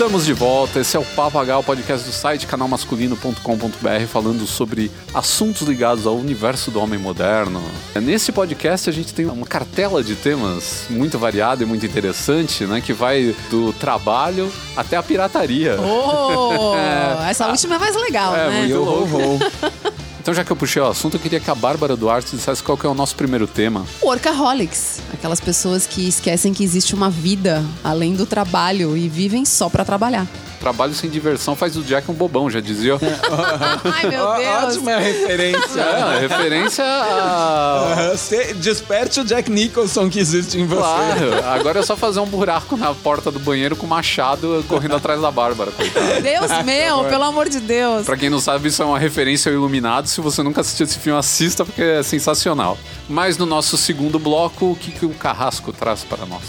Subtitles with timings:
[0.00, 0.80] estamos de volta.
[0.80, 6.16] Esse é o Papo H, o podcast do site canalmasculino.com.br, falando sobre assuntos ligados ao
[6.16, 7.62] universo do homem moderno.
[7.96, 12.80] Nesse podcast a gente tem uma cartela de temas muito variada e muito interessante, né?
[12.80, 15.76] Que vai do trabalho até a pirataria.
[15.78, 16.74] Oh,
[17.28, 18.60] essa última é mais legal, É, né?
[18.60, 19.38] muito louco.
[20.30, 22.78] Então, já que eu puxei o assunto, eu queria que a Bárbara Duarte dissesse qual
[22.78, 23.84] que é o nosso primeiro tema.
[24.00, 25.00] Workaholics.
[25.12, 29.84] Aquelas pessoas que esquecem que existe uma vida além do trabalho e vivem só pra
[29.84, 30.28] trabalhar.
[30.60, 32.92] Trabalho sem diversão faz do Jack um bobão, já dizia.
[33.82, 34.76] Ai, meu Deus.
[34.76, 35.80] Ótima referência.
[35.80, 38.10] É, referência a.
[38.12, 40.82] Você desperte o Jack Nicholson que existe em você.
[40.82, 44.96] Claro, agora é só fazer um buraco na porta do banheiro com o machado correndo
[44.96, 46.20] atrás da Bárbara, coitada.
[46.20, 48.04] Deus meu, pelo amor de Deus.
[48.04, 50.08] Pra quem não sabe, isso é uma referência ao Iluminado.
[50.08, 52.78] Se você nunca assistiu esse filme, assista porque é sensacional.
[53.08, 56.42] Mas no nosso segundo bloco, o que, que o Carrasco traz para nós?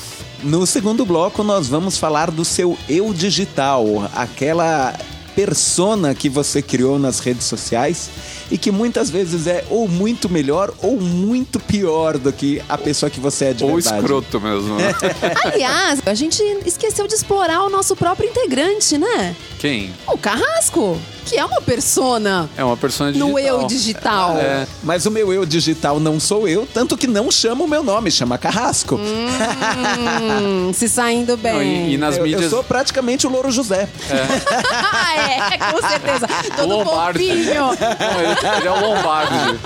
[0.43, 4.97] No segundo bloco, nós vamos falar do seu eu digital, aquela
[5.35, 8.09] persona que você criou nas redes sociais
[8.49, 13.09] e que muitas vezes é ou muito melhor ou muito pior do que a pessoa
[13.09, 13.97] que você é de Ou verdade.
[13.97, 14.75] escroto mesmo.
[14.75, 14.93] né?
[15.45, 19.35] Aliás, a gente esqueceu de explorar o nosso próprio integrante, né?
[19.59, 19.93] Quem?
[20.07, 23.29] O Carrasco, que é uma persona É uma persona digital.
[23.29, 24.37] no eu digital.
[24.37, 24.67] É.
[24.83, 28.09] Mas o meu eu digital não sou eu, tanto que não chama o meu nome,
[28.11, 28.95] chama Carrasco.
[28.95, 31.53] Hum, se saindo bem.
[31.53, 32.41] Não, e, e nas eu, mídias.
[32.43, 33.87] eu sou praticamente o Louro José.
[34.09, 36.27] Ah, é, com certeza.
[36.55, 37.19] Todo Lombardi.
[37.27, 37.53] fofinho.
[37.55, 37.71] Não,
[38.21, 39.59] ele, ele é o Lombardi.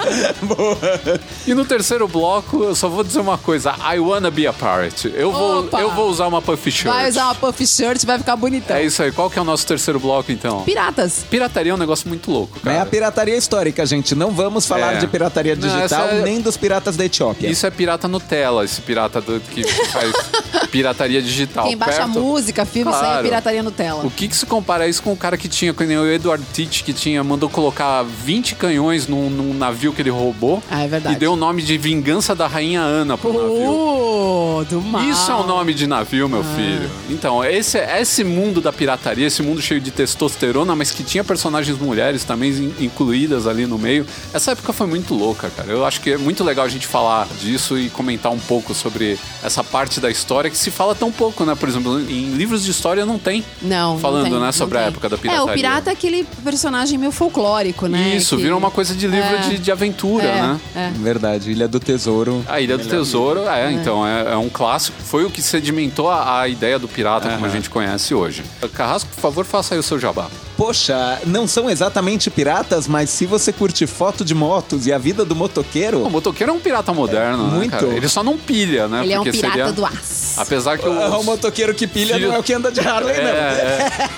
[1.48, 5.12] E no terceiro bloco, eu só vou dizer uma coisa: I wanna be a pirate.
[5.16, 5.80] Eu vou, Opa.
[5.80, 6.94] eu vou usar uma puffy shirt.
[6.94, 8.76] Vai usar uma puff shirt, vai ficar bonitão.
[8.76, 9.12] É isso aí.
[9.12, 10.62] Qual que é o nosso terceiro bloco, então?
[10.64, 11.26] Piratas.
[11.30, 12.88] Pirataria é um negócio muito louco, Não é cara.
[12.88, 14.16] a pirataria histórica, gente.
[14.16, 14.98] Não vamos falar É.
[14.98, 17.48] de pirataria Não, digital, essa é- nem dos piratas da Etiópia.
[17.48, 20.12] Isso é pirata Nutella, esse pirata do, que faz
[20.72, 21.68] pirataria digital.
[21.68, 23.24] Quem baixa Perto- música, filme, isso aí é Claro.
[23.24, 24.04] pirataria no tela.
[24.06, 26.44] O que, que se compara isso com o cara que tinha, que nem o Edward
[26.54, 30.88] Teach, que tinha, mandou colocar 20 canhões num, num navio que ele roubou Ah, é
[30.88, 31.16] verdade.
[31.16, 34.66] e deu o nome de Vingança da Rainha Ana pro navio.
[34.70, 35.04] Do mal.
[35.04, 36.90] Isso é o nome de navio, meu filho.
[37.10, 41.78] Então, esse, esse mundo da pirataria, esse mundo cheio de testosterona, mas que tinha personagens
[41.78, 44.06] mulheres também in- incluídas ali no meio.
[44.34, 45.70] Essa época foi muito louca, cara.
[45.72, 49.20] Eu acho que é muito legal a gente falar disso e comentar um pouco sobre
[49.44, 51.54] essa parte da história que se fala tão pouco, né?
[51.54, 53.44] Por exemplo, em livros de história não tem.
[53.62, 55.54] Não, não Falando, tem, né, não sobre a época da É, pirataria.
[55.54, 58.16] o pirata é aquele personagem meio folclórico, né?
[58.16, 59.38] Isso, que- virou uma coisa de livro É.
[59.50, 60.60] de, de aventura, é, né?
[60.76, 60.90] É.
[60.96, 62.44] Verdade, Ilha do Tesouro.
[62.48, 64.98] A Ilha do Tesouro, é, então, é, é um clássico.
[65.04, 68.44] Foi o que sedimentou a, a ideia do pirata como a gente conhece hoje.
[68.74, 70.28] Carrasco, por favor, faça aí o seu jabá.
[70.58, 75.26] Poxa, não são exatamente piratas, mas se você curte foto de motos e a vida
[75.26, 77.72] do motoqueiro, O motoqueiro é um pirata moderno, né, muito.
[77.72, 77.88] cara?
[77.88, 79.04] Ele só não pilha, né?
[79.04, 79.72] Ele é um pirata seria...
[79.74, 80.40] do aço.
[80.40, 80.92] Apesar que o...
[81.20, 83.30] o motoqueiro que pilha Filho- não é o que anda de Harley, É, não.
[83.30, 84.10] é.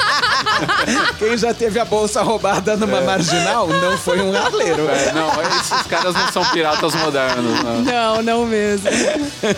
[1.18, 4.88] Quem já teve a bolsa roubada numa marginal não foi um harleiro.
[4.88, 5.30] É, não,
[5.60, 7.62] esses caras não são piratas modernos.
[7.62, 7.82] Né?
[7.92, 8.88] Não, não mesmo.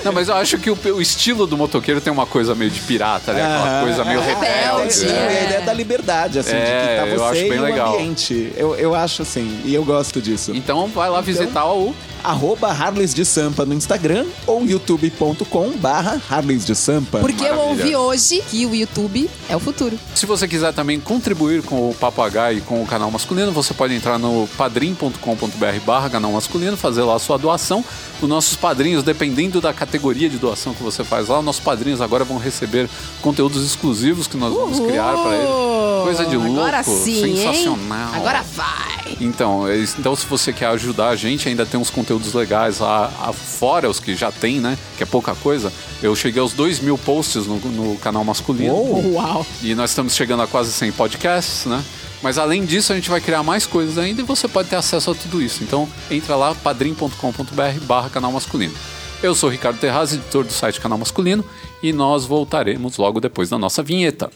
[0.04, 2.80] Não, mas eu acho que o, o estilo do motoqueiro tem uma coisa meio de
[2.80, 3.42] pirata, né?
[3.42, 4.92] Aquela Ah, coisa meio é, rebelde.
[4.94, 5.38] Sim, né?
[5.40, 6.60] a ideia da liberdade, assim, É,
[7.04, 7.94] de que tá eu acho você bem e o legal.
[7.94, 8.52] ambiente.
[8.56, 10.52] Eu, eu acho assim, e eu gosto disso.
[10.54, 16.64] Então vai lá visitar o Arroba Harleys de Sampa no Instagram ou youtube.com barra Harleys
[16.64, 17.18] de Sampa.
[17.20, 17.68] Porque eu Maravilha.
[17.70, 19.98] ouvi hoje que o YouTube é o futuro.
[20.14, 23.94] Se você quiser também contribuir com o Papagaio e com o canal masculino, você pode
[23.94, 27.84] entrar no padrim.com.br barra canal masculino, fazer lá a sua doação.
[28.20, 32.24] Os nossos padrinhos, dependendo da categoria de doação que você faz lá, nossos padrinhos agora
[32.24, 32.88] vão receber
[33.22, 35.78] conteúdos exclusivos que nós vamos criar para eles.
[36.02, 38.08] Coisa de louco, Agora sim, sensacional.
[38.14, 38.20] Hein?
[38.20, 39.07] Agora vai.
[39.20, 43.08] Então, é então, se você quer ajudar a gente, ainda tem uns conteúdos legais lá
[43.32, 44.78] fora os que já tem, né?
[44.96, 45.72] Que é pouca coisa.
[46.02, 48.74] Eu cheguei aos 2 mil posts no, no canal masculino.
[49.14, 49.46] Uau.
[49.62, 51.82] E nós estamos chegando a quase 100 podcasts, né?
[52.22, 55.10] Mas além disso, a gente vai criar mais coisas ainda e você pode ter acesso
[55.10, 55.62] a tudo isso.
[55.62, 58.74] Então, entra lá, padrim.com.br barra canal masculino.
[59.22, 61.44] Eu sou o Ricardo Terraz, editor do site Canal Masculino,
[61.82, 64.30] e nós voltaremos logo depois da nossa vinheta.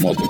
[0.00, 0.22] Moda,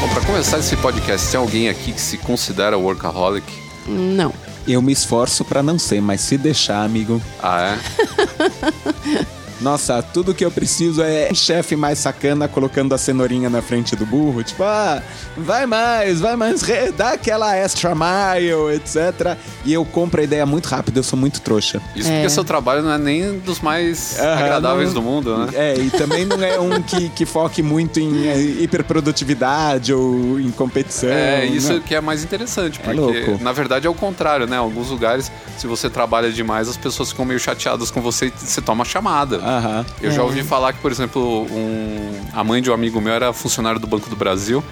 [0.00, 3.46] Bom, para começar esse podcast, tem alguém aqui que se considera workaholic?
[3.86, 4.32] Não.
[4.66, 7.20] Eu me esforço pra não ser, mas se deixar, amigo.
[7.42, 9.36] Ah, é?
[9.60, 13.94] Nossa, tudo que eu preciso é um chefe mais sacana colocando a cenourinha na frente
[13.94, 14.42] do burro.
[14.42, 15.02] Tipo, ah,
[15.36, 16.62] vai mais, vai mais,
[16.96, 19.36] dá aquela extra mile, etc.
[19.64, 21.80] E eu compro a ideia muito rápido, eu sou muito trouxa.
[21.94, 22.14] Isso É.
[22.14, 25.48] porque seu trabalho não é nem dos mais agradáveis não- do mundo, né?
[25.54, 30.50] É, e também não é um que, que foque muito em é, hiperprodutividade ou em
[30.50, 31.08] competição.
[31.10, 31.80] É, isso não.
[31.80, 33.42] que é mais interessante, É porque louco.
[33.44, 34.56] na verdade é o contrário, né?
[34.56, 38.60] Alguns lugares, se você trabalha demais, as pessoas ficam meio chateadas com você e você
[38.60, 39.38] toma chamada.
[39.58, 39.86] Aham.
[40.00, 40.24] Eu já É.
[40.24, 43.86] ouvi falar que, por exemplo, um- a mãe de um amigo meu era funcionário do
[43.86, 44.62] Banco do Brasil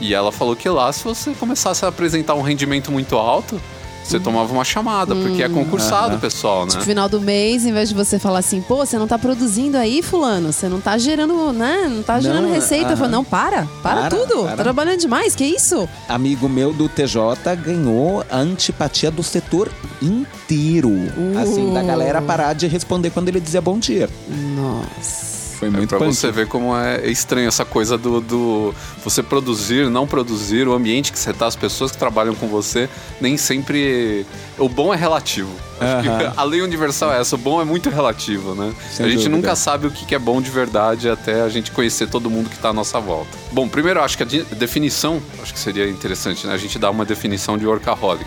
[0.00, 3.60] e ela falou que lá, se você começasse a apresentar um rendimento muito alto,
[4.06, 6.70] você tomava uma chamada, porque é concursado o pessoal, né?
[6.70, 9.76] Tipo, final do mês, em vez de você falar assim, pô, você não tá produzindo
[9.76, 11.88] aí, fulano, você não tá gerando, né?
[11.90, 12.88] Não tá gerando Não, receita.
[12.88, 12.96] aham.
[12.96, 14.42] Fala, Não, para, para, Para, tudo.
[14.44, 14.56] para.
[14.56, 15.88] Tá trabalhando demais, que isso?
[16.08, 19.70] Amigo meu do TJ ganhou a antipatia do setor
[20.02, 20.88] inteiro.
[20.88, 21.38] Uh.
[21.38, 24.08] Assim, da galera parar de responder quando ele dizia bom dia.
[24.56, 25.35] Nossa.
[25.58, 26.14] Foi É muito pra punk.
[26.14, 31.10] você ver como é estranho essa coisa do, do você produzir, não produzir, o ambiente
[31.12, 32.88] que você tá, as pessoas que trabalham com você,
[33.20, 34.26] nem sempre.
[34.58, 35.50] O bom é relativo.
[35.80, 36.32] Aham.
[36.36, 38.72] a lei universal é essa, o bom é muito relativo, né?
[38.90, 39.36] Sem a gente dúvida.
[39.36, 42.58] nunca sabe o que é bom de verdade até a gente conhecer todo mundo que
[42.58, 43.28] tá à nossa volta.
[43.52, 46.54] Bom, primeiro acho que a de- definição, acho que seria interessante, né?
[46.54, 48.26] A gente dar uma definição de workaholic.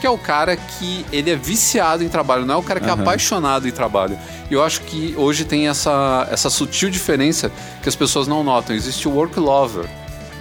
[0.00, 2.88] Que é o cara que ele é viciado em trabalho, não é o cara que
[2.88, 4.18] é apaixonado em trabalho.
[4.50, 7.52] E eu acho que hoje tem essa, essa sutil diferença
[7.82, 8.74] que as pessoas não notam.
[8.74, 9.84] Existe o work lover,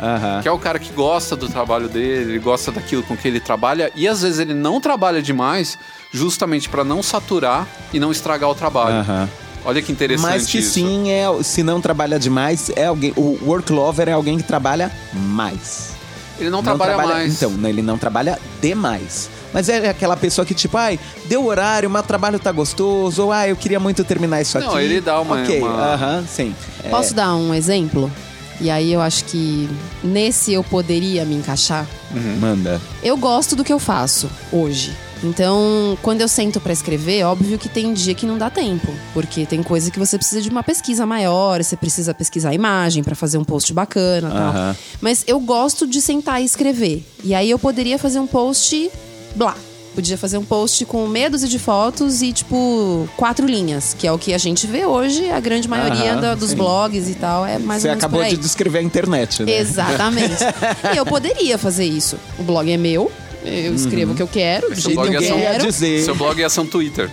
[0.02, 0.42] Aham.
[0.42, 3.42] que é o cara que gosta do trabalho dele, ele gosta daquilo com que ele
[3.42, 5.78] trabalha e às vezes ele não trabalha demais
[6.10, 8.96] justamente para não saturar e não estragar o trabalho.
[9.02, 9.30] Aham.
[9.66, 10.72] Olha que interessante Mas que isso.
[10.76, 13.12] sim, é, se não trabalha demais, é alguém.
[13.18, 15.99] O work lover é alguém que trabalha mais.
[16.40, 17.34] Ele não, trabalha, mais.
[17.34, 19.30] Então, né, ele não trabalha demais.
[19.54, 23.32] Mas é aquela pessoa que, tipo, ai, deu horário, mas o trabalho tá gostoso, ou
[23.32, 24.84] ai, eu queria muito terminar isso Não, aqui.
[24.86, 26.56] ele dá uma- Ok, uma- aham, sim.
[26.84, 28.12] É, Posso dar um exemplo?
[28.62, 29.70] E aí eu acho que
[30.04, 31.86] nesse eu poderia me encaixar.
[32.40, 32.80] Manda.
[33.02, 34.94] Eu gosto do que eu faço hoje.
[35.24, 39.46] Então, quando eu sento pra escrever, óbvio que tem dia que não dá tempo, porque
[39.46, 43.16] tem coisa que você precisa de uma pesquisa maior, você precisa pesquisar a imagem pra
[43.16, 44.76] fazer um post bacana, tal.
[45.02, 47.06] Mas eu gosto de sentar e escrever.
[47.24, 48.90] E aí eu poderia fazer um post
[49.36, 49.56] blá.
[49.96, 54.12] Podia fazer um post com meia dúzia de fotos e, tipo, quatro linhas, que é
[54.12, 56.56] o que a gente vê hoje, a grande maioria Aham, da- dos sim.
[56.56, 59.52] blogs e tal, é mais Você ou menos acabou de descrever a internet, né?
[59.58, 60.36] Exatamente.
[60.94, 62.18] e eu poderia fazer isso.
[62.38, 63.12] O blog é meu,
[63.44, 65.66] eu escrevo o que eu quero, do Seu jeito que eu é quero.
[65.66, 66.04] dizer.
[66.04, 67.10] Seu blog ia ser um Twitter.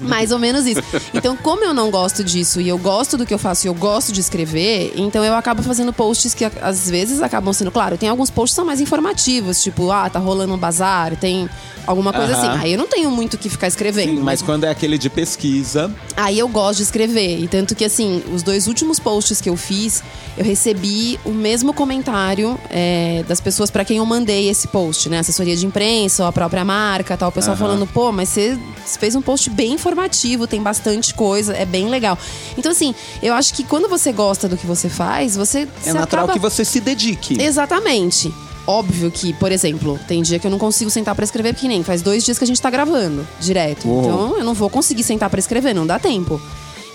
[0.00, 0.82] Mais ou menos isso.
[1.14, 3.74] Então, como eu não gosto disso e eu gosto do que eu faço e eu
[3.74, 8.08] gosto de escrever, então eu acabo fazendo posts que às vezes acabam sendo, claro, tem
[8.08, 11.48] alguns posts que são mais informativos, tipo, ah, tá rolando um bazar, tem
[11.86, 12.52] alguma coisa Aham.
[12.52, 12.62] assim.
[12.62, 14.16] Aí eu não tenho muito o que ficar escrevendo.
[14.16, 17.38] Sim, mas quando é aquele de pesquisa, Aí eu gosto de escrever.
[17.40, 20.02] E tanto que, assim, os dois últimos posts que eu fiz,
[20.36, 25.18] eu recebi o mesmo comentário é, das pessoas pra quem eu mandei esse post, né?
[25.20, 27.30] Assessoria de imprensa, ou a própria marca, tal.
[27.30, 27.66] O pessoal Aham.
[27.66, 28.58] falando, pô, mas você
[28.98, 32.16] fez um post bem informativo, tem bastante coisa, é bem legal.
[32.56, 35.68] Então, assim, eu acho que quando você gosta do que você faz, você.
[35.84, 36.32] é natural acaba...
[36.32, 37.36] que você se dedique.
[37.38, 38.32] Exatamente.
[38.66, 41.82] Óbvio que, por exemplo, tem dia que eu não consigo sentar pra escrever, porque nem
[41.82, 43.86] faz dois dias que a gente tá gravando direto.
[43.86, 44.00] Uou.
[44.00, 46.40] Então eu não vou conseguir sentar pra escrever, não dá tempo.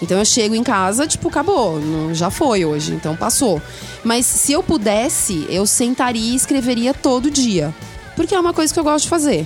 [0.01, 3.61] Então eu chego em casa, tipo, acabou, não- já foi hoje, então passou.
[4.03, 7.73] Mas se eu pudesse, eu sentaria e escreveria todo dia.
[8.15, 9.45] Porque é uma coisa que eu gosto de fazer.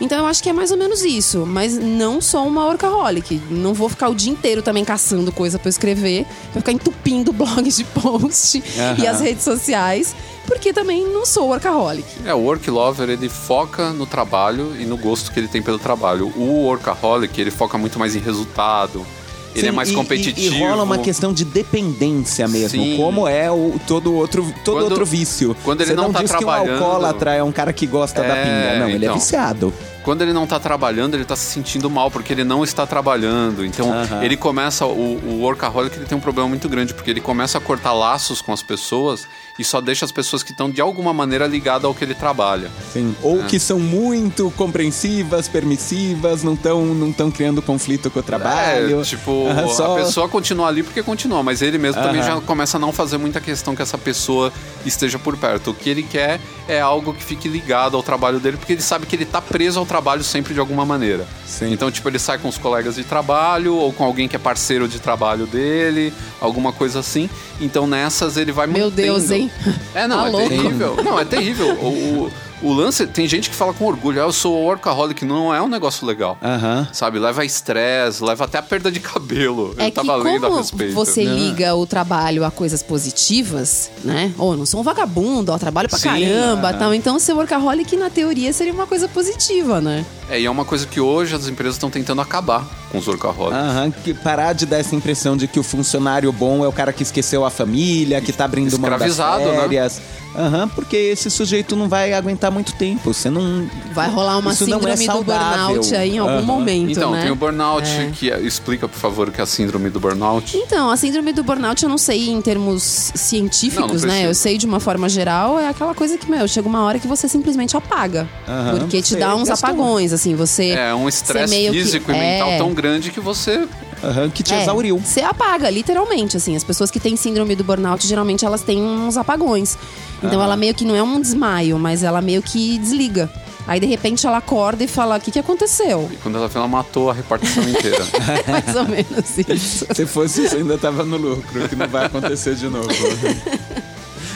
[0.00, 1.46] Então eu acho que é mais ou menos isso.
[1.46, 3.40] Mas não sou uma workaholic.
[3.50, 6.26] Não vou ficar o dia inteiro também caçando coisa pra eu escrever.
[6.52, 9.10] Pra ficar entupindo blogs de post e Aham.
[9.10, 10.14] as redes sociais.
[10.46, 12.06] Porque também não sou workaholic.
[12.24, 15.78] É, o work lover, ele foca no trabalho e no gosto que ele tem pelo
[15.78, 16.26] trabalho.
[16.36, 19.06] O workaholic, ele foca muito mais em resultado.
[19.54, 20.56] Ele Sim, é mais e- competitivo.
[20.56, 22.96] E, rola uma questão de dependência mesmo, Sim.
[22.96, 25.56] como é o todo outro todo Quando- outro vício.
[25.62, 28.20] quando ele Você não não tá diz que um alcoólatra é um cara que gosta
[28.22, 29.18] da É, pinga, não, ele é então.
[29.18, 29.72] viciado.
[30.04, 33.64] Quando ele não tá trabalhando, ele tá se sentindo mal, porque ele não está trabalhando.
[33.64, 33.90] Então,
[34.22, 34.84] ele começa.
[34.86, 38.42] O, o workaholic ele tem um problema muito grande, porque ele começa a cortar laços
[38.42, 39.26] com as pessoas
[39.58, 42.70] e só deixa as pessoas que estão de alguma maneira ligadas ao que ele trabalha.
[42.92, 43.16] Sim.
[43.22, 43.46] Ou É.
[43.46, 49.00] que são muito compreensivas, permissivas, não estão não tão criando conflito com o trabalho.
[49.00, 52.76] É, tipo, só- a pessoa continua ali porque continua, mas ele mesmo também já começa
[52.76, 54.52] a não fazer muita questão que essa pessoa
[54.84, 55.70] esteja por perto.
[55.70, 59.06] O que ele quer é algo que fique ligado ao trabalho dele, porque ele sabe
[59.06, 59.93] que ele tá preso ao trabalho
[60.24, 61.26] sempre de alguma maneira.
[61.46, 61.72] Sim.
[61.72, 64.88] Então, tipo, ele sai com os colegas de trabalho ou com alguém que é parceiro
[64.88, 67.28] de trabalho dele, alguma coisa assim.
[67.60, 68.96] Então, nessas ele vai Meu mantendo.
[68.96, 69.50] Deus, hein?
[69.94, 70.48] É, não, Tá é louco.
[70.48, 70.96] terrível.
[71.04, 71.74] Não, é terrível.
[71.80, 71.86] O,
[72.26, 72.32] o,
[72.62, 75.68] O lance, tem gente que fala com orgulho, ah, eu sou workaholic, não é um
[75.68, 76.38] negócio legal.
[76.42, 76.88] Aham.
[76.92, 79.74] Sabe, leva a estresse, leva até a perda de cabelo.
[79.76, 80.94] É eu que tava lendo a como respeito.
[80.94, 84.32] você liga o trabalho a coisas positivas, né?
[84.38, 86.78] Ou não sou um vagabundo, ó, trabalho pra Sim, caramba, aham.
[86.78, 86.94] tal.
[86.94, 90.04] Então ser workaholic na teoria seria uma coisa positiva, né?
[90.30, 93.58] É, e é uma coisa que hoje as empresas estão tentando acabar com os workaholics.
[93.58, 96.92] Aham, que parar de dar essa impressão de que o funcionário bom é o cara
[96.92, 99.60] que esqueceu a família, que tá abrindo mão das Escravizado, né?
[99.60, 100.00] férias.
[100.36, 103.12] Aham, porque esse sujeito não vai aguentar muito tempo.
[103.14, 103.68] Você não.
[103.92, 106.42] Vai rolar uma Isso não é síndrome do burnout aí em algum Aham.
[106.42, 107.22] momento, Então, né?
[107.22, 108.10] tem o burnout, É.
[108.12, 110.56] que é- explica, por favor, o que é a síndrome do burnout.
[110.56, 114.14] Então, a síndrome do burnout eu não sei em termos Não, científicos, não né?
[114.14, 114.22] precisa.
[114.28, 117.06] Eu sei de uma forma geral, é aquela coisa que, meu, chega uma hora que
[117.06, 118.28] você simplesmente apaga.
[118.48, 119.68] Aham, porque te você dá uns gastou.
[119.68, 120.70] apagões, assim, você.
[120.70, 122.18] É um estresse meio que- físico e é.
[122.18, 123.66] mental tão grande que você.
[124.02, 124.98] Aham, que te É, exauriu.
[124.98, 126.54] Você apaga, literalmente, assim.
[126.54, 129.78] As pessoas que têm síndrome do burnout, geralmente elas têm uns apagões.
[130.22, 133.30] Então ela meio que não é um desmaio, mas ela meio que desliga.
[133.66, 136.06] Aí de repente ela acorda e fala: O que, que aconteceu?
[136.12, 138.04] E quando ela ela matou a repartição inteira.
[138.46, 139.86] É mais ou menos isso.
[139.94, 142.88] Se fosse isso, ainda tava no lucro, que não vai acontecer de novo.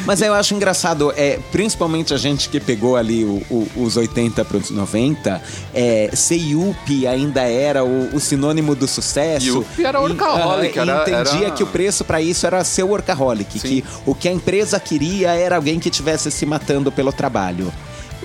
[0.08, 4.42] Mas eu acho engraçado, é, principalmente a gente que pegou ali o- o- os 80
[4.42, 5.42] para os 90,
[5.74, 9.46] é, ser Yuppie ainda era o, o sinônimo do sucesso.
[9.58, 12.84] Yuppie era workaholic, E, ah, era- entendia era- que o preço para isso era ser
[12.84, 13.68] workaholic, Sim.
[13.68, 17.70] que o que a empresa queria era alguém que estivesse se matando pelo trabalho.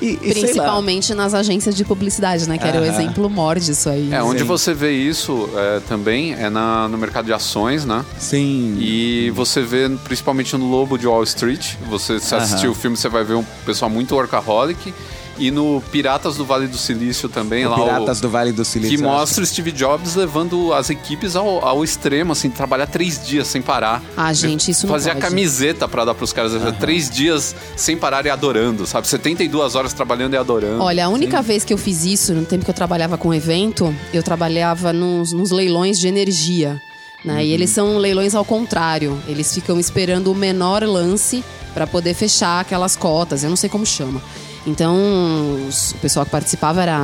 [0.04, 0.34] E, e.
[0.34, 2.58] Principalmente nas agências de publicidade, né?
[2.58, 4.12] Que era o exemplo mor disso aí.
[4.14, 4.46] É, onde Sim.
[4.46, 8.04] você vê isso é, também é na- no mercado de ações, né?
[8.20, 8.76] Sim.
[8.80, 11.76] E você vê principalmente no Lobo de Wall Street.
[11.90, 14.94] Você se assistir o filme, você vai ver um pessoal muito workaholic.
[15.38, 18.64] E no Piratas do Vale do Silício também, O lá Piratas o, do Vale do
[18.64, 18.96] Silício.
[18.98, 23.48] que mostra o Steve Jobs levando as equipes ao, ao extremo, assim, trabalhar três dias
[23.48, 24.02] sem parar.
[24.16, 25.26] Ah, gente, isso não Fazia pode.
[25.26, 29.08] camiseta pra dar pros caras, três dias sem parar e adorando, sabe?
[29.08, 30.84] 72 horas trabalhando e adorando.
[30.84, 33.94] Olha, a única vez que eu fiz isso, no tempo que eu trabalhava com evento,
[34.14, 36.80] eu trabalhava nos, nos leilões de energia.
[37.26, 37.46] Né?
[37.46, 39.18] E eles são leilões ao contrário.
[39.28, 43.44] Eles ficam esperando o menor lance para poder fechar aquelas cotas.
[43.44, 44.22] Eu não sei como chama.
[44.66, 47.00] Então, o pessoal que participava era,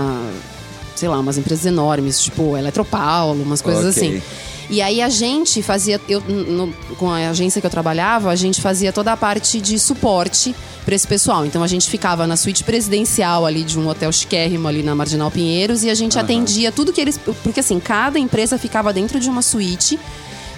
[0.95, 4.07] sei lá, umas empresas enormes, tipo Eletropaulo, umas coisas Ok.
[4.17, 4.21] assim.
[4.71, 8.61] E aí a gente fazia, eu, no- com a agência que eu trabalhava, a gente
[8.61, 11.43] fazia toda a parte de suporte para esse pessoal.
[11.45, 15.31] Então a gente ficava na suíte presidencial ali de um hotel chiquérrimo ali na Marginal
[15.31, 17.19] Pinheiros e a gente atendia tudo que eles.
[17.43, 19.99] Porque assim, cada empresa ficava dentro de uma suíte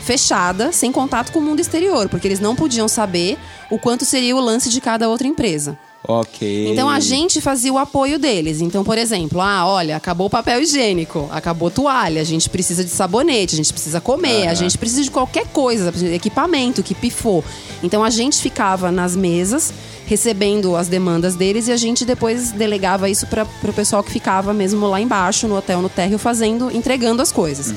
[0.04, 3.38] fechada, sem contato com o mundo exterior, porque eles não podiam saber
[3.70, 5.78] o quanto seria o lance de cada outra empresa.
[6.20, 6.72] Ok.
[6.72, 8.62] Então a gente fazia o apoio deles.
[8.62, 12.90] Então, por exemplo, ah, olha, acabou o papel higiênico, acabou toalha, a gente precisa de
[12.90, 17.44] sabonete, a gente precisa comer, a gente precisa de qualquer coisa, equipamento que pifou.
[17.82, 19.74] Então a gente ficava nas mesas
[20.06, 24.54] recebendo as demandas deles e a gente depois delegava isso para o pessoal que ficava
[24.54, 27.74] mesmo lá embaixo no hotel no térreo fazendo, entregando as coisas.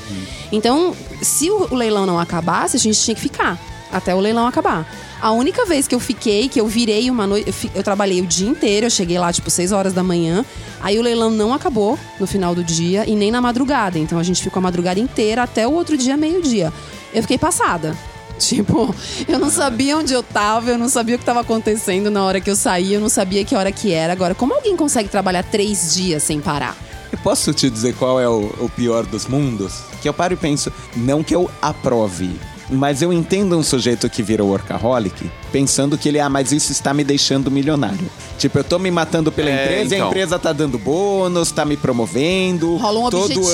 [0.51, 4.87] Então, se o leilão não acabasse, a gente tinha que ficar até o leilão acabar.
[5.23, 8.27] A única vez que eu fiquei, que eu virei uma noite, eu, eu trabalhei o
[8.27, 10.45] dia inteiro, eu cheguei lá tipo 6 horas da manhã,
[10.83, 13.99] aí o leilão não acabou no final do dia e nem na madrugada.
[13.99, 16.73] Então a gente ficou a madrugada inteira até o outro dia, meio-dia.
[17.15, 17.97] Eu fiquei passada.
[18.37, 18.93] Tipo,
[19.29, 22.41] eu não sabia onde eu tava, eu não sabia o que tava acontecendo na hora
[22.41, 24.13] que eu saí, eu não sabia que hora que era.
[24.13, 26.77] Agora, como alguém consegue trabalhar três dias sem parar?
[27.13, 29.85] Eu posso te dizer qual é o, o pior dos mundos?
[30.03, 32.29] Que eu paro e penso, não que eu aprove,
[32.71, 36.93] mas eu entendo um sujeito que vira workaholic pensando que ele, ah, mas isso está
[36.93, 38.11] me deixando milionário.
[38.39, 40.09] Tipo, eu tô me matando pela É, empresa, e a então.
[40.09, 42.77] empresa tá dando bônus, tá me promovendo.
[42.77, 43.51] Rola um Todo objetivo,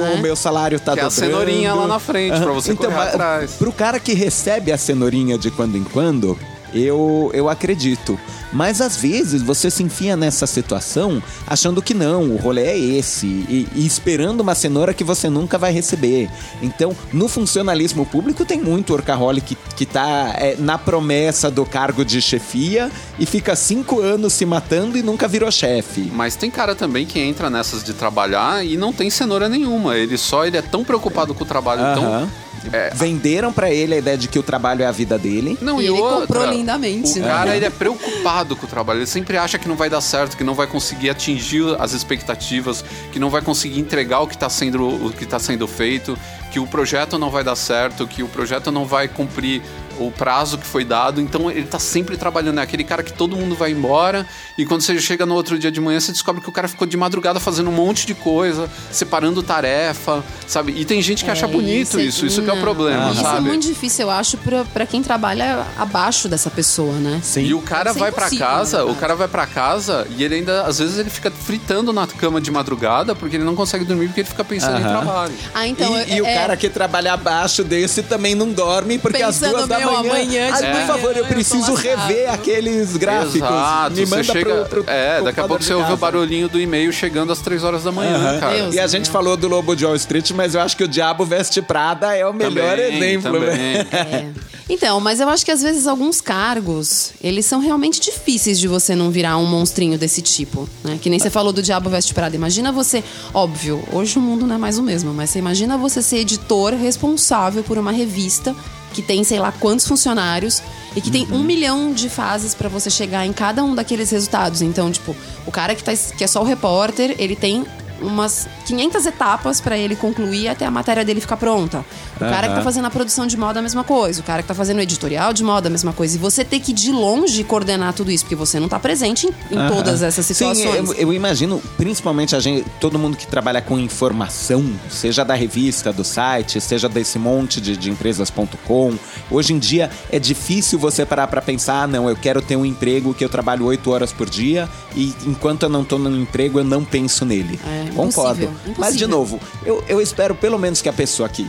[0.02, 0.14] né?
[0.14, 1.30] o meu salário tá Que é a dobrando.
[1.32, 3.50] cenourinha lá na frente, pra você correr mas atrás.
[3.58, 6.38] Pro cara que recebe a cenourinha de quando em quando,
[6.74, 8.18] eu, eu acredito.
[8.52, 13.26] Mas às vezes você se enfia nessa situação achando que não, o rolê é esse,
[13.26, 16.28] e, e esperando uma cenoura que você nunca vai receber.
[16.60, 22.04] Então, no funcionalismo público tem muito workaholic que, que tá é, na promessa do cargo
[22.04, 26.10] de chefia e fica cinco anos se matando e nunca virou chefe.
[26.14, 29.96] Mas tem cara também que entra nessas de trabalhar e não tem cenoura nenhuma.
[29.96, 31.92] Ele só ele é tão preocupado com o trabalho, Aham.
[31.96, 32.51] então.
[32.72, 35.56] É, Venderam pra ele a ideia de que o trabalho é a vida dele.
[35.60, 37.28] não, E e, ele outra, comprou lindamente, O né?
[37.28, 38.98] cara ele é preocupado com o trabalho.
[39.00, 42.84] Ele sempre acha que não vai dar certo, que não vai conseguir atingir as expectativas,
[43.10, 46.16] que não vai conseguir entregar o que está sendo o que tá sendo feito,
[46.50, 49.62] que o projeto não vai dar certo, que o projeto não vai cumprir
[49.98, 52.58] o prazo que foi dado, então ele tá sempre trabalhando.
[52.58, 55.70] É aquele cara que todo mundo vai embora e quando você chega no outro dia
[55.70, 58.68] de manhã, você descobre que o cara ficou de madrugada fazendo um monte de coisa,
[58.90, 60.72] separando tarefa, sabe?
[60.76, 62.62] E tem gente que É, acha bonito isso, isso, que é o não.
[62.62, 63.40] problema, Isso é sabe?
[63.48, 67.20] muito difícil, eu acho, pra, pra quem trabalha abaixo dessa pessoa, né?
[67.22, 67.42] Sim.
[67.44, 70.22] E o cara ser vai pra impossível, casa, na o cara vai pra casa e
[70.24, 73.84] ele ainda, às vezes, ele fica fritando na cama de madrugada porque ele não consegue
[73.84, 75.00] dormir porque ele fica pensando em Aham.
[75.02, 75.32] trabalho.
[75.54, 75.96] Ah, então.
[76.06, 79.56] e, e o é- cara que trabalha abaixo desse também não dorme, porque às Pensando,
[79.56, 80.10] duas da meu, manhã.
[80.12, 83.34] amanhã de Ai, por favor, eu preciso rever aqueles gráficos.
[83.36, 84.64] Exato, Me você manda chega.
[84.64, 87.64] pro, pro é, daqui a pouco você ouve o barulhinho do e-mail chegando às 3
[87.64, 88.40] horas da manhã, Aham.
[88.40, 88.54] cara.
[88.54, 88.74] Deus.
[88.74, 91.24] E a gente falou do Lobo de Wall Street, mas eu acho que o Diabo
[91.24, 93.40] Veste Prada é o melhor Também, exemplo.
[93.40, 93.84] né?
[93.84, 94.02] também.
[94.12, 94.52] É.
[94.68, 98.94] Então, mas eu acho que às vezes alguns cargos, eles são realmente difíceis de você
[98.94, 100.98] não virar um monstrinho desse tipo, né?
[101.00, 102.34] Que nem você falou do Diabo Veste Prada.
[102.36, 103.02] Imagina você,
[103.34, 106.74] óbvio, hoje o mundo não é mais o mesmo, mas você imagina você ser editor
[106.74, 108.54] responsável por uma revista
[108.92, 110.62] que tem sei lá quantos funcionários
[110.94, 114.62] e que tem um milhão de fases pra você chegar em cada um daqueles resultados.
[114.62, 117.64] Então, tipo, o cara que, tá, que é só o repórter, ele tem
[118.02, 121.84] umas 500 etapas pra ele concluir até a matéria dele ficar pronta.
[122.16, 124.20] O cara que tá fazendo a produção de moda, a mesma coisa.
[124.20, 126.16] O cara que tá fazendo o editorial de moda, a mesma coisa.
[126.16, 129.54] E você ter que, de longe, coordenar tudo isso, porque você não tá presente em,
[129.54, 129.68] em Aham.
[129.68, 130.58] todas essas situações.
[130.58, 135.34] Sim, eu, eu imagino, principalmente a gente, todo mundo que trabalha com informação, seja da
[135.34, 138.94] revista, do site, seja desse monte de, de empresas.com.
[139.30, 142.64] Hoje em dia é difícil você parar pra pensar, ah, não, eu quero ter um
[142.64, 146.58] emprego que eu trabalho oito horas por dia e enquanto eu não tô no emprego
[146.58, 147.58] eu não penso nele.
[147.66, 148.44] É, Concordo.
[148.44, 151.48] impossível, Mas de novo, eu, eu espero pelo menos que a pessoa que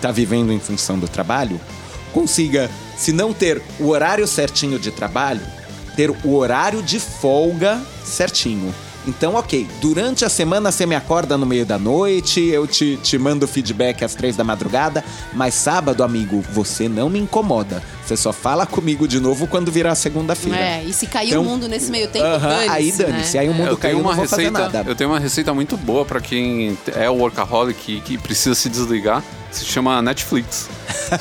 [0.00, 1.60] tá vivendo em função do trabalho
[2.12, 5.42] consiga, se não ter o horário certinho de trabalho,
[5.96, 8.74] ter o horário de folga certinho.
[9.06, 13.16] Então, ok, durante a semana você me acorda no meio da noite, eu te, te
[13.18, 15.02] mando feedback às três da madrugada,
[15.32, 17.82] mas sábado, amigo, você não me incomoda.
[18.04, 20.58] Você só fala comigo de novo quando virar segunda-feira.
[20.58, 23.40] É, e se cair Então, o mundo nesse meio tempo, aham, dane-se, aí dane-se, né?
[23.42, 24.90] aí o mundo eu caiu, uma não vou fazer receita, nada.
[24.90, 28.68] eu tenho uma receita muito boa pra quem é o workaholic e que precisa se
[28.68, 29.22] desligar.
[29.50, 30.68] Se chama Netflix.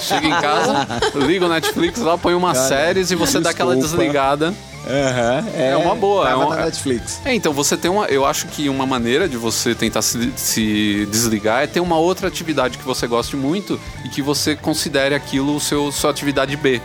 [0.01, 0.87] Chega em casa,
[1.25, 3.97] liga o Netflix lá, põe umas Olha, séries e você dá aquela desculpa.
[4.03, 4.53] desligada.
[4.87, 7.21] Aham, É uma boa, Tava é uma- na Netflix.
[7.25, 8.05] É, então você tem uma.
[8.05, 12.27] Eu acho que uma maneira de você tentar se, se desligar é ter uma outra
[12.27, 16.81] atividade que você goste muito e que você considere aquilo seu, sua atividade B.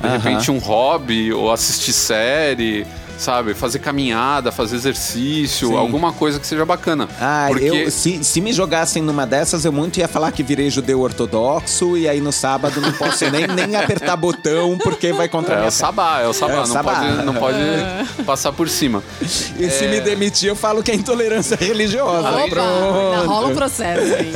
[0.00, 0.16] De Aham.
[0.18, 2.86] repente, um hobby, ou assistir série,
[3.20, 3.54] sabe?
[3.54, 5.76] Fazer caminhada, fazer exercício, Sim.
[5.76, 7.08] alguma coisa que seja bacana.
[7.20, 10.70] Ah, Porque eu, se, se me jogassem numa dessas, eu muito ia falar que virei
[10.70, 15.60] judeu ortodoxo e aí no sábado não posso nem, nem apertar botão porque vai contra
[15.60, 16.94] a é o sabá, é o sabá, É o não, sabá.
[16.94, 17.58] Pode, não pode
[18.24, 19.02] passar por cima.
[19.20, 22.28] E se me demitir, eu falo que é intolerância religiosa.
[22.30, 24.32] Opa, rola um processo aí.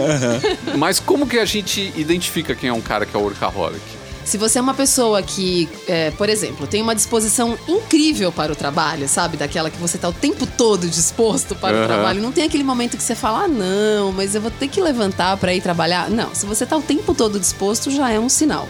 [0.77, 4.04] Mas como que a gente identifica quem é um cara que é workaholic?
[4.25, 8.57] Se você é uma pessoa que, é, por exemplo, tem uma disposição incrível para o
[8.57, 9.37] trabalho, sabe?
[9.37, 11.87] Daquela que você tá o tempo todo disposto para o Aham.
[11.87, 12.23] trabalho.
[12.23, 15.37] Não tem aquele momento que você fala, ah, não, mas eu vou ter que levantar
[15.37, 16.09] para ir trabalhar.
[16.11, 18.69] Não, se você tá o tempo todo disposto, já é um sinal.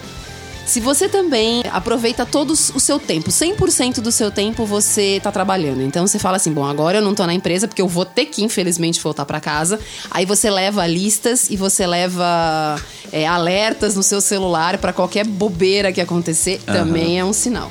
[0.67, 5.83] Se você também aproveita todo o seu tempo, 100% do seu tempo você tá trabalhando.
[5.83, 8.27] Então você fala assim: bom, agora eu não tô na empresa porque eu vou ter
[8.27, 9.79] que, infelizmente, voltar para casa.
[10.11, 12.81] Aí você leva listas e você leva
[13.13, 17.71] é, alertas no seu celular para qualquer bobeira que acontecer, também é um sinal.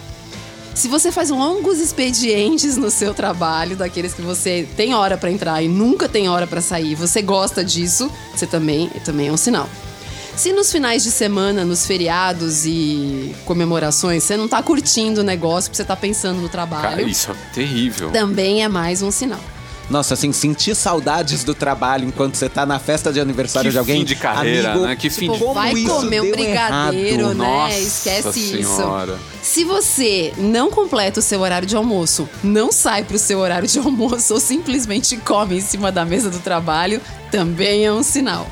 [0.75, 5.61] Se você faz longos expedientes no seu trabalho, daqueles que você tem hora para entrar
[5.61, 9.69] e nunca tem hora para sair, você gosta disso, você também, também é um sinal.
[10.35, 15.69] Se nos finais de semana, nos feriados e comemorações, você não tá curtindo o negócio,
[15.69, 18.11] porque você tá pensando no Cara, trabalho, isso é terrível.
[18.11, 19.39] também é mais um sinal.
[19.89, 23.77] Nossa, assim, sentir saudades do trabalho enquanto você tá na festa de aniversário Que de
[23.77, 23.99] alguém.
[23.99, 24.95] fim de carreira, amigo, né?
[24.95, 27.33] Que fim tipo, de- como Vai comer um brigadeiro, errado.
[27.37, 27.45] né?
[27.45, 29.13] Nossa Esquece Senhora.
[29.13, 29.19] isso.
[29.43, 33.77] Se você não completa o seu horário de almoço, não sai pro seu horário de
[33.79, 38.47] almoço ou simplesmente come em cima da mesa do trabalho, também é um sinal.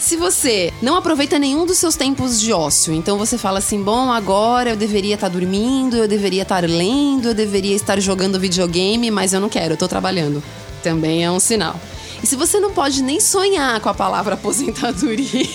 [0.00, 4.12] Se você não aproveita nenhum dos seus tempos de ócio, então você fala assim: bom,
[4.12, 9.32] agora eu deveria estar dormindo, eu deveria estar lendo, eu deveria estar jogando videogame, mas
[9.32, 10.42] eu não quero, eu tô trabalhando.
[10.82, 11.78] Também é um sinal.
[12.22, 15.46] E se você não pode nem sonhar com a palavra aposentadoria.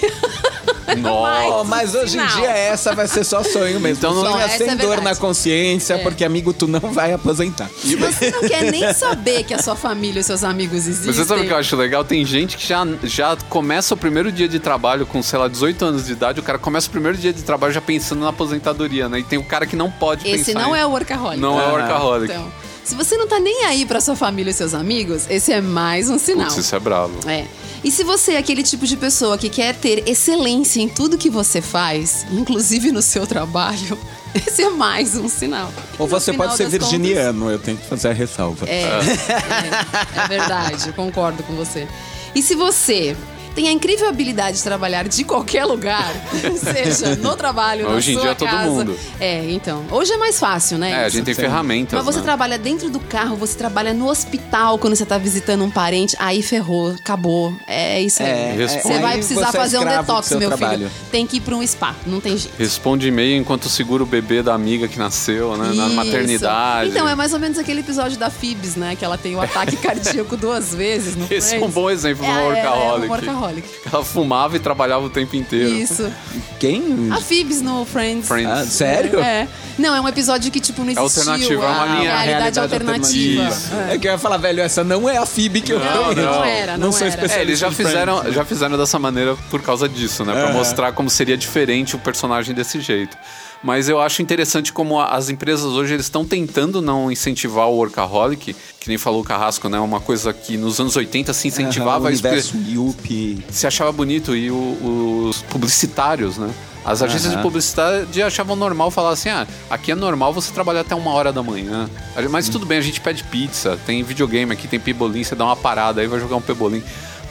[0.98, 1.64] Nossa.
[1.66, 3.98] Mas hoje em dia essa vai ser só sonho mesmo.
[3.98, 5.04] Então não- Sonha Não, essa sem é dor verdade.
[5.04, 5.98] na consciência, É.
[6.00, 7.70] porque, amigo, tu não vai aposentar.
[7.82, 11.08] Se você não quer nem saber que a sua família e seus amigos existem.
[11.08, 12.04] Mas você sabe o que eu acho legal?
[12.04, 15.84] Tem gente que já, já começa o primeiro dia de trabalho com, sei lá, 18
[15.86, 19.08] anos de idade, o cara começa o primeiro dia de trabalho já pensando na aposentadoria,
[19.10, 19.20] né?
[19.20, 21.42] E tem o cara que não pode Esse pensar não em- é o workaholic.
[21.42, 21.70] Não é Ah.
[21.72, 22.32] workaholic.
[22.34, 22.52] Então,
[22.84, 26.10] Se você não tá nem aí pra sua família e seus amigos, esse é mais
[26.10, 26.48] um sinal.
[26.48, 27.14] Putz, isso é bravo.
[27.30, 27.46] É.
[27.84, 31.30] E se você é aquele tipo de pessoa que quer ter excelência em tudo que
[31.30, 33.98] você faz, inclusive no seu trabalho,
[34.36, 35.72] esse é mais um sinal.
[35.98, 38.66] Ou você pode ser das contas- virginiano, eu tenho que fazer a ressalva.
[38.68, 41.88] É, é, é verdade, concordo com você.
[42.36, 43.16] E se você
[43.56, 46.12] tem a incrível habilidade de trabalhar de qualquer lugar,
[46.58, 48.70] seja no trabalho, na Hoje em sua dia, todo casa.
[48.70, 49.00] mundo.
[49.20, 49.86] É, então.
[49.92, 50.92] Hoje é mais fácil, né?
[50.92, 51.42] É, a gente tem Sim.
[51.42, 51.94] ferramentas.
[51.94, 52.26] Mas você né?
[52.26, 56.42] trabalha dentro do carro, você trabalha no hospital quando você tá visitando um parente, aí
[56.42, 57.54] ferrou, acabou.
[57.68, 58.30] É isso aí.
[58.30, 60.78] É, é, você vai aí precisar você é fazer um do detox, meu trabalho.
[60.90, 60.92] filho.
[61.12, 62.56] Tem que ir pra um spa, não tem jeito.
[62.58, 65.74] Responde e-mail enquanto segura o bebê da amiga que nasceu, né?
[65.74, 65.96] Na Isso.
[65.96, 66.90] maternidade.
[66.90, 68.96] Então, é mais ou menos aquele episódio da Phoebs, né?
[68.96, 71.16] Que ela tem o ataque cardíaco duas vezes.
[71.16, 73.04] No Esse é um bom exemplo de É, uma é, workaholic.
[73.04, 73.43] É, um workaholic.
[73.92, 75.70] Ela fumava e trabalhava o tempo inteiro.
[75.70, 76.12] Isso.
[76.60, 77.10] Quem?
[77.12, 78.28] A Phoebs no Friends.
[78.28, 78.52] Friends.
[78.52, 79.20] Ah, sério?
[79.20, 79.48] É.
[79.78, 81.04] Não, é um episódio que, tipo, não existiu.
[81.04, 83.48] alternativo, é uma a linha- realidade, alternativa.
[83.50, 83.70] Isso.
[83.90, 83.98] É.
[83.98, 86.22] que eu ia falar, velho, essa não é a Phoebe que eu Não, conheço.
[86.22, 87.10] não era, não sou era.
[87.10, 87.92] especialista É, eles já Friends.
[87.92, 90.34] fizeram, já fizeram dessa maneira por causa disso, né?
[90.34, 93.18] Pra mostrar como seria diferente o personagem desse jeito.
[93.64, 98.54] Mas eu acho interessante como as empresas hoje eles estão tentando não incentivar o workaholic,
[98.80, 99.80] que nem falou o Carrasco, né?
[99.80, 103.42] Uma coisa que nos anos 80 se incentivava Aham, o universo Yuppie.
[103.50, 106.50] se achava bonito e o- os publicitários, né?
[106.86, 107.38] As agências Aham.
[107.38, 111.32] de publicidade achavam normal falar assim: ah, aqui é normal você trabalhar até uma hora
[111.32, 111.90] da manhã.
[112.30, 115.56] Mas tudo bem, a gente pede pizza, tem videogame aqui, tem pebolim, você dá uma
[115.56, 116.84] parada aí, vai jogar um pebolim.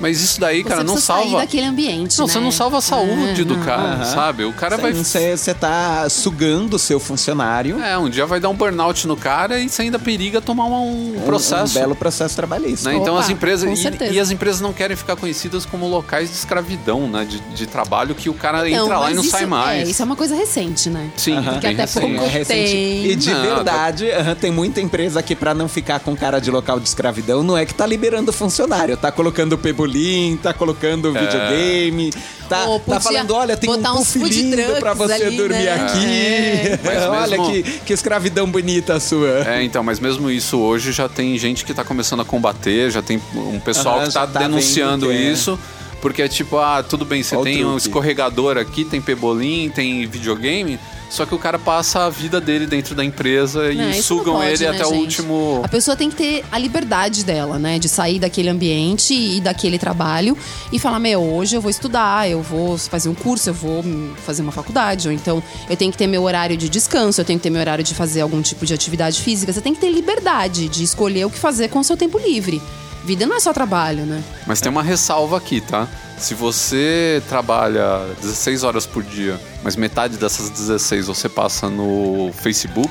[0.02, 1.38] Mas isso daí, Você cara, não precisa sair salva.
[1.38, 2.32] daquele ambiente, Não, né?
[2.32, 3.64] você não salva a saúde É, do não.
[3.64, 4.04] cara, Aham.
[4.04, 4.44] sabe?
[4.44, 4.92] O cara vai.
[4.92, 7.80] Você, você tá sugando o seu funcionário.
[7.80, 11.16] É, um dia vai dar um burnout no cara e você ainda periga tomar um,
[11.16, 11.78] um- processo.
[11.78, 12.90] Um belo processo trabalhista.
[12.90, 12.96] né?
[12.96, 16.28] Então Opa, as empresas com e- e, as empresas não querem ficar conhecidas como locais
[16.30, 17.24] de escravidão, né?
[17.24, 19.86] De, de trabalho que o cara Não, entra lá e não isso- sai mais.
[19.88, 21.10] É, isso é uma coisa recente, né?
[21.16, 22.00] Sim, bem até recente.
[22.06, 22.70] pouco É recente.
[22.72, 23.06] tem.
[23.06, 26.50] E de Não, verdade, aham, tem muita empresa que pra não ficar com cara de
[26.50, 29.56] local de escravidão, não é que tá liberando funcionário, tá colocando
[30.42, 32.12] tá colocando videogame,
[32.48, 35.72] tá, Ou tá falando, olha, tem um puff lindo pra você ali, dormir né?
[35.74, 36.84] aqui.
[36.84, 39.46] Mas olha mesmo- que, que escravidão bonita a sua.
[39.46, 43.02] É, então, mas mesmo isso hoje já tem gente que tá começando a combater, já
[43.02, 45.16] tem um pessoal Aham, que tá, tá denunciando que é.
[45.16, 45.58] isso.
[46.00, 50.04] Porque é tipo, ah, tudo bem, você Olha tem um escorregador aqui, tem pebolim, tem
[50.04, 50.76] videogame,
[51.12, 54.46] só que o cara passa a vida dele dentro da empresa e não sugam pode,
[54.46, 55.20] ele né, até o gente?
[55.20, 55.60] último.
[55.62, 57.78] A pessoa tem que ter a liberdade dela, né?
[57.78, 60.34] De sair daquele ambiente e daquele trabalho
[60.72, 63.84] e falar: Meu, hoje eu vou estudar, eu vou fazer um curso, eu vou
[64.24, 65.06] fazer uma faculdade.
[65.06, 67.60] Ou então eu tenho que ter meu horário de descanso, eu tenho que ter meu
[67.60, 69.52] horário de fazer algum tipo de atividade física.
[69.52, 72.62] Você tem que ter liberdade de escolher o que fazer com o seu tempo livre.
[73.04, 74.24] Vida não é só trabalho, né?
[74.46, 75.86] Mas tem uma ressalva aqui, tá?
[76.18, 82.90] Se você trabalha 16 horas por dia, mas metade dessas 16 você passa no Facebook,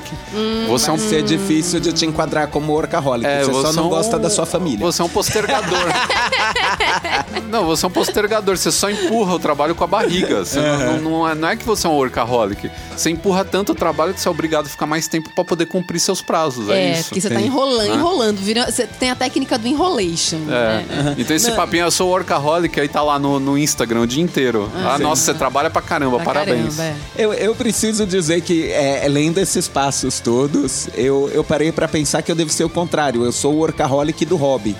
[0.68, 3.26] você é um Vai ser difícil de te enquadrar como workaholic.
[3.26, 4.78] É, você, só não é um- gosta da sua família.
[4.84, 5.78] Você é um postergador.
[7.50, 8.56] não, você é um postergador.
[8.56, 10.44] Você só empurra o trabalho com a barriga.
[10.44, 12.70] Você não, não- não é, não é que você é um workaholic.
[12.96, 15.66] Você empurra tanto o trabalho que você é obrigado a ficar mais tempo pra poder
[15.66, 16.68] cumprir seus prazos.
[16.68, 17.04] É, É, isso.
[17.08, 17.46] porque você tá Sim.
[17.46, 17.94] enrolando, Né?
[17.94, 18.36] enrolando.
[18.38, 20.38] Vira, você tem a técnica do enrolation.
[20.48, 20.82] É.
[20.82, 21.14] né?
[21.18, 24.70] Então esse papinho, eu sou workaholic, aí tá lá no, no Instagram o dia inteiro.
[24.74, 26.76] Ah, nossa, você trabalha pra caramba, Pra parabéns.
[26.76, 26.82] caramba,
[27.16, 27.24] é.
[27.24, 32.22] Eu, eu preciso dizer que, é, lendo esses passos todos, eu, eu parei pra pensar
[32.22, 33.24] que eu devo ser o contrário.
[33.24, 34.76] Eu sou o workaholic do hobby.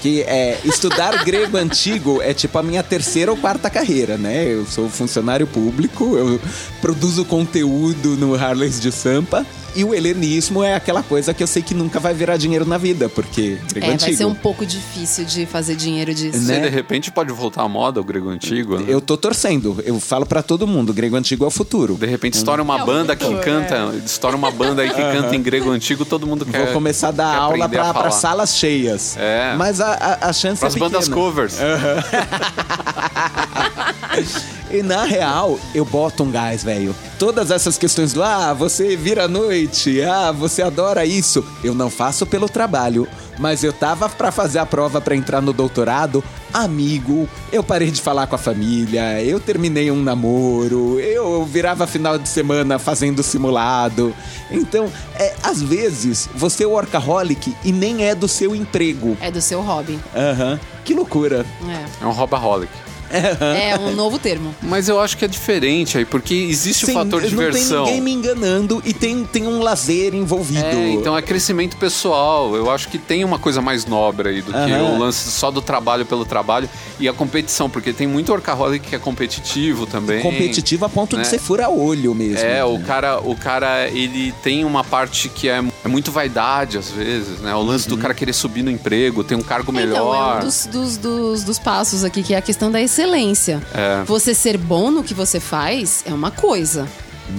[0.00, 4.44] Que é estudar grego antigo é tipo a minha terceira ou quarta carreira, né?
[4.46, 6.40] Eu sou funcionário público, eu
[6.80, 9.44] produzo conteúdo no Harleys de Sampa.
[9.78, 12.76] E o helenismo é aquela coisa que eu sei que nunca vai virar dinheiro na
[12.76, 14.06] vida, porque grego É, antigo.
[14.10, 16.36] vai ser um pouco difícil de fazer dinheiro disso.
[16.36, 16.60] Você Né?
[16.62, 18.76] de repente pode voltar à moda, o grego antigo.
[18.80, 18.86] né?
[18.88, 21.94] Eu tô torcendo, eu falo pra todo mundo, grego antigo é o futuro.
[21.94, 25.36] De repente estoura uma É banda que futuro, canta, estoura uma banda aí que canta
[25.36, 26.64] em grego antigo, todo mundo quer.
[26.64, 28.10] Vou começar a dar aula aprender a pra, pra falar.
[28.10, 29.16] salas cheias.
[29.16, 29.54] É.
[29.56, 30.90] Mas a, a, a chance Pras é pequena.
[30.90, 31.54] bandas covers.
[34.70, 36.94] E na real, eu boto um gás, velho.
[37.18, 39.28] Todas essas questões do ah, você vira à
[39.68, 41.44] noite, ah, você adora isso.
[41.62, 43.06] Eu não faço pelo trabalho,
[43.38, 47.28] mas eu tava pra fazer a prova pra entrar no doutorado, amigo.
[47.52, 52.28] Eu parei de falar com a família, eu terminei um namoro, eu virava final de
[52.28, 54.14] semana fazendo simulado.
[54.50, 59.16] Então, é, às vezes, você é workaholic e nem é do seu emprego.
[59.20, 59.98] É do seu hobby.
[60.16, 60.58] Aham.
[60.84, 61.44] Que loucura.
[61.68, 62.04] É.
[62.04, 62.72] É um robaholic.
[63.10, 64.54] É um novo termo.
[64.62, 67.84] Mas eu acho que é diferente aí, porque existe Sim, o fator não diversão.
[67.84, 70.64] tem ninguém me enganando e tem, tem um lazer envolvido.
[70.64, 72.54] É, então é crescimento pessoal.
[72.54, 74.94] Eu acho que tem uma coisa mais nobre aí do que Aham.
[74.94, 76.68] o lance só do trabalho pelo trabalho
[76.98, 80.20] e a competição, porque tem muito workaholic que é competitivo também.
[80.22, 81.22] competitivo a ponto né?
[81.22, 82.38] de ser fura-olho mesmo.
[82.46, 86.90] É, o cara, o cara, ele tem uma parte que é, é muito vaidade às
[86.90, 87.54] vezes, né?
[87.54, 90.36] O lance do cara querer subir no emprego, ter um cargo Então, é melhor.
[90.36, 93.62] um dos, dos, dos, dos passos aqui, que é a questão da excelência.
[93.72, 94.02] É.
[94.04, 96.88] Você ser bom no que você faz é uma coisa.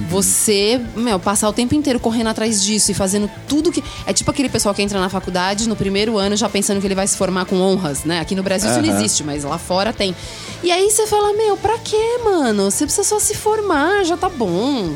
[0.08, 3.84] Você, meu, passar o tempo inteiro correndo atrás disso e fazendo tudo que.
[4.06, 6.94] É tipo aquele pessoal que entra na faculdade no primeiro ano já pensando que ele
[6.94, 8.20] vai se formar com honras, né?
[8.20, 10.16] Aqui no Brasil isso não existe, mas lá fora tem.
[10.62, 12.70] E aí você fala, meu, pra quê, mano?
[12.70, 14.94] Você precisa só se formar, já tá bom.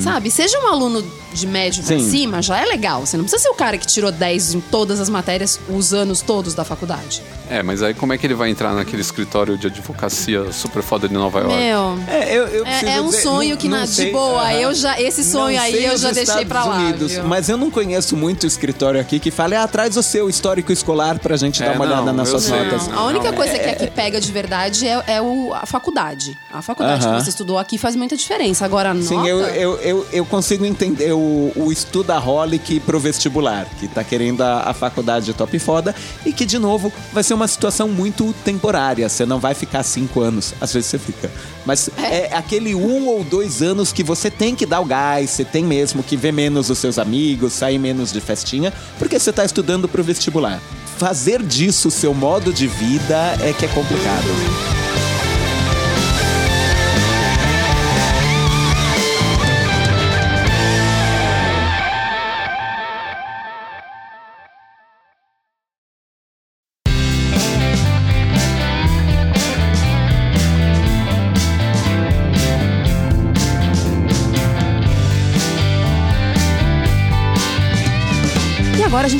[0.00, 0.30] Sabe?
[0.30, 2.10] Seja um aluno de médio pra Sim.
[2.10, 3.04] cima, já é legal.
[3.06, 6.20] Você não precisa ser o cara que tirou 10 em todas as matérias os anos
[6.20, 7.22] todos da faculdade.
[7.50, 11.08] É, mas aí como é que ele vai entrar naquele escritório de advocacia super foda
[11.08, 11.54] de Nova York?
[11.56, 11.98] Meu.
[12.06, 14.42] É, eu, eu É, é um dizer, sonho não- que, não na, sei, de boa,
[14.42, 14.52] aham.
[14.52, 16.76] eu já, esse sonho Não aí eu já deixei Estados pra lá.
[16.78, 20.70] Unidos, mas eu não conheço muito escritório aqui que fale, ah, traz o seu histórico
[20.72, 22.64] escolar pra gente É, dar uma olhada não, nas eu suas sei.
[22.64, 22.86] notas.
[22.88, 26.36] Não, a única Não, coisa que aqui pega de verdade é, é o, a faculdade.
[26.52, 27.16] A faculdade Aham.
[27.18, 28.64] que você estudou aqui faz muita diferença.
[28.66, 29.06] Agora, a nota...
[29.08, 34.42] Sim, eu, eu, eu, eu consigo entender o, o estudaholic pro vestibular, que tá querendo
[34.42, 39.08] a, a faculdade top foda e que, de novo, vai ser uma situação muito temporária.
[39.08, 41.30] Você não vai ficar cinco anos, às vezes você fica.
[41.66, 42.34] Mas é.
[42.34, 46.02] aquele um ou dois anos que você tem que dar o gás, você tem mesmo
[46.02, 50.02] que ver menos os seus amigos, sair menos de festinha, porque você tá estudando pro
[50.02, 50.60] vestibular.
[50.96, 55.07] Fazer disso o seu modo de vida é que é complicado.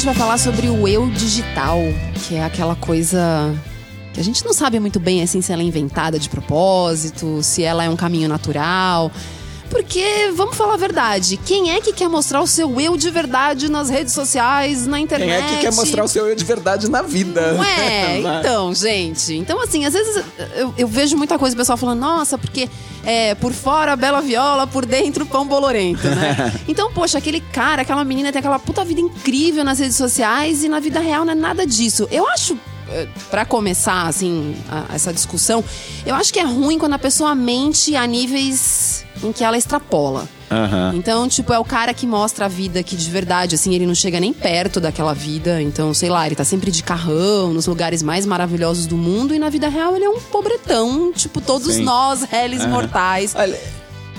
[0.08, 1.78] Vai falar sobre o eu digital,
[2.26, 3.54] que é aquela coisa
[4.14, 7.62] que a gente não sabe muito bem assim se ela é inventada de propósito, se
[7.62, 9.12] ela é um caminho natural.
[9.70, 13.70] Porque, vamos falar a verdade, quem é que quer mostrar o seu eu de verdade
[13.70, 15.28] nas redes sociais, na internet?
[15.28, 17.52] Quem é que quer mostrar o seu eu de verdade na vida?
[17.52, 18.18] Não é?
[18.40, 19.34] Então, gente.
[19.34, 20.24] Então, assim, às vezes
[20.56, 22.68] eu, eu vejo muita coisa, o pessoal falando, nossa, porque
[23.04, 26.52] é, por fora bela viola, por dentro pão bolorento, né?
[26.66, 30.68] então, poxa, aquele cara, aquela menina tem aquela puta vida incrível nas redes sociais e
[30.68, 32.08] na vida real não é nada disso.
[32.10, 32.56] Eu acho.
[32.90, 35.62] eh, Pra começar, assim, a- essa discussão,
[36.06, 40.28] eu acho que é ruim quando a pessoa mente a níveis em que ela extrapola.
[40.50, 40.92] Aham.
[40.94, 43.94] Então, tipo, é o cara que mostra a vida que de verdade, assim, ele não
[43.94, 45.60] chega nem perto daquela vida.
[45.60, 49.38] Então, sei lá, ele tá sempre de carrão, nos lugares mais maravilhosos do mundo, e
[49.38, 51.82] na vida real ele é um pobretão, tipo, todos Sim.
[51.82, 53.34] nós, réis mortais.
[53.36, 53.58] Olha,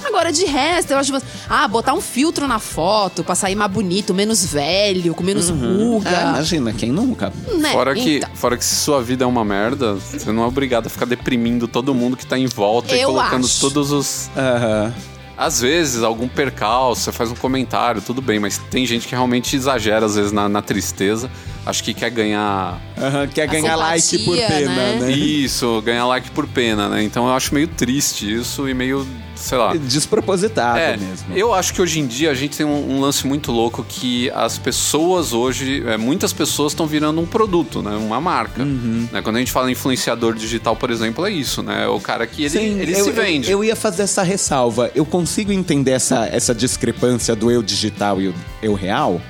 [0.03, 1.13] Agora, de resto, eu acho.
[1.49, 5.53] Ah, botar um filtro na foto pra sair mais bonito, menos velho, com menos ah,
[5.53, 6.09] ruga.
[6.21, 7.31] imagina, quem nunca?
[7.57, 7.71] né?
[7.71, 10.87] Fora que, Então, fora que se sua vida é uma merda, você não é obrigado
[10.87, 13.59] a ficar deprimindo todo mundo que tá em volta e Eu colocando acho.
[13.61, 14.29] todos os.
[14.35, 14.93] Aham.
[15.37, 19.55] Às vezes, algum percalço, você faz um comentário, tudo bem, mas tem gente que realmente
[19.55, 21.31] exagera, às vezes, na, na tristeza.
[21.69, 24.97] Acho que quer ganhar Aham, Quer ganhar like por simpatia, pena, né?
[24.99, 25.11] né?
[25.11, 27.03] isso, ganhar like por pena, né?
[27.03, 29.73] Então eu acho meio triste isso e meio, sei lá.
[29.75, 31.33] Despropositado É, mesmo.
[31.35, 34.29] eu acho que hoje em dia a gente tem um, um lance muito louco que
[34.31, 37.95] as pessoas hoje, é, muitas pessoas estão virando um produto, né?
[37.95, 38.63] Uma marca.
[38.63, 39.07] Uhum.
[39.11, 39.21] Né?
[39.21, 41.87] Quando a gente fala em influenciador digital, por exemplo, é isso, né?
[41.87, 43.49] O cara que ele, ele eu, se vende.
[43.49, 44.91] Eu, eu ia fazer essa ressalva.
[44.93, 49.21] Eu consigo entender essa, essa discrepância do eu digital e o eu real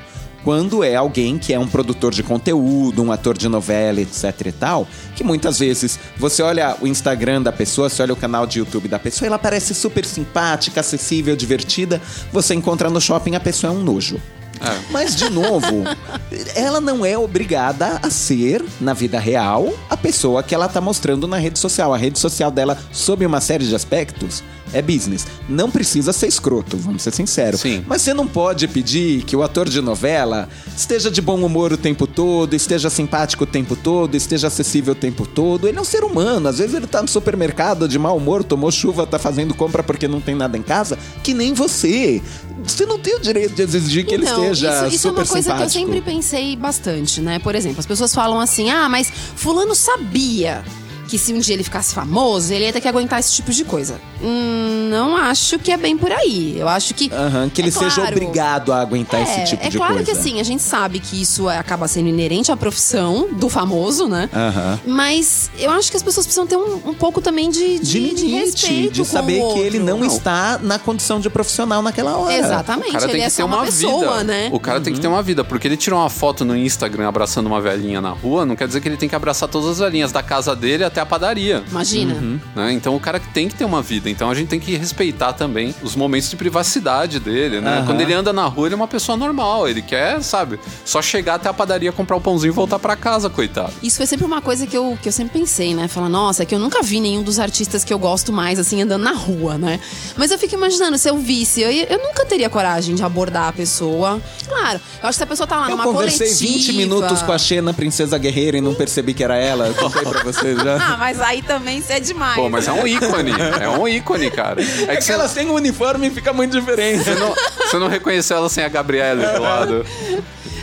[0.43, 4.51] quando é alguém que é um produtor de conteúdo, um ator de novela, etc e
[4.51, 8.59] tal, que muitas vezes você olha o Instagram da pessoa, você olha o canal de
[8.59, 12.01] YouTube da pessoa, ela parece super simpática, acessível, divertida.
[12.31, 14.19] Você encontra no shopping, a pessoa é um nojo.
[14.61, 14.91] É.
[14.91, 15.83] Mas, de novo,
[16.55, 21.27] ela não é obrigada a ser, na vida real, a pessoa que ela tá mostrando
[21.27, 21.93] na rede social.
[21.93, 25.25] A rede social dela, sob uma série de aspectos, é business.
[25.47, 27.61] Não precisa ser escroto, vamos ser sinceros.
[27.61, 27.83] Sim.
[27.87, 31.77] Mas você não pode pedir que o ator de novela esteja de bom humor o
[31.77, 35.67] tempo todo, esteja simpático o tempo todo, esteja acessível o tempo todo.
[35.67, 36.47] Ele é um ser humano.
[36.47, 40.07] Às vezes ele tá no supermercado de mau humor, tomou chuva, tá fazendo compra porque
[40.07, 42.21] não tem nada em casa, que nem você.
[42.63, 45.21] Você não tem o direito de exigir que ele Então, esteja isso, isso é super
[45.21, 45.93] uma coisa que eu simpático.
[45.93, 47.39] sempre pensei bastante, né?
[47.39, 50.63] Por exemplo, as pessoas falam assim: ah, mas Fulano sabia
[51.09, 53.65] que se um dia ele ficasse famoso, ele ia ter que aguentar esse tipo de
[53.65, 53.99] coisa.
[54.21, 56.55] Hum, não acho que é bem por aí.
[56.59, 57.09] Eu acho que.
[57.11, 59.93] Aham, que ele é seja claro, obrigado a aguentar é, esse tipo é de claro
[59.95, 60.11] coisa.
[60.11, 64.07] que assim, a gente sabe que isso é- acaba sendo inerente à profissão do famoso,
[64.07, 64.29] né?
[64.33, 64.79] Aham.
[64.85, 68.25] Mas eu acho que as pessoas precisam ter um, um pouco também de, de, De
[68.25, 68.27] limite,
[68.67, 69.97] respeito de com saber o que ele outro.
[69.97, 72.37] não, está na condição de profissional naquela hora.
[72.37, 74.23] Exatamente, O cara ele tem é que só ter uma, uma, pessoa, vida.
[74.25, 74.49] né?
[74.51, 77.47] O cara tem que ter uma vida, porque ele tirou uma foto no Instagram abraçando
[77.47, 80.11] uma velhinha na rua, não quer dizer que ele tem que abraçar todas as velhinhas
[80.11, 81.63] da casa dele até a padaria.
[81.69, 82.15] Imagina.
[82.55, 82.71] né?
[82.73, 84.09] Então o cara tem que ter uma vida.
[84.09, 87.77] Então a gente tem que respeitar também os momentos de privacidade dele, né?
[87.77, 87.85] Aham.
[87.85, 89.67] Quando ele anda na rua, ele é uma pessoa normal.
[89.67, 93.29] Ele quer, sabe, só chegar até a padaria, comprar o pãozinho e voltar pra casa,
[93.29, 93.73] coitado.
[93.81, 95.87] Isso foi sempre uma coisa que eu, que eu sempre pensei, né?
[95.87, 98.81] Falar, nossa, é que eu nunca vi nenhum dos artistas que eu gosto mais, assim,
[98.81, 99.79] andando na rua, né?
[100.17, 103.53] Mas eu fico imaginando, se eu visse, eu, eu nunca teria coragem de abordar a
[103.53, 104.21] pessoa.
[104.47, 106.53] Claro, eu acho que se a pessoa tá lá Eu numa conversei coletiva...
[106.53, 109.67] 20 minutos com a Xena, princesa guerreira, e não percebi que era ela.
[109.67, 110.77] Eu Contei pra vocês já.
[110.93, 112.35] Ah, mas aí também isso é demais.
[112.35, 113.31] Pô, mas é um ícone.
[113.61, 114.61] é um ícone, cara.
[114.61, 117.03] É É que que você, ela sem o uniforme fica muito diferente.
[117.03, 119.85] você não, você não reconheceu ela sem a Gabriele do lado.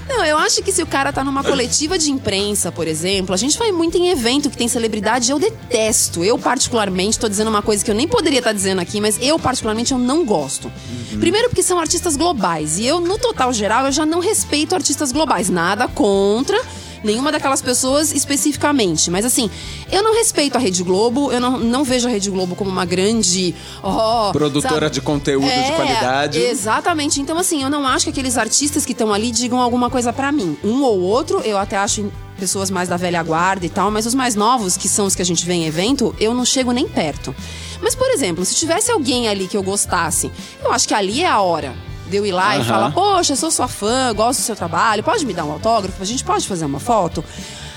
[0.09, 3.37] Não, eu acho que se o cara tá numa coletiva de imprensa, por exemplo, a
[3.37, 6.25] gente vai muito em evento que tem celebridade, eu detesto.
[6.25, 9.37] Eu, particularmente, tô dizendo uma coisa que eu nem poderia estar dizendo aqui, mas eu,
[9.39, 10.71] particularmente, eu não gosto.
[11.19, 12.79] Primeiro porque são artistas globais.
[12.79, 15.51] E eu, no total geral, eu já não respeito artistas globais.
[15.51, 16.61] Nada contra
[17.03, 19.11] nenhuma daquelas pessoas especificamente.
[19.11, 19.51] Mas assim,
[19.91, 22.85] eu não respeito a Rede Globo, eu não, não vejo a Rede Globo como uma
[22.85, 23.55] grande.
[23.83, 24.95] ó, Produtora sabe?
[24.95, 26.39] de conteúdo de É, qualidade.
[26.39, 27.21] Exatamente.
[27.21, 30.31] Então, assim, eu não acho que aqueles artistas que estão ali digam alguma coisa pra
[30.33, 30.57] mim.
[30.65, 34.15] Um ou outro, eu até acho pessoas mais da velha guarda e tal, mas os
[34.15, 36.87] mais novos, que são os que a gente vê em evento, eu não chego nem
[36.87, 37.35] perto.
[37.81, 40.31] Mas, por exemplo, se tivesse alguém ali que eu gostasse,
[40.63, 41.75] eu acho que ali é a hora
[42.09, 42.69] de eu ir lá e Aham.
[42.69, 46.01] falar, poxa, sou sua fã, gosto do seu trabalho, pode me dar um autógrafo?
[46.03, 47.25] A gente pode fazer uma foto?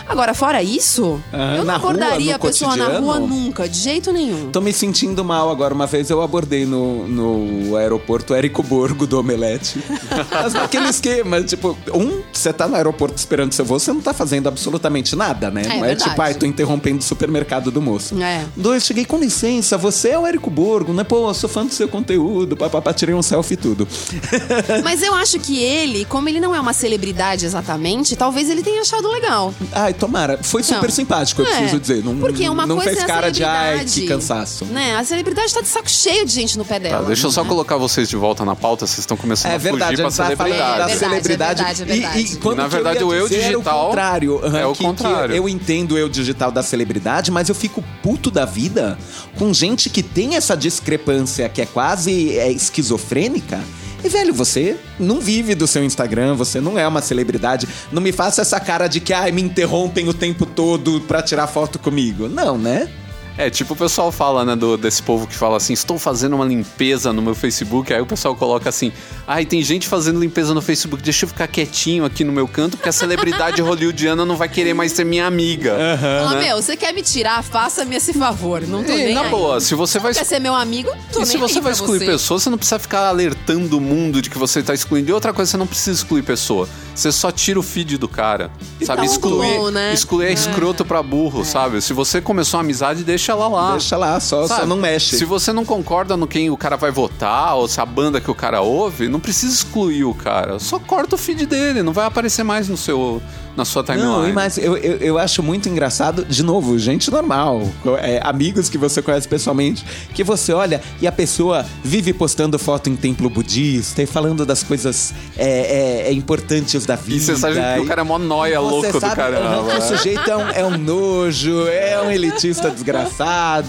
[0.10, 3.06] Agora, fora isso, eu na não rua, abordaria no a pessoa na cotidiano?
[3.06, 4.50] rua nunca, de jeito nenhum.
[4.52, 5.72] Tô me sentindo mal agora.
[5.74, 9.80] Uma vez eu abordei no, no aeroporto Érico Borgo do Omelete.
[10.32, 14.12] Mas naquele esquema, tipo, um, você tá no aeroporto esperando seu voo, você não tá
[14.12, 15.62] fazendo absolutamente nada, né?
[15.64, 16.10] É não é verdade.
[16.10, 18.20] tipo, ai, tô interrompendo o supermercado do moço.
[18.22, 18.46] É.
[18.56, 21.04] Dois, cheguei com licença, você é o Érico Borgo, né?
[21.04, 23.88] Pô, eu sou fã do seu conteúdo, papapá, tirei um selfie e tudo.
[24.84, 28.82] Mas eu acho que ele, como ele não é uma celebridade exatamente, talvez ele tenha
[28.82, 29.54] achado legal.
[29.72, 30.40] Ai, tomara.
[30.42, 30.90] Foi super Não.
[30.90, 32.04] simpático, eu É, preciso dizer.
[32.04, 34.66] Não, Porque uma não coisa fez é a cara de, ai, que cansaço.
[34.66, 34.96] Né?
[34.96, 37.00] A celebridade tá de saco cheio de gente no pé dela.
[37.00, 37.50] Tá, deixa eu só né?
[37.50, 40.12] colocar vocês de volta na pauta, vocês estão começando É a verdade, fugir a pra
[40.26, 40.60] celebridade.
[40.60, 41.62] da É verdade, celebridade.
[41.62, 42.20] é verdade, é verdade.
[42.20, 44.42] E, e quando Na que verdade, eu ia o eu digital o contrário.
[44.58, 45.36] É o que- que contrário.
[45.36, 48.98] eu entendo o eu digital da celebridade, mas eu fico puto da vida
[49.38, 53.60] com gente que tem essa discrepância que é quase é, esquizofrênica.
[54.04, 57.68] E, velho, você não vive do seu Instagram, você não é uma celebridade.
[57.92, 61.48] Não me faça essa cara de que, ai, me interrompem o tempo todo pra tirar
[61.48, 62.30] foto comigo.
[62.30, 62.90] Não, né?
[63.40, 66.44] É, tipo o pessoal fala, né, do, desse povo que fala assim, estou fazendo uma
[66.44, 68.92] limpeza no meu Facebook, aí o pessoal coloca assim,
[69.26, 72.76] ai, tem gente fazendo limpeza no Facebook, deixa eu ficar quietinho aqui no meu canto,
[72.76, 75.78] porque a celebridade hollywoodiana não vai querer mais ser minha amiga.
[76.26, 77.42] Fala, meu, você quer me tirar?
[77.42, 78.62] Faça-me esse favor.
[78.68, 79.30] Não tô E, nem na aí.
[79.30, 80.92] boa, se você vai Quer ser meu amigo?
[81.14, 82.06] Tô E se você aí vai excluir você.
[82.08, 85.10] pessoas, você não precisa ficar alertando o mundo de que você tá excluindo.
[85.10, 86.68] E outra coisa, você não precisa excluir pessoa.
[86.94, 88.52] Você só tira o feed do cara.
[88.84, 89.00] sabe?
[89.00, 89.94] tá Excluir, bom, né?
[89.94, 91.82] excluir é escroto pra burro, sabe?
[91.82, 93.72] Se você começou uma amizade, deixa ela lá.
[93.72, 95.18] Deixa lá, só, só não mexe.
[95.18, 98.30] Se você não concorda no quem o cara vai votar, ou se a banda que
[98.30, 100.60] o cara ouve, não precisa excluir o cara.
[100.60, 103.22] Só corta o feed dele, não vai aparecer mais no seu,
[103.56, 104.28] na sua timeline.
[104.28, 107.62] Não, mas eu, eu, eu acho muito engraçado, de novo, gente normal,
[108.02, 112.90] é, amigos que você conhece pessoalmente, que você olha e a pessoa vive postando foto
[112.90, 117.18] em templo budista e falando das coisas é, é, é, importantes da vida.
[117.18, 119.46] E você sabe que o cara é mó noia louco do sabe, caramba.
[119.46, 123.09] aham, que o sujeito é um, é um nojo, é um elitista desgraçado,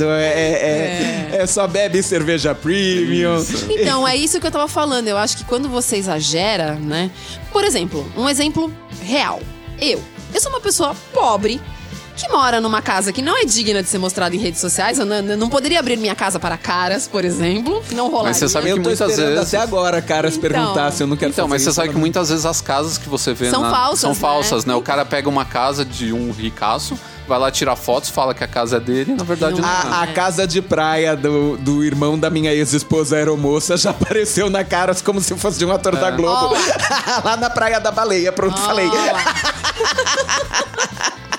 [0.05, 3.45] é, é, é só bebe cerveja premium.
[3.69, 5.09] Então, é isso que eu tava falando.
[5.09, 7.11] Eu acho que quando você exagera, né?
[7.53, 8.73] Por exemplo, um exemplo
[9.03, 9.41] real.
[9.81, 10.03] Eu.
[10.33, 11.61] Eu sou uma pessoa pobre
[12.17, 14.99] que mora numa casa que não é digna de ser mostrada em redes sociais.
[14.99, 17.83] Eu não, não poderia abrir minha casa para caras, por exemplo.
[17.93, 18.29] Não rolaria.
[18.29, 20.51] Mas você sabe Eu que tô muitas vezes- até agora, caras, Então.
[20.51, 22.45] perguntar se eu não quero Então, fazer mas você isso, sabe eu que muitas vezes
[22.45, 24.17] as casas que você vê São na- falsas, são né?
[24.17, 24.75] falsas, né?
[24.75, 26.99] O cara pega uma casa de um ricaço,
[27.31, 29.69] vai lá tirar fotos, fala que a casa é dele, e na verdade não, Não
[29.69, 29.73] é.
[29.73, 34.65] A, a casa de praia do, do irmão da minha ex-esposa aeromoça já apareceu na
[34.65, 36.57] cara como se fosse de um ator da Globo.
[37.25, 38.91] Lá na praia da baleia, pronto, falei.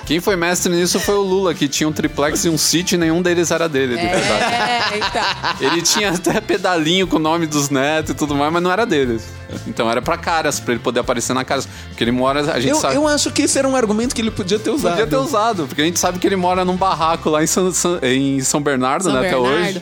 [0.05, 2.97] Quem foi mestre nisso foi o Lula, que tinha um triplex e um sítio e
[2.97, 4.53] nenhum deles era dele, de verdade.
[4.53, 5.71] É, então.
[5.71, 8.85] Ele tinha até pedalinho com o nome dos netos e tudo mais, mas não era
[8.85, 9.23] deles.
[9.67, 11.67] Então era pra caras, pra ele poder aparecer na casa.
[11.89, 12.95] Porque ele mora, a gente Eu, sabe.
[12.95, 14.91] eu acho que esse era um argumento que ele podia ter usado.
[14.93, 17.71] Podia ter usado, porque a gente sabe que ele mora num barraco lá em São,
[17.71, 19.61] São- em São Bernardo, São né, até Bernardo.
[19.67, 19.81] hoje.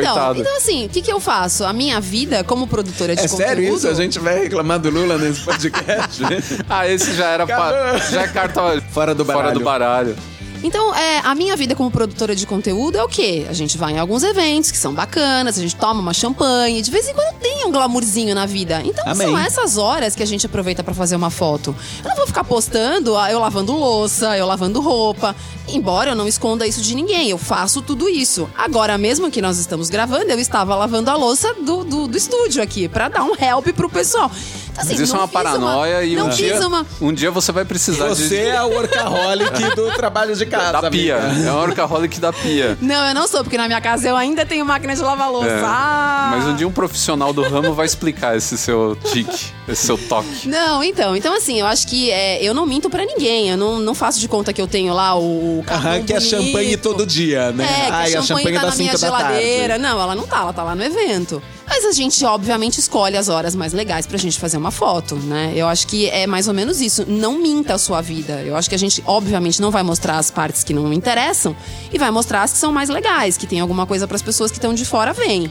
[0.00, 0.40] Então, Coitado.
[0.40, 1.64] então, assim, o que, que eu faço?
[1.64, 3.46] A minha vida como produtora de É conteúdo.
[3.48, 3.88] sério isso?
[3.88, 6.22] A gente vai reclamar do Lula nesse podcast?
[6.68, 7.46] Ah, esse já era.
[7.46, 8.80] pa- já é carta.
[8.90, 9.58] Fora do Fora baralho.
[9.58, 10.16] do baralho.
[10.64, 13.44] Então, é, a minha vida como produtora de conteúdo é o quê?
[13.50, 16.90] A gente vai em alguns eventos que são bacanas, a gente toma uma champanhe, de
[16.90, 18.80] vez em quando tem um glamourzinho na vida.
[18.82, 19.28] Então, Amém.
[19.28, 21.76] são essas horas que a gente aproveita pra fazer uma foto.
[22.02, 25.36] Eu não vou ficar postando ah, eu lavando louça, eu lavando roupa.
[25.68, 28.48] Embora eu não esconda isso de ninguém, eu faço tudo isso.
[28.56, 32.62] Agora, mesmo que nós estamos gravando, eu estava lavando a louça do, do, do estúdio
[32.62, 34.30] aqui, pra dar um help pro pessoal.
[34.76, 36.86] Assim, Mas isso é uma paranoia e não um dia, uma...
[37.00, 40.80] um dia você vai precisar Você de, é a workaholic do trabalho de casa.
[40.82, 41.16] da pia.
[41.16, 41.48] amiga.
[41.48, 42.76] É um workaholic da pia.
[42.80, 45.48] Não, eu não sou, porque na minha casa eu ainda tenho máquina de lavar louça.
[45.48, 45.62] É.
[45.64, 46.32] Ah!
[46.36, 50.48] Mas um dia um profissional do ramo vai explicar esse seu tique, esse seu toque.
[50.48, 53.50] Não, então, então assim, eu acho que é, eu não minto pra ninguém.
[53.50, 56.76] Eu não, não faço de conta que eu tenho lá o Aham, que é champanhe
[56.76, 57.64] todo dia, né?
[57.64, 59.68] É, que Ai, a champanhe tá na das minha cinco da geladeira.
[59.78, 59.82] tarde.
[59.82, 61.42] Não, ela não tá, ela tá lá no evento.
[61.84, 65.52] A gente, obviamente, escolhe as horas mais legais pra gente fazer uma foto, né?
[65.54, 67.04] Eu acho que é mais ou menos isso.
[67.06, 68.42] Não minta a sua vida.
[68.42, 71.54] Eu acho que a gente, obviamente, não vai mostrar as partes que não interessam
[71.92, 74.56] e vai mostrar as que são mais legais, que tem alguma coisa pras pessoas que
[74.56, 75.50] estão de fora verem.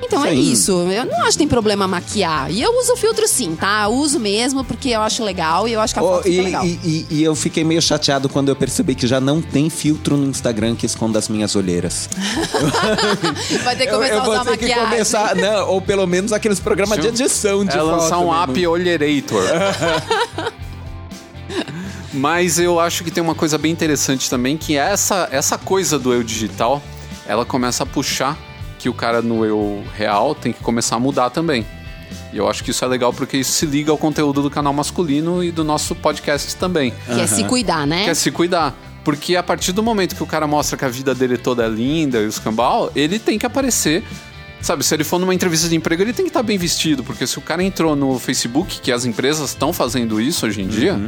[0.00, 0.52] Então é Sim.
[0.52, 0.72] isso.
[0.90, 2.50] Eu não acho que tem problema maquiar.
[2.50, 3.82] E eu uso filtro sim, tá?
[3.84, 6.34] Eu uso mesmo porque eu acho legal e eu acho que a Oh, foto fica
[6.40, 6.64] e, legal.
[6.64, 10.16] e- e- e eu fiquei meio chateado quando eu percebi que já não tem filtro
[10.16, 12.08] no Instagram que esconda as minhas olheiras.
[13.64, 14.90] Vai ter que Eu, começar eu a vou usar ter que maquiagem.
[14.90, 18.52] começar, não, ou pelo menos aqueles programas de edição de é lançar foto um mesmo.
[18.52, 19.42] app Olherator.
[22.12, 25.98] Mas eu acho que tem uma coisa bem interessante também, que é essa, essa coisa
[25.98, 26.82] do eu digital,
[27.26, 28.36] ela começa a puxar
[28.78, 31.66] que o cara no eu real tem que começar a mudar também.
[32.32, 34.72] E eu acho que isso é legal porque isso se liga ao conteúdo do canal
[34.72, 36.92] masculino e do nosso podcast também.
[37.06, 38.04] Que é se cuidar, né?
[38.04, 38.76] Que é se cuidar.
[39.04, 41.68] Porque a partir do momento que o cara mostra que a vida dele toda é
[41.68, 44.04] linda e os cambal, ele tem que aparecer.
[44.60, 47.02] Sabe, se ele for numa entrevista de emprego, ele tem que estar bem vestido.
[47.02, 50.66] Porque se o cara entrou no Facebook, que as empresas estão fazendo isso hoje em
[50.66, 50.98] dia,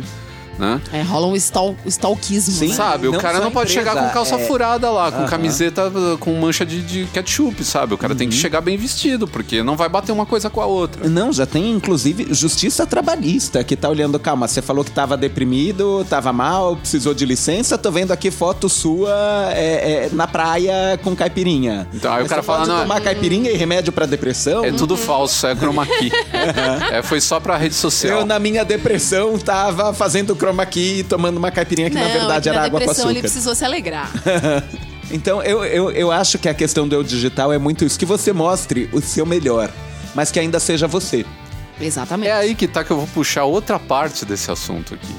[0.61, 0.81] né?
[0.93, 2.69] É, rola um stal, stalkismo, Sim.
[2.69, 2.75] né?
[2.75, 5.27] Sabe, o Não cara não pode empresa, chegar com calça é- furada lá, com Aham.
[5.29, 7.95] camiseta uh, com mancha de, de ketchup, sabe?
[7.95, 8.41] O cara tem que Uhum.
[8.41, 11.09] chegar bem vestido, porque não vai bater uma coisa com a outra.
[11.09, 16.05] Não, já tem inclusive justiça trabalhista que tá olhando, calma, você falou que tava deprimido,
[16.09, 19.11] tava mal, precisou de licença, tô vendo aqui foto sua
[19.55, 21.89] é, é, na praia com caipirinha.
[21.95, 24.65] Então, aí o Mas cara você fala, não, tomar caipirinha e remédio pra depressão?
[24.65, 26.11] É tudo falso, é chroma key.
[26.93, 28.21] é, foi só pra rede social.
[28.21, 32.09] Eu, na minha depressão, tava fazendo chroma key e tomando uma caipirinha que, não, na
[32.09, 33.31] verdade, era na água com depressão ele açúcar.
[33.33, 34.11] precisou se alegrar.
[35.13, 38.07] Então, eu, eu, eu acho que a questão do eu digital é muito isso, que
[38.07, 39.69] você mostre o seu melhor,
[40.15, 41.27] mas que ainda seja você.
[41.81, 42.29] Exatamente.
[42.29, 45.13] É aí que tá que eu vou puxar outra parte desse assunto aqui.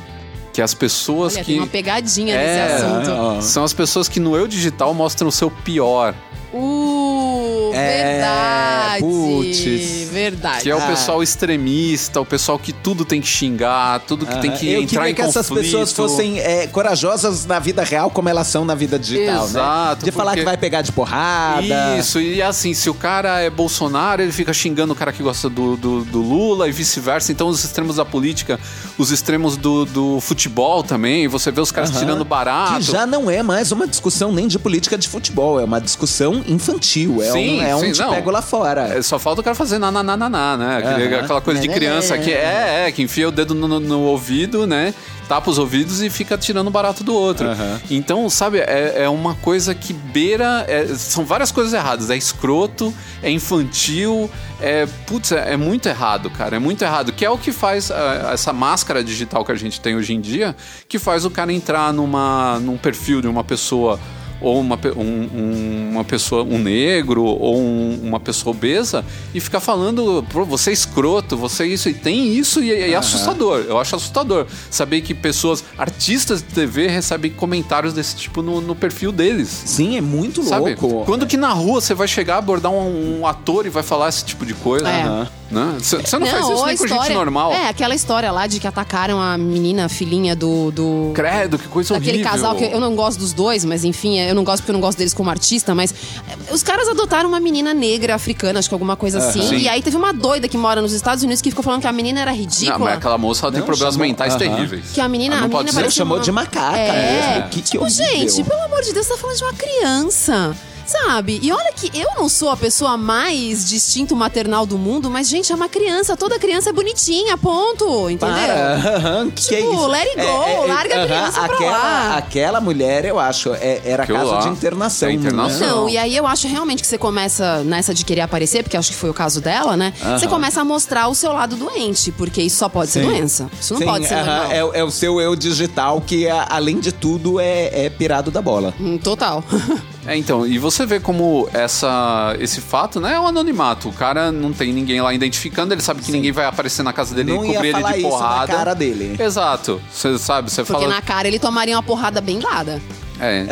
[0.54, 1.52] Que as pessoas Olha, que.
[1.52, 3.12] tem uma pegadinha É, nesse assunto.
[3.12, 3.42] ó.
[3.42, 6.16] São as pessoas que no eu digital mostram o seu pior.
[6.54, 9.02] Uh, É, verdade.
[9.04, 10.10] puts.
[10.12, 10.64] Verdade.
[10.64, 10.88] Que é o Ah.
[10.88, 15.04] pessoal extremista, o pessoal que tudo tem que xingar, tudo que tem que eu entrar
[15.06, 15.66] queria em que essas conflito.
[15.66, 20.06] pessoas fossem é, corajosas na vida real como elas são na vida digital, Exato, né?
[20.06, 21.97] De falar porque- que vai pegar de porrada.
[21.97, 25.49] Isso, e assim, se o cara é Bolsonaro, ele fica xingando o cara que gosta
[25.49, 27.32] do, do, do Lula e vice-versa.
[27.32, 28.60] Então, os extremos da política,
[28.97, 31.99] os extremos do, do futebol também, você vê os caras Aham.
[31.99, 32.76] tirando barato.
[32.76, 36.41] Que já não é mais uma discussão nem de política de futebol, é uma discussão
[36.48, 37.22] infantil.
[37.22, 38.12] É Sim, um, é um sim, te não.
[38.14, 38.98] pego lá fora.
[38.98, 40.78] É, só falta o cara fazer nananana, né?
[40.78, 41.24] Aquele- Aham.
[41.24, 44.66] Aquela coisa de criança que é, é, que enfia o dedo no, no- no ouvido,
[44.68, 44.94] né?
[45.28, 47.48] Tapa os ouvidos e fica tirando barato do outro.
[47.48, 47.80] Aham.
[47.89, 50.66] Então, sabe, é, é uma coisa que beira.
[50.68, 52.10] é- são várias coisas erradas.
[52.10, 54.30] É escroto, é infantil,
[54.60, 54.86] é.
[55.08, 56.58] Putz, é, é muito errado, cara.
[56.58, 57.14] É muito errado.
[57.14, 60.20] Que é o que faz ah, essa máscara digital que a gente tem hoje em
[60.20, 60.54] dia,
[60.89, 63.98] que faz o cara entrar numa, num perfil de uma pessoa
[64.42, 69.60] ou uma, um, um- uma pessoa, um negro, ou um- uma pessoa obesa, e ficar
[69.60, 73.64] falando, pô, você é escroto, você é isso, e tem isso, e é, é assustador.
[73.68, 78.76] Eu acho assustador saber que pessoas, artistas de TV, recebem comentários desse tipo no, no
[78.76, 79.50] perfil deles.
[79.66, 80.76] Sim, é muito Sabe?
[80.80, 81.06] louco.
[81.06, 84.26] Quando que na rua você vai chegar, abordar um, um ator e vai falar esse
[84.26, 84.89] tipo de coisa?
[84.89, 85.41] É.
[85.52, 85.76] Né?
[85.80, 87.52] Você você não, faz isso a nem com gente história- normal.
[87.52, 90.72] É, aquela história lá de que atacaram a menina, a filhinha do.
[90.72, 92.32] do Credo, que coisa Daquele horrível.
[92.32, 94.80] casal que eu não gosto dos dois, mas enfim, eu não gosto porque eu não
[94.82, 95.93] gosto deles como artista, mas
[96.30, 99.41] eh, os caras adotaram uma menina negra africana, acho que alguma coisa assim.
[99.41, 99.58] Sim.
[99.58, 101.91] E aí teve uma doida que mora nos Estados Unidos que ficou falando que a
[101.91, 102.78] menina era ridícula.
[102.80, 104.39] Não, mas aquela moça ela tem Não, problemas chamou- mentais Aham.
[104.39, 104.86] terríveis.
[104.93, 107.34] Que a menina, Ela a não pode menina ser- parecia chamou uma- de macaca é.
[107.36, 107.49] mesmo.
[107.49, 108.06] Que- que tipo, horrível.
[108.06, 110.56] gente, pelo amor de Deus, você tá falando de uma criança.
[110.92, 111.39] Sabe?
[111.42, 115.52] E olha que eu não sou a pessoa mais distinto maternal do mundo, mas, gente,
[115.52, 116.18] é uma criança.
[116.18, 118.10] Toda criança é bonitinha, ponto.
[118.10, 118.36] Entendeu?
[118.36, 118.74] Para.
[118.98, 119.88] Aham, que que é Tipo, isso?
[119.88, 122.18] let it go, larga a criança pra aquela, lá.
[122.18, 125.10] Aquela mulher, eu acho, é- era Aquilo caso lá de internação.
[125.10, 125.60] é internação.
[125.60, 125.68] né?
[125.68, 128.89] Não, e aí eu acho realmente que você começa nessa de querer aparecer, porque acho
[128.92, 129.94] que foi o caso dela, né?
[130.20, 133.06] Você começa a mostrar o seu lado doente, porque isso só pode ser Sim.
[133.10, 133.50] doença.
[133.60, 134.52] Isso não Sim, pode ser normal.
[134.52, 138.42] é, o- é o seu eu digital que, além de tudo, é, é pirado da
[138.42, 138.74] bola.
[138.80, 139.44] Hum, Total.
[140.06, 143.89] É, então, e você vê como essa, esse fato, né, é um anonimato.
[143.89, 147.14] O cara não tem ninguém lá identificando, ele sabe que ninguém vai aparecer na casa
[147.14, 148.54] dele Não e cobrir ele de isso na porrada.
[148.54, 149.16] cara dele.
[149.20, 149.80] Exato.
[149.91, 150.95] Você sabe, você Porque fala.
[150.95, 152.82] na cara ele tomaria uma porrada bem dada.
[153.24, 153.45] É.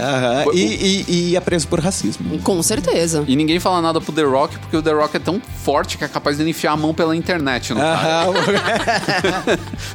[0.47, 2.39] O- E, e, e ia preso por racismo.
[2.39, 3.24] Com certeza.
[3.28, 6.04] E ninguém fala nada pro The Rock, porque o The Rock é tão forte que
[6.04, 8.24] é capaz de ele enfiar a mão pela internet no cara.
[8.26, 8.34] Aham,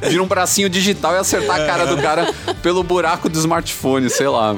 [0.09, 4.29] Vira um bracinho digital e acertar a cara do cara pelo buraco do smartphone, sei
[4.29, 4.55] lá.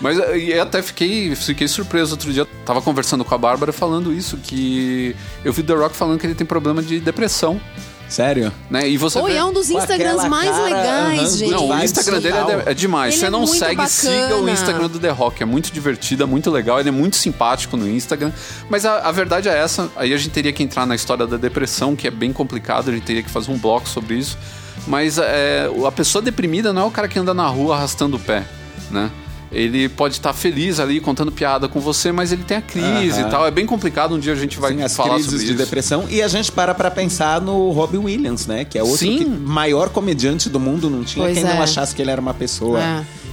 [0.00, 2.46] Mas eh, e eu até fiquei, fiquei surpreso outro dia.
[2.64, 6.26] Tava conversando com a Bárbara falando isso, que eu vi o The Rock falando que
[6.26, 7.60] ele tem problema de depressão.
[8.08, 8.52] Sério?
[8.70, 8.88] Né?
[8.88, 11.50] E você Oi, vê- é um dos Instagrams mais cara, legais, aham, gente.
[11.50, 13.14] Não, o Instagram dele é, é demais.
[13.14, 14.50] Ele Você é não muito segue, siga o bacana.
[14.52, 15.42] Instagram do The Rock.
[15.42, 18.30] É muito divertido, é muito legal, ele é muito simpático no Instagram.
[18.70, 19.90] Mas a, a verdade é essa.
[19.96, 22.92] Aí a gente teria que entrar na história da depressão, que é bem complicado, a
[22.92, 24.38] gente teria que fazer um bloco sobre isso.
[24.86, 28.20] Mas é, a pessoa deprimida não é o cara que anda na rua arrastando o
[28.20, 28.44] pé,
[28.88, 29.10] né?
[29.56, 33.28] Ele pode estar feliz ali contando piada com você, mas ele tem a crise Aham.
[33.28, 33.46] e tal.
[33.46, 34.14] É bem complicado.
[34.14, 35.56] Um dia a gente vai Sim, as falar crises sobre de isso.
[35.64, 36.04] depressão.
[36.10, 38.64] E a gente para pra pensar no Robbie Williams, né?
[38.64, 39.18] Que é outro Sim.
[39.18, 40.90] que- maior comediante do mundo.
[40.90, 41.54] Não tinha Pois quem é.
[41.54, 42.80] não achasse que ele era uma pessoa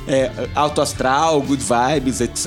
[0.08, 2.46] é, alto astral, good vibes, etc.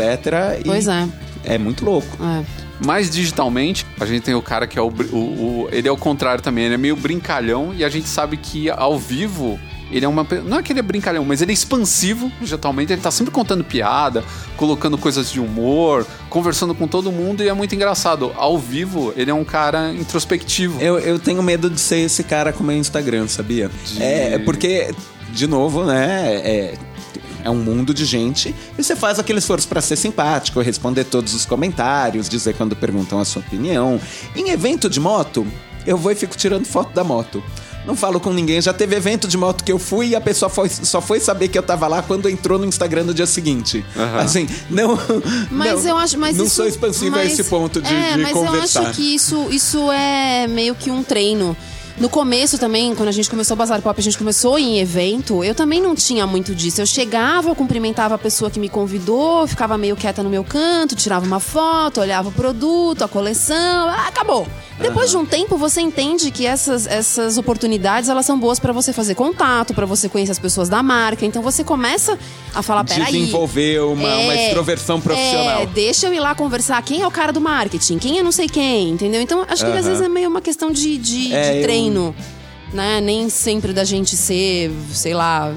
[0.61, 1.07] E Pois é.
[1.45, 2.09] É muito louco.
[2.23, 2.45] É.
[2.85, 5.97] Mais digitalmente, a gente tem o cara que é o, o- o- Ele é o
[5.97, 9.59] contrário também, ele é meio brincalhão e a gente sabe que ao vivo.
[9.91, 10.27] Ele é uma.
[10.45, 12.93] Não é que ele é brincalhão, mas ele é expansivo digitalmente.
[12.93, 14.25] Ele tá sempre contando piada,
[14.57, 18.33] colocando coisas de humor, conversando com todo mundo e é muito engraçado.
[18.37, 20.81] Ao vivo, ele é um cara introspectivo.
[20.83, 23.71] Eu, eu tenho medo de ser esse cara com o meu Instagram, sabia?
[23.87, 24.93] De- É, é porque,
[25.33, 26.35] de novo, né?
[26.45, 26.75] É,
[27.45, 31.33] é um mundo de gente e você faz aquele esforço pra ser simpático, responder todos
[31.33, 34.01] os comentários, dizer quando perguntam a sua opinião.
[34.35, 35.47] Em evento de moto,
[35.87, 37.41] eu vou e fico tirando foto da moto.
[37.87, 38.61] Não falo com ninguém.
[38.61, 41.49] Já teve evento de moto que eu fui e a pessoa foi- só foi saber
[41.49, 43.85] que eu tava lá quando entrou no Instagram no dia seguinte.
[43.97, 44.19] Aham.
[44.19, 44.99] Assim, não.
[45.51, 48.17] Mas não, eu acho, mas não isso, sou expansivo a mas- esse ponto de, é,
[48.17, 48.83] de mas conversar.
[48.83, 51.57] eu acho que isso, isso é meio que um treino.
[51.99, 55.43] No começo também, quando a gente começou o Bazar Pop, a gente começou em evento,
[55.43, 56.83] eu também não tinha muito disso.
[56.83, 60.95] Eu chegava, eu cumprimentava a pessoa que me convidou, ficava meio quieta no meu canto,
[60.95, 64.47] tirava uma foto, olhava o produto, a coleção, ah, acabou.
[64.79, 68.93] Depois de um tempo, você entende que essas, essas oportunidades, elas são boas pra você
[68.93, 71.25] fazer contato, pra você conhecer as pessoas da marca.
[71.25, 72.19] Então você começa
[72.55, 73.11] a falar, peraí...
[73.11, 75.63] Desenvolver uma, uma É, extroversão profissional.
[75.63, 76.83] É, deixa eu ir lá conversar.
[76.83, 77.97] Quem é o cara do marketing?
[77.97, 78.91] Quem é não sei quem?
[78.91, 79.23] Entendeu?
[79.23, 79.83] Então, acho que às Aham.
[79.83, 82.15] vezes é meio uma questão de, de, É, de eu- treino.
[82.73, 83.01] Né?
[83.01, 85.53] Nem sempre da gente ser, sei lá,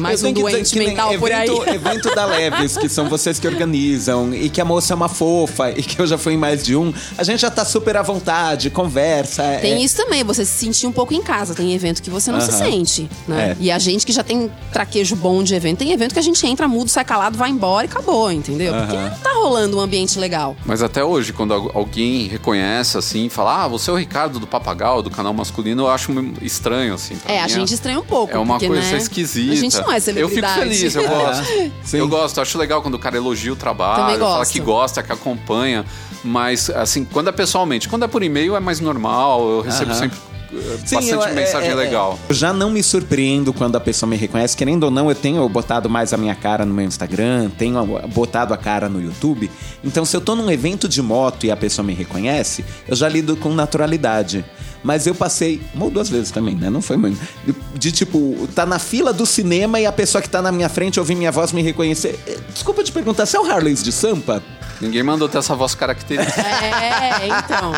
[0.00, 1.48] mais Eu um que doente que mental por aí.
[1.72, 5.70] evento, da Leves, que são vocês que organizam, e que a moça é uma fofa,
[5.70, 6.92] e que eu já fui em mais de um.
[7.16, 9.42] A gente já tá super à vontade, conversa.
[9.60, 11.54] Tem é- isso também, você se sentir um pouco em casa.
[11.54, 12.58] Tem evento que você não se Aham.
[12.58, 13.50] sente, né?
[13.52, 13.56] É.
[13.60, 16.44] E a gente que já tem traquejo bom de evento, tem evento que a gente
[16.46, 18.74] entra mudo, sai calado, vai embora e acabou, entendeu?
[18.74, 19.10] Porque Aham.
[19.10, 20.56] não tá rolando um ambiente legal.
[20.66, 24.46] Mas até hoje, quando al- alguém reconhece assim, fala, ah, você é o Ricardo do
[24.46, 26.10] Papagal, do canal masculino, eu acho
[26.48, 27.16] estranho, assim.
[27.26, 28.34] É, a mim gente estranha um pouco.
[28.34, 29.52] É uma porque, coisa né, esquisita.
[29.52, 30.58] A gente não é celebridade.
[30.58, 31.44] Eu fico feliz, eu gosto.
[31.84, 31.98] Sim.
[31.98, 35.84] eu gosto, acho legal quando o cara elogia o trabalho, fala que gosta, que acompanha.
[36.24, 40.00] Mas, assim, quando é pessoalmente, quando é por e-mail é mais normal, eu recebo Aham.
[40.00, 40.18] sempre
[40.50, 42.18] eh, Sim, bastante eu- é- mensagem é- legal.
[42.28, 44.56] Eu já não me surpreendo quando a pessoa me reconhece.
[44.56, 48.52] Querendo ou não, eu tenho botado mais a minha cara no meu Instagram, tenho botado
[48.54, 49.50] a cara no YouTube.
[49.84, 53.08] Então, se eu tô num evento de moto e a pessoa me reconhece, eu já
[53.08, 54.44] lido com naturalidade.
[54.82, 56.70] Mas eu passei, uma ou duas vezes também, né?
[56.70, 57.20] Não foi muito.
[57.44, 60.68] De, de, tipo, tá na fila do cinema e a pessoa que tá na minha
[60.68, 62.18] frente ouvir minha voz me reconhecer.
[62.26, 64.42] Eh, Desculpa te perguntar, você é o Harleys de Sampa?
[64.80, 66.40] Ninguém mandou ter essa voz característica.
[66.40, 67.72] É, então.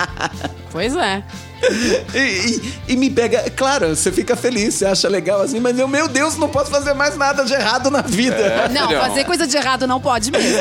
[0.71, 1.23] Pois é.
[2.15, 3.51] E, e- e me pega.
[3.51, 6.95] Claro, você fica feliz, você acha legal assim, mas eu, meu Deus, não posso fazer
[6.95, 8.69] mais nada de errado na vida.
[8.71, 9.01] Não, filhão.
[9.03, 10.59] fazer coisa de errado não pode mesmo.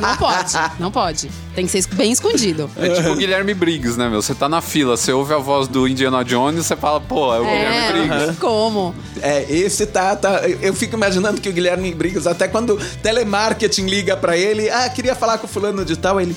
[0.00, 1.30] Não pode, não pode.
[1.54, 2.70] Tem que ser bem escondido.
[2.76, 4.22] É tipo o Guilherme Briggs, né, meu?
[4.22, 7.40] Você tá na fila, você ouve a voz do Indiana Jones, você fala, pô, é
[7.40, 8.16] o Guilherme É, Briggs.
[8.18, 8.94] não tem como.
[9.20, 10.42] É, esse tá, tá.
[10.62, 15.14] Eu fico imaginando que o Guilherme Briggs, até quando telemarketing liga pra ele, ah, queria
[15.14, 16.34] falar com o fulano de tal, ele.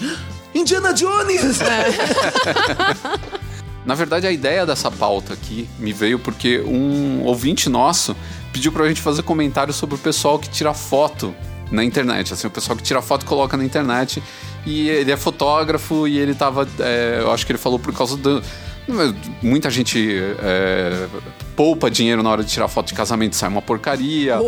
[0.53, 1.59] Indiana Jones!
[3.85, 8.15] Na verdade, a ideia dessa pauta aqui me veio porque um ouvinte nosso
[8.53, 11.33] pediu pra gente fazer comentário sobre o pessoal que tira foto
[11.71, 12.33] na internet.
[12.33, 14.21] Assim, o pessoal que tira foto coloca na internet.
[14.65, 16.67] E ele é fotógrafo e ele tava.
[16.79, 18.43] é, eu acho que ele falou por causa do.
[19.41, 21.07] Muita gente é,
[21.61, 24.39] poupa dinheiro na hora de tirar foto de casamento e sai uma porcaria.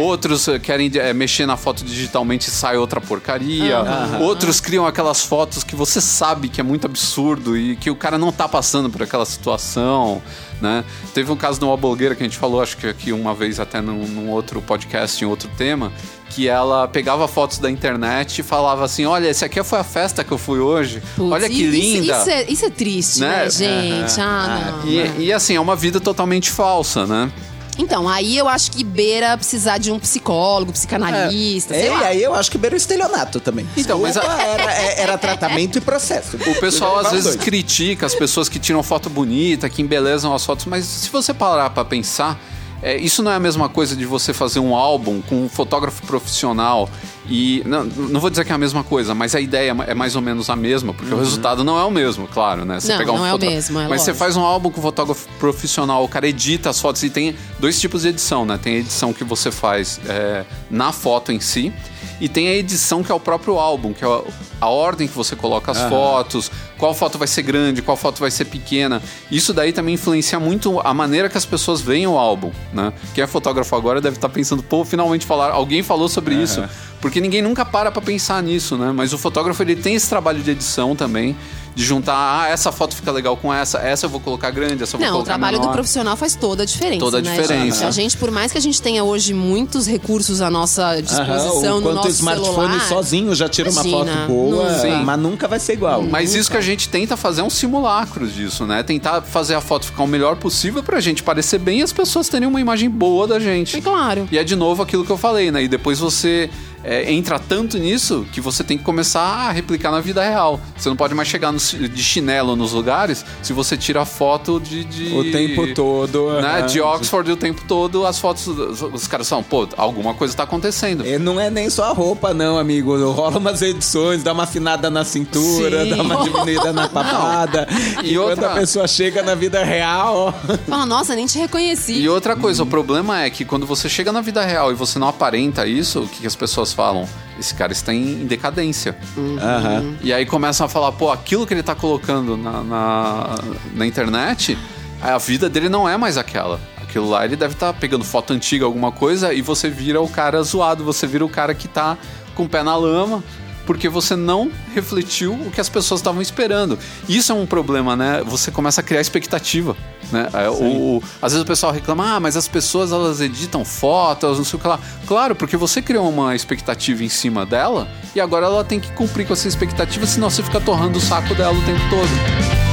[0.00, 3.76] Outros eh, querem eh, mexer na foto digitalmente e sai outra porcaria.
[4.22, 8.16] Outros criam aquelas fotos que você sabe que é muito absurdo e que o cara
[8.16, 10.22] não tá passando por aquela situação,
[10.62, 10.84] né?
[11.12, 13.58] Teve um caso de uma blogueira que a gente falou, acho que aqui uma vez
[13.60, 15.92] até num, num outro podcast, em outro tema,
[16.30, 20.24] que ela pegava fotos da internet e falava assim, olha, esse aqui foi a festa
[20.24, 21.02] que eu fui hoje.
[21.16, 22.18] Putz, olha que isso- linda.
[22.20, 23.50] Isso, é, isso é triste, né, Né?
[23.50, 24.18] gente?
[24.20, 24.88] Ah, não.
[24.90, 27.30] E, e, assim, é uma vida totalmente falsa, né?
[27.78, 32.06] Então, aí eu acho que beira precisar de um psicólogo, psicanalista, sei É, e lá.
[32.06, 33.66] aí eu acho que beira o estelionato também.
[33.76, 36.36] Então, mas a- era, é- era tratamento e processo.
[36.36, 37.36] O pessoal às vezes dois.
[37.44, 41.70] critica as pessoas que tiram foto bonita, que embelezam as fotos, mas se você parar
[41.70, 42.38] pra pensar,
[42.82, 46.02] é, isso não é a mesma coisa de você fazer um álbum com um fotógrafo
[46.06, 46.88] profissional
[47.28, 50.16] e não, não vou dizer que é a mesma coisa, mas a ideia é mais
[50.16, 52.80] ou menos a mesma, porque o resultado não é o mesmo, claro, né?
[52.80, 54.18] Você Não, pegar um não é o fotógrafo- mesmo, é mas você lógico.
[54.24, 58.02] faz um álbum com fotógrafo profissional, o cara edita as fotos e tem dois tipos
[58.02, 58.58] de edição, né?
[58.60, 61.72] Tem a edição que você faz é, na foto em si
[62.20, 64.20] e tem a edição que é o próprio álbum, que é a,
[64.60, 66.50] a ordem que você coloca as fotos,
[66.82, 69.00] qual foto vai ser grande, qual foto vai ser pequena.
[69.30, 72.92] Isso daí também influencia muito a maneira que as pessoas veem o álbum, né?
[73.14, 76.60] Quem é fotógrafo agora deve estar pensando, pô, finalmente falar, alguém falou sobre isso.
[77.00, 78.90] Porque ninguém nunca para pra pensar nisso, né?
[78.92, 81.36] Mas o fotógrafo ele tem esse trabalho de edição também,
[81.74, 84.96] de juntar, ah, essa foto fica legal com essa, essa eu vou colocar grande, essa
[84.96, 85.72] eu vou Não, o colocar trabalho do menor.
[85.72, 87.00] profissional faz toda a diferença.
[87.00, 87.76] Toda a né, diferença.
[87.78, 87.84] gente?
[87.84, 91.76] A gente, por mais que a gente tenha hoje muitos recursos à nossa disposição Aham,
[91.76, 94.78] o no quanto nosso o smartphone celular, sozinho já tira uma Imagina, foto boa, não-
[94.80, 95.02] Sim.
[95.04, 96.02] mas nunca vai ser igual.
[96.02, 98.82] Mas isso que a gente tenta fazer é um simulacro disso, né?
[98.82, 102.28] Tentar fazer a foto ficar o melhor possível pra gente parecer bem e as pessoas
[102.28, 103.78] terem uma imagem boa da gente.
[103.78, 104.28] É claro.
[104.30, 105.62] E é de novo aquilo que eu falei, né?
[105.62, 106.50] E depois você
[106.84, 110.60] é, entra tanto nisso que você tem que começar a replicar na vida real.
[110.76, 114.84] Você não pode mais chegar no de chinelo nos lugares se você tira foto de.
[114.84, 116.40] de- O tempo todo.
[116.40, 116.62] Né?
[116.62, 118.46] De Oxford o tempo todo, as fotos.
[118.48, 121.06] Os caras falam, pô, alguma coisa tá acontecendo.
[121.06, 122.96] E não é nem só a roupa, não, amigo.
[123.12, 125.90] Rola umas edições, dá uma afinada na cintura, Sim.
[125.96, 127.66] dá uma diminuída na papada.
[128.02, 130.34] E E, quando outra- a pessoa chega na vida real.
[130.68, 131.94] Fala, nossa, nem te reconheci.
[131.94, 134.98] E outra coisa, o problema é que quando você chega na vida real e você
[134.98, 137.08] não aparenta isso, o que, que as pessoas falam?
[137.38, 138.96] Esse cara está em decadência.
[139.40, 139.96] Aham.
[140.02, 143.38] E aí começam a falar, pô, aquilo que ele tá colocando na, na,
[143.74, 144.56] na internet,
[145.00, 146.60] a vida dele não é mais aquela.
[146.80, 150.42] Aquilo lá ele deve estar pegando foto antiga, alguma coisa, e você vira o cara
[150.42, 151.96] zoado, você vira o cara que tá
[152.34, 153.24] com o pé na lama.
[153.66, 156.78] Porque você não refletiu o que as pessoas estavam esperando.
[157.08, 158.22] Isso é um problema, né?
[158.26, 159.76] Você começa a criar expectativa.
[160.10, 160.28] Né?
[160.34, 164.36] É, o, o- às vezes o pessoal reclama, ah, mas as pessoas elas editam fotos,
[164.38, 164.78] não sei o que lá.
[165.06, 169.26] Claro, porque você criou uma expectativa em cima dela e agora ela tem que cumprir
[169.26, 172.71] com essa expectativa, senão você fica torrando o saco dela o tempo todo.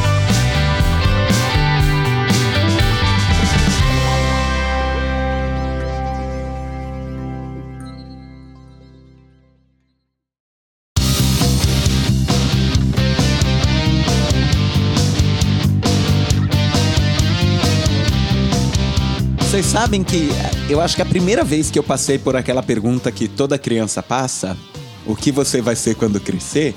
[19.69, 20.29] Sabem que
[20.67, 24.01] eu acho que a primeira vez que eu passei por aquela pergunta que toda criança
[24.01, 24.57] passa,
[25.05, 26.73] o que você vai ser quando crescer?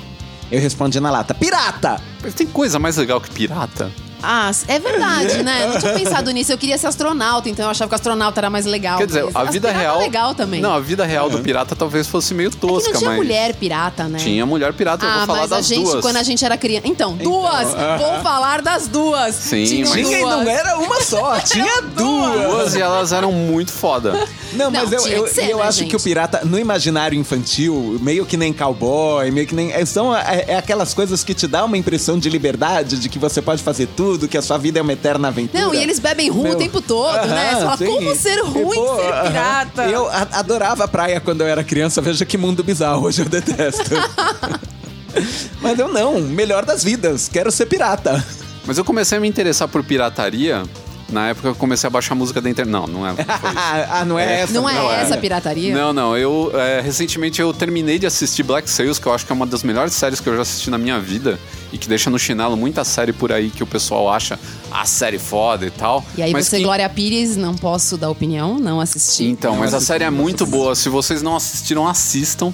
[0.50, 1.98] Eu respondi na lata, pirata!
[2.22, 3.90] Mas tem coisa mais legal que pirata?
[4.22, 5.64] Ah, é verdade, né?
[5.64, 6.52] Eu não tinha pensado nisso.
[6.52, 8.98] Eu queria ser astronauta, então eu achava que astronauta era mais legal.
[8.98, 9.98] Quer dizer, mas a vida é real.
[9.98, 10.60] legal também.
[10.60, 13.18] Não, a vida real do pirata talvez fosse meio É que tosca, não tinha mas.
[13.18, 14.18] mulher pirata, né?
[14.18, 16.00] Tinha mulher pirata, eu Ah, vou falar mas das a gente, duas.
[16.02, 16.86] quando a gente era criança.
[16.88, 17.68] Então, duas!
[17.98, 19.34] Vou falar das duas.
[19.34, 20.30] Sim, Tinham mas- Tinha duas.
[20.38, 22.42] não era uma só, tinha duas!
[22.52, 24.26] Duas e elas eram muito foda.
[24.52, 25.90] Não, mas Não, eu, tinha eu, que ser, eu né, acho gente?
[25.90, 29.72] que o pirata, no imaginário infantil, meio que nem cowboy, meio que nem.
[29.72, 33.18] é, São é, é aquelas coisas que te dá uma impressão de liberdade, de que
[33.18, 35.62] você pode fazer tudo, que a sua vida é uma eterna aventura.
[35.64, 37.50] Não, e eles bebem rum Meu- o tempo todo, né?
[37.54, 37.86] Você fala, sim.
[37.86, 39.22] como ser E, ruim pô, ser aham.
[39.28, 39.82] pirata?
[39.84, 43.90] Eu adorava a praia quando eu era criança, veja que mundo bizarro, hoje eu detesto.
[45.60, 48.24] Mas eu não, melhor das vidas, quero ser pirata.
[48.66, 50.62] Mas eu comecei a me interessar por pirataria
[51.10, 52.72] na época que eu comecei a baixar música da internet.
[52.72, 53.10] Não, não é.
[53.12, 53.16] Não
[53.90, 54.52] ah, não é, essa?
[54.54, 55.02] Não é Não é.
[55.02, 55.74] essa a pirataria?
[55.74, 56.16] Não, não.
[56.16, 59.46] Eu é, recentemente eu terminei de assistir Black Sails, que eu acho que é uma
[59.46, 61.38] das melhores séries que eu já assisti na minha vida
[61.72, 64.38] e que deixa no chinelo muita série por aí que o pessoal acha
[64.70, 66.04] a série foda e tal.
[66.16, 69.24] E aí mas você, que- Glória Pires, não posso dar opinião, não assisti.
[69.24, 70.74] Então, mas a assisti, série é não muito boa.
[70.74, 72.52] Se vocês não assistiram, assistam,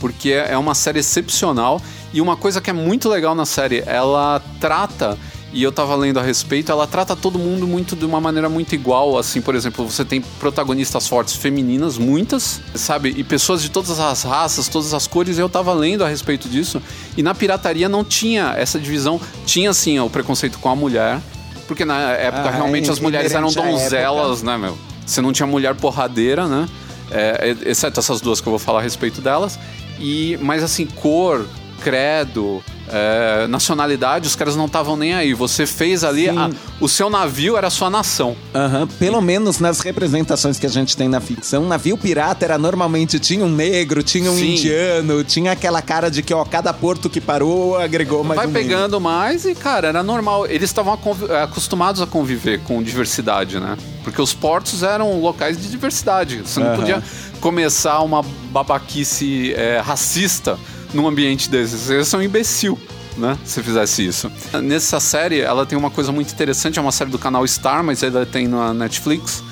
[0.00, 1.80] porque é uma série excepcional.
[2.12, 5.18] E uma coisa que é muito legal na série, ela trata,
[5.54, 8.74] e eu tava lendo a respeito, ela trata todo mundo muito de uma maneira muito
[8.74, 9.16] igual.
[9.16, 13.14] Assim, por exemplo, você tem protagonistas fortes femininas, muitas, sabe?
[13.16, 15.38] E pessoas de todas as raças, todas as cores.
[15.38, 16.82] E eu tava lendo a respeito disso.
[17.16, 19.20] E na pirataria não tinha essa divisão.
[19.46, 21.20] Tinha, sim, o preconceito com a mulher.
[21.68, 24.76] Porque na época Ah, realmente é as mulheres eram donzelas, né, meu?
[25.06, 26.68] Você não tinha mulher porradeira, né?
[27.12, 29.56] É, é, exceto essas duas que eu vou falar a respeito delas.
[30.00, 31.46] E, mas assim, cor,
[31.80, 35.32] credo, é, nacionalidade, os caras não estavam nem aí.
[35.34, 38.36] Você fez ali, a- o seu navio era a sua nação.
[38.54, 43.18] Aham, Pelo menos nas representações que a gente tem na ficção, navio pirata era normalmente
[43.18, 44.52] tinha um negro, tinha um Sim.
[44.54, 48.50] indiano, tinha aquela cara de que ó, cada porto que parou agregou mais Vai um
[48.50, 48.68] negro.
[48.68, 50.46] pegando mais e, cara, era normal.
[50.46, 50.98] Eles estavam
[51.42, 53.76] acostumados a conviver com diversidade, né?
[54.02, 56.42] Porque os portos eram locais de diversidade.
[56.44, 56.76] Você não Aham.
[56.76, 57.02] podia
[57.40, 60.58] começar uma babaquice eh, racista
[60.94, 61.88] num ambiente desses.
[61.88, 62.78] Você é um imbecil.
[63.16, 63.38] Né?
[63.44, 64.30] Se fizesse isso.
[64.60, 66.78] Nessa série, ela tem uma coisa muito interessante.
[66.80, 69.42] É uma série do canal Star, mas ela tem na Netflix.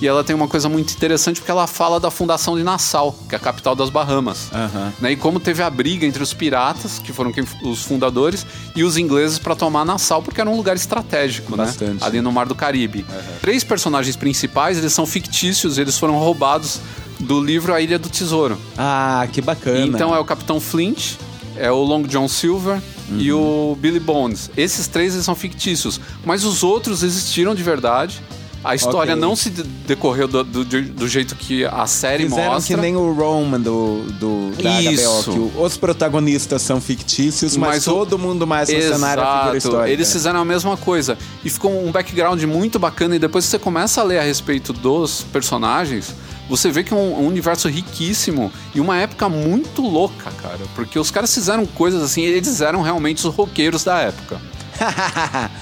[0.00, 3.36] E ela tem uma coisa muito interessante porque ela fala da fundação de Nassau, que
[3.36, 4.48] é a capital das Bahamas.
[4.52, 4.92] Aham.
[5.00, 5.12] Né?
[5.12, 8.44] E como teve a briga entre os piratas, que foram quem- os fundadores,
[8.74, 11.66] e os ingleses para tomar Nassau, porque era um lugar estratégico, né?
[11.66, 12.02] Bastante.
[12.02, 13.06] Ali no Mar do Caribe.
[13.40, 16.80] Três personagens principais, eles são fictícios, eles foram roubados
[17.22, 18.58] do livro A Ilha do Tesouro.
[18.76, 19.86] Ah, que bacana.
[19.86, 21.14] Então é o Capitão Flint,
[21.56, 22.80] é o Long John Silver
[23.16, 24.50] e o Billy Bones.
[24.56, 28.20] Esses três são fictícios, mas os outros existiram de verdade.
[28.64, 29.20] A história Ok.
[29.20, 32.76] não se de- decorreu do, do- do jeito que a série Fizeram mostra.
[32.76, 35.02] que nem o Roman do, do da Isso.
[35.24, 39.22] HBO, que o- os protagonistas são fictícios, mas, Mas o- todo mundo mais no cenário
[39.22, 39.90] é figura histórica.
[39.90, 41.18] Eles fizeram a mesma coisa.
[41.44, 43.16] E ficou um background muito bacana.
[43.16, 46.14] E depois que você começa a ler a respeito dos personagens,
[46.48, 50.60] você vê que é um, um universo riquíssimo e uma época muito louca, cara.
[50.74, 54.40] Porque os caras fizeram coisas assim, eles eram realmente os roqueiros da época.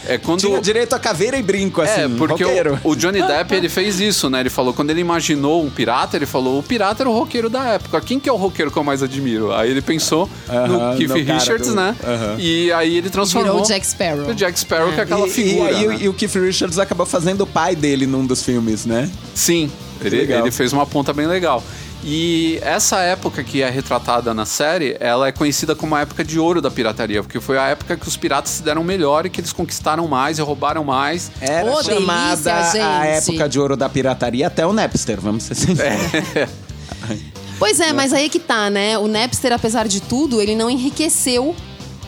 [0.07, 0.41] É quando.
[0.41, 2.79] Tinha direito a caveira e brinco, assim, É, porque roqueiro.
[2.83, 4.41] o, o Johnny Depp ele fez isso, né?
[4.41, 7.65] Ele falou, quando ele imaginou um pirata, ele falou, o pirata era o roqueiro da
[7.65, 8.01] época.
[8.01, 9.53] Quem que é o roqueiro que eu mais admiro?
[9.53, 10.29] Aí ele pensou
[10.69, 11.97] no Keith no cara Richards, do- né?
[12.05, 12.37] aham.
[12.39, 13.53] E aí ele transformou.
[13.53, 14.29] Virou o Jack Sparrow.
[14.31, 15.71] O Jack Sparrow, que é aquela e, figura.
[15.73, 15.99] E, aí, né?
[16.01, 19.11] e o Keith Richards acabou fazendo o pai dele num dos filmes, né?
[19.35, 19.71] Sim,
[20.03, 21.63] ele, ele fez uma ponta bem legal.
[22.03, 26.39] E essa época que é retratada na série, ela é conhecida como a época de
[26.39, 29.39] ouro da pirataria, porque foi a época que os piratas se deram melhor e que
[29.41, 31.31] eles conquistaram mais e roubaram mais.
[31.43, 35.55] Era Ô, chamada delícia, a época de ouro da pirataria até o Napster, vamos ser
[35.55, 36.01] sinceros.
[37.59, 38.97] Pois é, mas aí que tá, né?
[38.97, 41.55] O Napster, apesar de tudo, ele não enriqueceu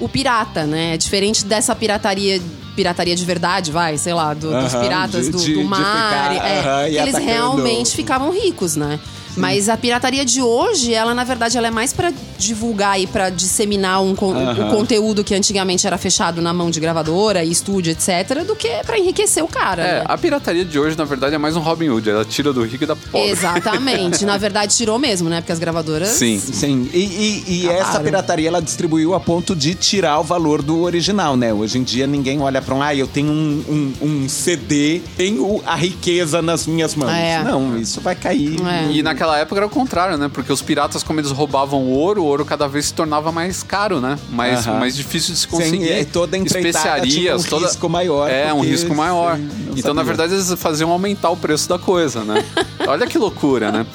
[0.01, 0.97] o pirata, né?
[0.97, 2.41] Diferente dessa pirataria
[2.75, 6.33] pirataria de verdade, vai, sei lá, do- dos Aham, piratas de- do, do de mar.
[6.33, 7.31] ficar, é, e que eles atacando.
[7.31, 8.99] realmente ficavam ricos, né?
[9.37, 13.31] Mas a pirataria de hoje, ela na verdade ela é mais pra divulgar e pra
[13.31, 17.93] disseminar um con- o conteúdo que antigamente era fechado na mão de gravadora e estúdio,
[17.93, 19.83] etc, do que pra enriquecer o cara.
[19.83, 20.05] É, né?
[20.09, 22.11] a pirataria de hoje, na verdade, é mais um Robin Hood.
[22.11, 23.29] Ela tira do rico e da pobre.
[23.31, 24.25] Exatamente.
[24.25, 25.41] na verdade, tirou mesmo, né?
[25.41, 26.09] Porque as gravadoras.
[26.09, 26.39] Sim.
[26.39, 30.83] Sim, e, e- e essa pirataria ela distribuiu a ponto de tirar o valor do
[30.83, 31.53] original, né?
[31.53, 33.65] Hoje em dia ninguém olha pra um, ah, eu tenho um,
[34.03, 37.11] um- um CD, tenho a riqueza nas minhas mãos.
[37.13, 37.43] É.
[37.45, 38.57] Não, isso vai cair.
[38.67, 38.91] É.
[38.93, 40.29] E naquela época era o contrário, né?
[40.33, 44.01] Porque os piratas, como eles roubavam ouro, o ouro cada vez se tornava mais caro,
[44.01, 44.19] né?
[44.31, 45.93] Mais, mais difícil de se Sim, conseguir.
[46.01, 47.67] e toda empreitada tinha um toda...
[47.67, 49.39] risco maior, É, um risco maior.
[49.39, 50.05] não Então, na sabia.
[50.05, 52.45] verdade, eles faziam aumentar o preço da coisa, né?
[52.87, 53.87] Olha que loucura, né?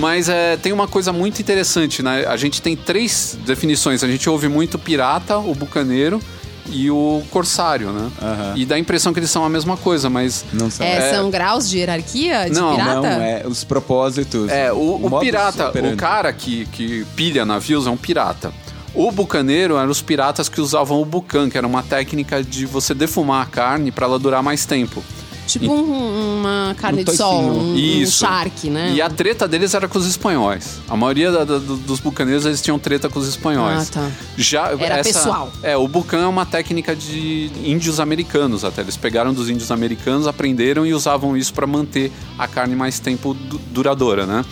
[0.00, 2.24] Mas é, tem uma coisa muito interessante, né?
[2.26, 4.02] A gente tem três definições.
[4.02, 6.20] A gente ouve muito pirata, o bucaneiro
[6.66, 8.10] e o corsário, né?
[8.56, 10.44] E dá a impressão que eles são a mesma coisa, mas...
[10.52, 10.86] Não são.
[10.86, 11.14] É, É.
[11.14, 13.00] São graus de hierarquia de Não, pirata?
[13.00, 14.50] Não, é os propósitos.
[14.50, 18.52] É, o, o modus pirata, o cara que, que pilha navios é um pirata.
[18.94, 22.92] O bucaneiro eram os piratas que usavam o bucan, que era uma técnica de você
[22.92, 25.02] defumar a carne para ela durar mais tempo.
[25.46, 28.18] Tipo um- uma carne Um de sol, um, um Isso.
[28.20, 28.92] shark, né?
[28.94, 30.78] E a treta deles era com os espanhóis.
[30.88, 33.88] A maioria da- da- do- dos bucaneiros eles tinham treta com os espanhóis.
[33.90, 34.10] Ah, tá.
[34.36, 35.52] Já Era pessoal.
[35.62, 38.82] É, o bucan é uma técnica de índios americanos até.
[38.82, 43.34] Eles pegaram dos índios americanos, aprenderam e usavam isso para manter a carne mais tempo
[43.34, 44.44] du- duradoura, né?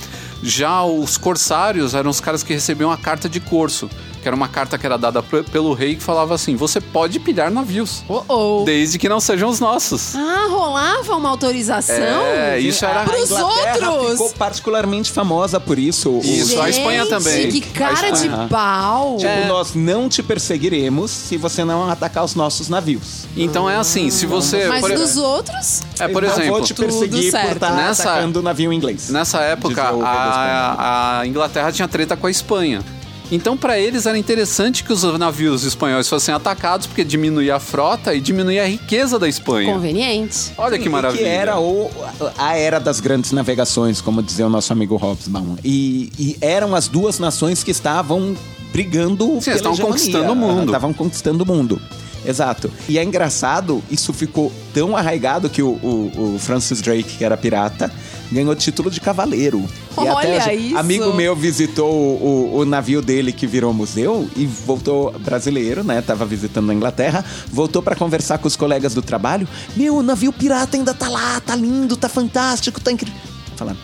[0.43, 3.89] Já os corsários eram os caras que recebiam a carta de corso,
[4.21, 7.51] que era uma carta que era dada pelo rei que falava assim: você pode pilhar
[7.51, 8.65] navios, Oh, oh.
[8.65, 10.15] desde que não sejam os nossos.
[10.15, 11.95] Ah, rolava uma autorização?
[12.27, 13.05] É, isso era.
[13.05, 14.11] Pros A Inglaterra outros!
[14.13, 16.21] ficou particularmente famosa por isso.
[16.23, 17.51] Isso, a Espanha Gente, também.
[17.51, 19.17] Que cara A de pau!
[19.17, 23.27] Tipo, nós não te perseguiremos se você não atacar os nossos navios.
[23.37, 24.67] Então é assim, se você.
[24.69, 26.53] Mas por, dos outros, é, por Eu não exemplo.
[26.59, 29.09] vou te perseguir por estar Nessa- atacando o navio inglês.
[29.11, 30.05] Nessa época, Espanha.
[30.05, 32.83] a, a Inglaterra tinha treta com a Espanha.
[33.31, 38.13] Então, pra eles era interessante que os navios espanhóis fossem atacados, porque diminuía a frota
[38.15, 39.73] e diminuía a riqueza da Espanha.
[39.73, 40.53] conveniente.
[40.59, 41.23] Olha que Sim, e maravilha.
[41.23, 41.91] Que era o,
[42.37, 45.57] a era das grandes navegações, como dizia o nosso amigo Hobsbawm.
[45.65, 48.37] E, e eram as duas nações que estavam
[48.73, 49.87] brigando Sim, pela estavam hegemonia.
[49.87, 50.65] conquistando o mundo.
[50.67, 51.81] Estavam conquistando o mundo.
[52.27, 52.71] Exato.
[52.89, 57.37] E é engraçado, isso ficou tão arraigado que o, o- o Francis Drake, que era
[57.37, 57.91] pirata,
[58.31, 59.59] ganhou título de cavaleiro.
[59.61, 60.13] E Olha
[60.43, 60.77] até isso.
[60.79, 66.01] amigo meu visitou o, o- o navio dele que virou museu e voltou brasileiro, né?
[66.03, 69.49] Tava visitando a Inglaterra, voltou pra conversar com os colegas do trabalho.
[69.77, 73.19] Meu, o navio pirata ainda tá lá, tá lindo, tá fantástico, tá incrível.
[73.57, 73.79] Falando,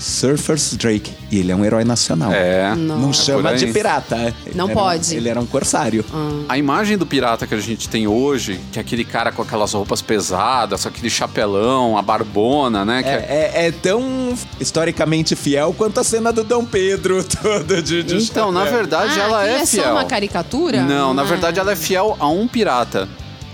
[0.00, 1.12] Surfers Drake.
[1.30, 2.32] E ele é um herói nacional.
[2.32, 2.74] É.
[2.74, 4.34] Não É chama de pirata.
[4.46, 5.14] Ele Não um- pode.
[5.14, 6.04] ele era um corsário.
[6.48, 9.72] A imagem do pirata que a gente tem hoje, que é aquele cara com aquelas
[9.74, 13.02] roupas pesadas, aquele chapelão, a barbona, né?
[13.02, 17.82] que é- É, é- é tão historicamente fiel quanto a cena do Dom Pedro todo
[17.82, 18.74] de, de Então, na chapéu.
[18.78, 19.84] verdade, ah, ela é é fiel.
[19.84, 20.82] só uma caricatura?
[20.82, 21.26] Não, na é.
[21.26, 23.06] verdade, ela é fiel a um pirata,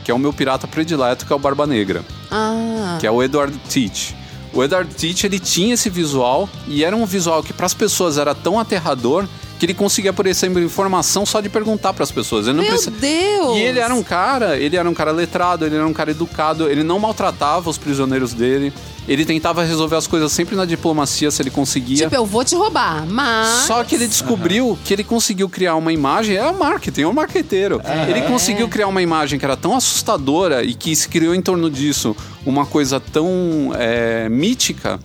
[0.04, 2.04] que é o meu pirata predileto, que é o Barba Negra.
[2.30, 4.14] Ah, que é o Edward Teach.
[4.56, 8.16] O Edward Teach ele tinha esse visual e era um visual que para as pessoas
[8.16, 9.28] era tão aterrador
[9.58, 12.46] que ele conseguia por exemplo informação só de perguntar para as pessoas.
[12.46, 13.56] Ele não meu precisa- Deus!
[13.56, 16.68] E ele era um cara, ele era um cara letrado, ele era um cara educado,
[16.68, 18.72] ele não maltratava os prisioneiros dele.
[19.08, 21.96] Ele tentava resolver as coisas sempre na diplomacia se ele conseguia.
[22.04, 23.46] Tipo, eu vou te roubar, mas...
[23.66, 27.14] Só que ele descobriu que ele conseguiu criar uma imagem, é o marketing, é o
[27.14, 27.80] marqueteiro.
[28.08, 31.70] Ele conseguiu criar uma imagem que era tão assustadora e que se criou em torno
[31.70, 34.98] disso uma coisa tão é, mítica.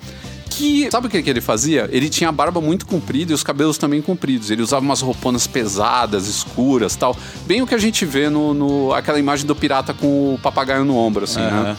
[0.61, 1.89] Que, sabe o que, que ele fazia?
[1.91, 4.51] Ele tinha a barba muito comprida e os cabelos também compridos.
[4.51, 7.15] Ele usava umas rouponas pesadas, escuras tal.
[7.45, 10.85] Bem o que a gente vê no, no- aquela imagem do pirata com o papagaio
[10.85, 11.75] no ombro, assim, né?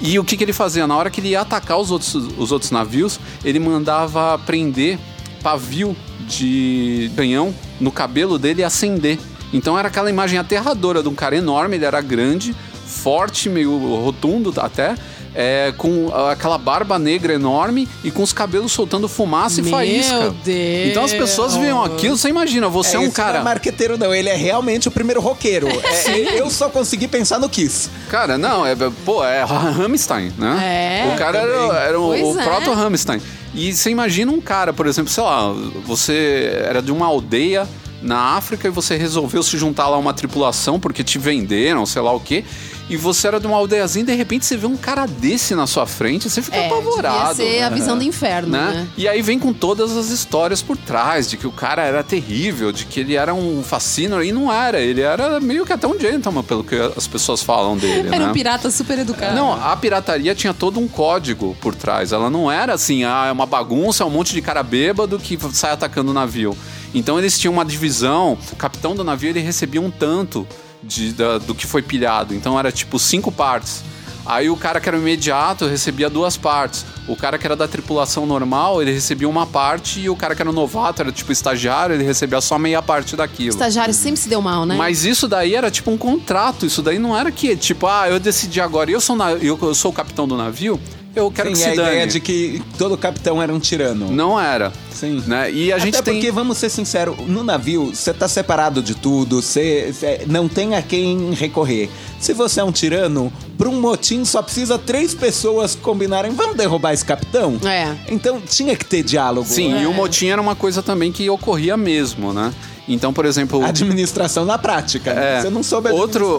[0.00, 0.86] E o que, que ele fazia?
[0.86, 4.98] Na hora que ele ia atacar os outros, os outros navios, ele mandava prender
[5.42, 5.96] pavio
[6.28, 9.18] de canhão no cabelo dele e acender.
[9.52, 12.54] Então era aquela imagem aterradora de um cara enorme, ele era grande,
[12.86, 14.94] forte, meio rotundo até,
[15.34, 20.34] é, com aquela barba negra enorme e com os cabelos soltando fumaça e Meu faísca.
[20.44, 20.90] Deus.
[20.90, 23.34] Então as pessoas viam aquilo, você imagina, você é, um isso cara.
[23.34, 24.14] Não é marqueteiro, não.
[24.14, 25.68] Ele é realmente o primeiro roqueiro.
[26.12, 27.88] É, eu só consegui pensar no Kiss.
[28.10, 28.74] Cara, não, é,
[29.04, 31.04] pô, é Hammerstein, né?
[31.06, 31.14] É.
[31.14, 32.44] O cara era, era o, o é.
[32.44, 33.20] proto Hammerstein.
[33.54, 35.52] E você imagina um cara, por exemplo, sei lá,
[35.84, 37.68] você era de uma aldeia
[38.02, 42.02] na África e você resolveu se juntar lá a uma tripulação porque te venderam, sei
[42.02, 42.44] lá o quê.
[42.90, 45.66] E você era de uma aldeiazinha e de repente você vê um cara desse na
[45.66, 47.34] sua frente, você fica É, apavorado.
[47.36, 48.58] devia ser a visão do inferno, né?
[48.58, 48.88] né?
[48.98, 52.70] E aí vem com todas as histórias por trás, de que o cara era terrível,
[52.72, 55.98] de que ele era um fascínio, e não era, ele era meio que até um
[55.98, 58.28] gentleman, pelo que as pessoas falam dele, Era né?
[58.28, 59.36] um pirata super educado.
[59.36, 62.12] Não, a pirataria tinha todo um código por trás.
[62.12, 65.38] Ela não era assim, ah, é uma bagunça, é um monte de cara bêbado que
[65.52, 66.54] sai atacando o navio.
[66.94, 70.46] Então eles tinham uma divisão, o capitão do navio ele recebia um tanto
[70.82, 72.34] de- da- do que foi pilhado.
[72.34, 73.82] Então era tipo cinco partes.
[74.24, 76.84] Aí o cara que era imediato recebia duas partes.
[77.08, 79.98] O cara que era da tripulação normal, ele recebia uma parte.
[79.98, 83.50] E o cara que era novato, era tipo estagiário, ele recebia só meia parte daquilo.
[83.50, 84.76] Estagiário sempre se deu mal, né?
[84.76, 86.64] Mas isso daí era tipo um contrato.
[86.64, 89.74] Isso daí não era que, tipo, ah, eu decidi agora, eu sou, na- eu, eu
[89.74, 90.80] sou o capitão do navio,
[91.14, 92.12] eu quero Sim, que se a ideia dane.
[92.12, 94.10] de que todo capitão era um tirano.
[94.10, 94.72] Não era.
[94.92, 95.22] Sim.
[95.26, 95.50] Né?
[95.52, 96.14] E a gente Até tem.
[96.14, 100.74] porque, vamos ser sinceros, no navio você tá separado de tudo, você você não tem
[100.76, 101.90] a quem recorrer.
[102.20, 106.92] Se você é um tirano, pra um motim só precisa três pessoas combinarem, vamos derrubar
[106.92, 107.58] esse capitão?
[107.64, 107.94] É.
[108.08, 109.46] Então tinha que ter diálogo.
[109.48, 109.82] Sim, É.
[109.82, 112.52] e o motim era uma coisa também que ocorria mesmo, né?
[112.94, 113.62] Então, por exemplo.
[113.66, 115.14] Administração na prática.
[115.14, 115.38] né?
[115.38, 115.40] É.
[115.40, 116.38] Você não soube outro,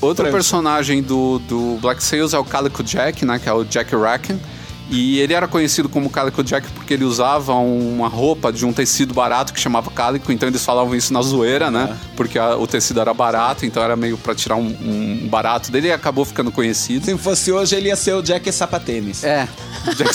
[0.00, 0.32] outro prancha.
[0.32, 3.38] personagem do, do Black Sails é o Calico Jack, né?
[3.38, 4.40] Que é o Jack Racken.
[4.90, 9.12] E ele era conhecido como Calico Jack porque ele usava uma roupa de um tecido
[9.12, 11.94] barato que chamava Calico, então eles falavam isso na zoeira, né?
[12.16, 14.66] Porque a- o tecido era barato, então era meio pra tirar um,
[15.22, 17.04] um barato dele e acabou ficando conhecido.
[17.04, 19.22] Se fosse hoje, ele ia ser o Jack Sapatênis.
[19.24, 19.46] É,
[19.94, 20.10] Jack,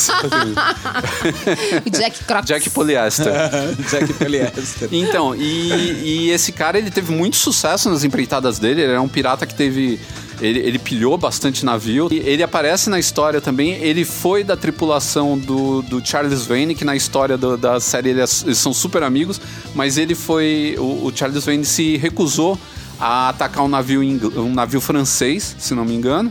[1.85, 2.45] O Jack Crocs.
[2.47, 3.33] Jack Polyester.
[3.91, 4.89] Jack Polyester.
[4.91, 8.81] Então, e, e esse cara ele teve muito sucesso nas empreitadas dele.
[8.81, 9.99] Ele era um pirata que teve
[10.41, 12.07] Ele, ele pilhou bastante navio.
[12.11, 13.71] E ele aparece na história também.
[13.73, 18.43] Ele foi da tripulação do, do Charles Vane, que na história do- da série eles,
[18.43, 19.39] eles são super amigos,
[19.75, 20.75] mas ele foi.
[20.77, 22.57] O, o Charles Vane se recusou
[22.99, 26.29] a atacar um navio, um navio francês, se não me engano.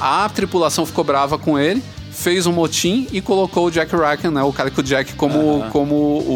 [0.00, 4.42] A tripulação ficou brava com ele, fez um motim e colocou o Jack Rackham, né,
[4.42, 5.94] o Calico Jack, como, como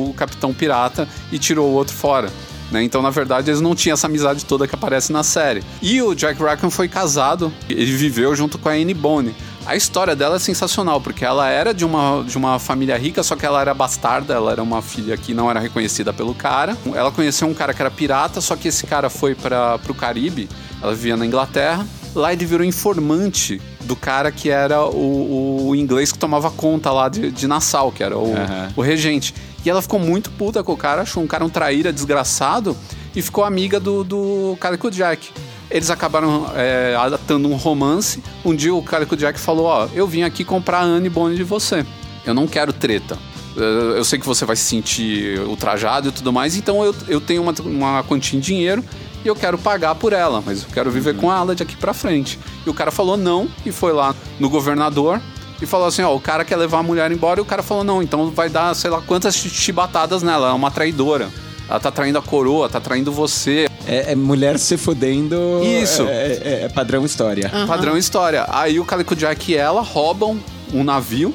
[0.09, 2.31] o capitão pirata e tirou o outro fora.
[2.71, 2.83] Né?
[2.83, 5.63] Então, na verdade, eles não tinham essa amizade toda que aparece na série.
[5.81, 9.35] E o Jack Rackham foi casado, ele viveu junto com a Anne Bonny.
[9.69, 13.37] A história dela é sensacional, porque ela era de uma, de uma família rica, só
[13.37, 16.75] que ela era bastarda, ela era uma filha que não era reconhecida pelo cara.
[16.95, 20.49] Ela conheceu um cara que era pirata, só que esse cara foi para pro Caribe,
[20.83, 21.87] ela vivia na Inglaterra.
[22.15, 27.09] Lá ele virou informante do cara que era o, o inglês que tomava conta lá
[27.09, 28.73] de, de Nassau, que era o, Aham.
[28.77, 29.35] o regente.
[29.65, 32.77] E ela ficou muito puta com o cara, achou um cara um traíra, desgraçado,
[33.15, 35.31] e ficou amiga do, do Calico Jack.
[35.71, 38.23] Eles acabaram é, adaptando um romance.
[38.45, 41.45] Um dia o Calico Jack falou: Ó, eu vim aqui comprar a Anne Bonny de
[41.45, 41.85] você.
[42.25, 43.19] Eu não quero treta.
[43.55, 47.21] Eu eu sei que você vai se sentir ultrajado e tudo mais, então eu, eu
[47.21, 48.85] tenho uma, uma quantia em dinheiro
[49.25, 51.93] e eu quero pagar por ela, mas eu quero viver com ela de aqui pra
[51.93, 52.39] frente.
[52.67, 55.21] E o cara falou não e foi lá no governador
[55.61, 57.83] e falou assim: ó, o cara quer levar a mulher embora e o cara falou:
[57.85, 61.29] não, então vai dar sei lá quantas chi- chibatadas nela, ela é uma traidora.
[61.69, 63.69] Ela tá traindo a coroa, tá traindo você.
[63.87, 65.37] É, é mulher se fudendo.
[65.63, 66.03] Isso.
[66.03, 67.51] É, é- é padrão história.
[67.67, 68.47] Padrão história.
[68.49, 70.39] Aí o Calico Jack e ela roubam
[70.73, 71.35] um navio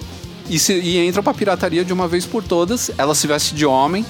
[0.50, 2.90] e, se- e entram pra pirataria de uma vez por todas.
[2.98, 4.04] Ela se veste de homem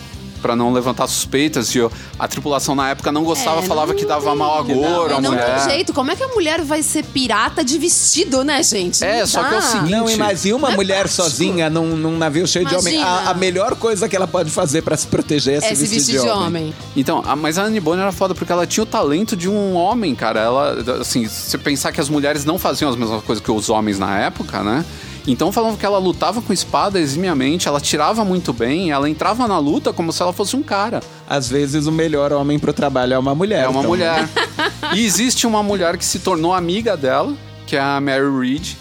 [0.43, 1.73] pra não levantar suspeitas.
[1.73, 1.79] E
[2.19, 5.55] a tripulação na época não gostava, É, falava não que dava agouro a não mulher.
[5.65, 5.93] tem jeito.
[5.93, 9.03] Como é que a mulher vai ser pirata de vestido, né, gente?
[9.03, 9.67] É, Não só que é o dá.
[9.67, 11.23] seguinte- Não, e mas e uma Não é mulher prático.
[11.23, 12.95] sozinha num, num navio cheio de homem?
[12.95, 13.27] Imagina.
[13.27, 16.19] A, a melhor coisa que ela pode fazer pra se proteger é, É se vestir
[16.21, 16.73] de homem.
[16.95, 19.73] Então, a- mas a Anne Bonny era foda porque ela tinha o talento de um
[19.75, 20.39] homem, cara.
[20.41, 23.97] Ela, assim, se pensar que as mulheres não faziam as mesmas coisas que os homens
[23.97, 24.83] na época, né?
[25.25, 29.57] Então falavam que ela lutava com espada eximiamente, ela tirava muito bem, ela entrava na
[29.57, 31.01] luta como se ela fosse um cara.
[31.29, 33.63] Às vezes o melhor homem pro trabalho é uma mulher.
[33.63, 34.27] É uma então- mulher.
[34.93, 37.33] e existe uma mulher que se tornou amiga dela,
[37.65, 38.73] que é a Mary Reed,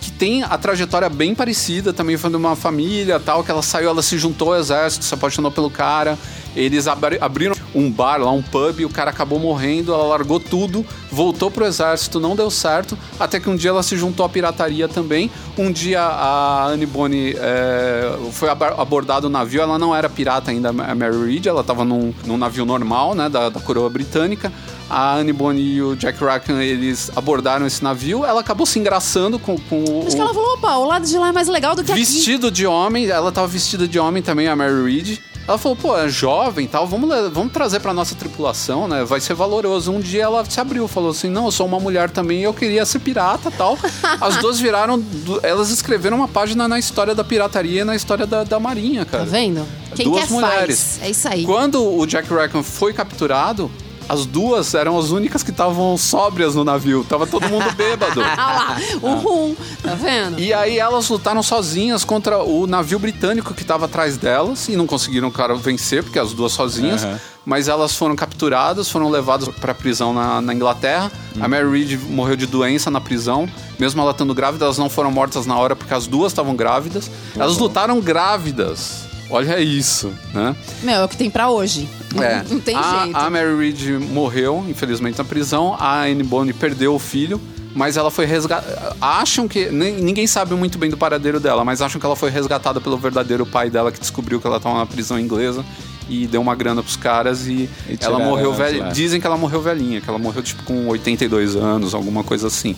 [0.00, 3.90] que tem a trajetória bem parecida, também foi de uma família tal, que ela saiu,
[3.90, 6.18] ela se juntou ao exército, se apaixonou pelo cara.
[6.56, 10.40] Eles abri- abriram um bar lá, um pub, e o cara acabou morrendo, ela largou
[10.40, 14.28] tudo, voltou pro exército, não deu certo, até que um dia ela se juntou à
[14.28, 15.30] pirataria também.
[15.56, 20.70] Um dia a Anne Bonny é, foi abordado o navio, ela não era pirata ainda,
[20.70, 24.52] a Mary Reed, ela tava num, num navio normal, né, da, da coroa britânica.
[24.92, 29.38] A Anne Bonny e o Jack Rackham, eles abordaram esse navio, ela acabou se engraçando
[29.38, 30.04] com, com o...
[30.04, 32.00] Acho que ela falou, opa, o lado de lá é mais legal do que aqui.
[32.00, 35.18] Vestido de homem, ela tava vestida de homem também, a Mary Reed.
[35.48, 39.04] Ela falou, pô, é jovem e tal, vamos, vamos trazer pra nossa tripulação, né?
[39.04, 39.90] Vai ser valoroso.
[39.90, 42.54] Um dia ela se abriu, falou assim: não, eu sou uma mulher também e eu
[42.54, 43.76] queria ser pirata e tal.
[44.20, 45.02] As duas viraram.
[45.42, 49.24] Elas escreveram uma página na história da pirataria e na história da, da marinha, cara.
[49.24, 49.66] Tá vendo?
[49.94, 50.98] Quem duas mulheres.
[50.98, 51.02] faz.
[51.02, 51.44] É isso aí.
[51.44, 53.70] Quando o Jack Rackham foi capturado,
[54.10, 57.06] as duas eram as únicas que estavam sóbrias no navio.
[57.08, 58.20] Tava todo mundo bêbado.
[58.20, 60.40] Ah lá, o rum, tá vendo?
[60.40, 64.84] E aí elas lutaram sozinhas contra o navio britânico que estava atrás delas e não
[64.84, 67.04] conseguiram, claro, vencer, porque as duas sozinhas.
[67.04, 67.20] Aham.
[67.46, 71.10] Mas elas foram capturadas, foram levadas para prisão na, na Inglaterra.
[71.40, 73.48] A Mary Reed morreu de doença na prisão.
[73.78, 77.08] Mesmo ela estando grávida, elas não foram mortas na hora porque as duas estavam grávidas.
[77.34, 79.09] Elas lutaram grávidas.
[79.30, 80.56] Olha isso, né?
[80.82, 81.88] Meu, é o que tem pra hoje.
[82.20, 82.42] É.
[82.48, 83.16] Não tem a, jeito.
[83.16, 85.76] A Mary Reed morreu, infelizmente, na prisão.
[85.78, 87.40] A Anne Bonny perdeu o filho,
[87.74, 88.96] mas ela foi resgatada.
[89.00, 89.70] Acham que.
[89.70, 93.46] Ninguém sabe muito bem do paradeiro dela, mas acham que ela foi resgatada pelo verdadeiro
[93.46, 95.64] pai dela, que descobriu que ela estava na prisão inglesa
[96.08, 98.88] e deu uma grana pros caras e, E ela morreu velha.
[98.88, 102.74] Dizem que ela morreu velhinha, que ela morreu tipo com 82 anos, alguma coisa assim.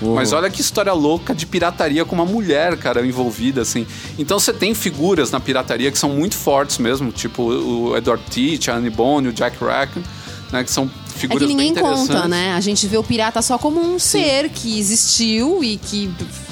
[0.00, 0.14] Uou.
[0.14, 3.86] Mas olha que história louca de pirataria com uma mulher, cara, envolvida, assim.
[4.18, 8.70] Então você tem figuras na pirataria que são muito fortes mesmo, tipo o Edward Teach,
[8.70, 10.02] a Anne Bonny, o Jack Rackham,
[10.50, 10.64] né?
[10.64, 12.54] Que são É figuras que ninguém conta, né?
[12.54, 16.10] A gente vê o pirata só como um ser que existiu e que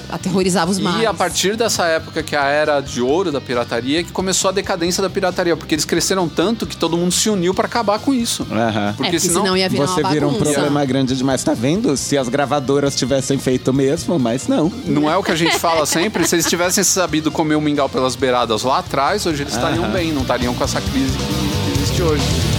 [0.08, 1.02] aterrorizava os mares.
[1.02, 4.48] E a partir dessa época que é a era de ouro da pirataria, que começou
[4.48, 7.98] a decadência da pirataria, porque eles cresceram tanto que todo mundo se uniu pra acabar
[7.98, 8.46] com isso.
[8.50, 11.96] É, porque senão, senão ia virar Você uma vira um problema grande demais, tá vendo?
[11.96, 14.72] Se as gravadoras tivessem feito mesmo, mas não.
[14.84, 16.26] Não é o que a gente fala sempre.
[16.26, 20.12] Se eles tivessem sabido comer o mingau pelas beiradas lá atrás, hoje eles estariam bem,
[20.12, 22.57] não estariam com essa crise que existe hoje.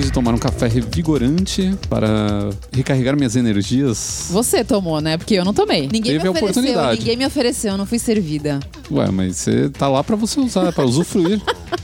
[0.00, 4.28] Depois de tomar um café revigorante para recarregar minhas energias.
[4.30, 5.18] Você tomou, né?
[5.18, 5.82] Porque eu não tomei.
[5.82, 6.98] Ninguém Teve me a ofereceu, oportunidade.
[7.00, 8.60] ninguém me ofereceu, eu não fui servida.
[8.90, 11.40] Ué, mas você tá lá pra você usar, é pra usufruir.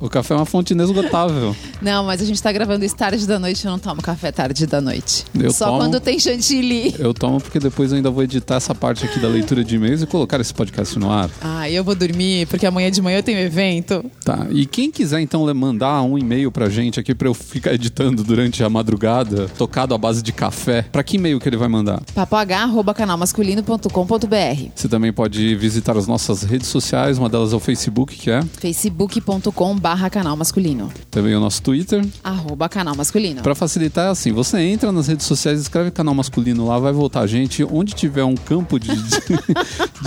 [0.00, 1.54] o café é uma fonte inesgotável.
[1.80, 4.66] Não, mas a gente tá gravando isso tarde da noite, eu não tomo café tarde
[4.66, 5.24] da noite.
[5.38, 5.78] Eu Só tomo.
[5.78, 6.94] quando tem chantilly.
[6.98, 10.02] Eu tomo porque depois eu ainda vou editar essa parte aqui da leitura de e-mails
[10.02, 11.30] e colocar esse podcast no ar.
[11.40, 14.04] Ah, eu vou dormir, porque amanhã de manhã eu tenho evento.
[14.24, 14.46] Tá.
[14.50, 18.62] E quem quiser então mandar um e-mail pra gente aqui pra eu ficar editando durante
[18.62, 22.02] a madrugada, tocado à base de café, pra que e-mail que ele vai mandar?
[22.14, 28.30] papoh.canalmasculino.com.br Você também pode visitar as nossas redes sociais, uma delas é o Facebook, que
[28.30, 30.88] é facebook.com barra canal masculino.
[31.10, 32.06] também o nosso Twitter.
[32.22, 33.42] Arroba canal masculino.
[33.42, 37.22] Pra facilitar é assim, você entra nas redes sociais, escreve canal masculino lá, vai voltar
[37.22, 37.64] a gente.
[37.64, 39.20] Onde tiver um campo de, de,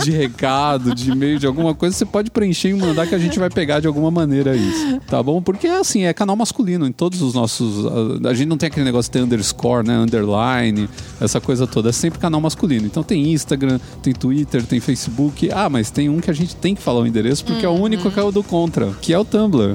[0.02, 3.38] de recado, de e-mail, de alguma coisa, você pode preencher e mandar que a gente
[3.38, 5.00] vai pegar de alguma maneira isso.
[5.06, 5.42] Tá bom?
[5.42, 7.84] Porque assim, é canal masculino em todos os nossos.
[8.24, 9.98] A, a gente não tem aquele negócio de ter underscore, né?
[9.98, 10.88] Underline,
[11.20, 11.90] essa coisa toda.
[11.90, 12.86] É sempre canal masculino.
[12.86, 15.50] Então tem Instagram, tem Twitter, tem Facebook.
[15.52, 17.72] Ah, mas tem um que a gente tem que falar o endereço, porque é o
[17.72, 19.73] único que é o do contra, que é o Tumblr.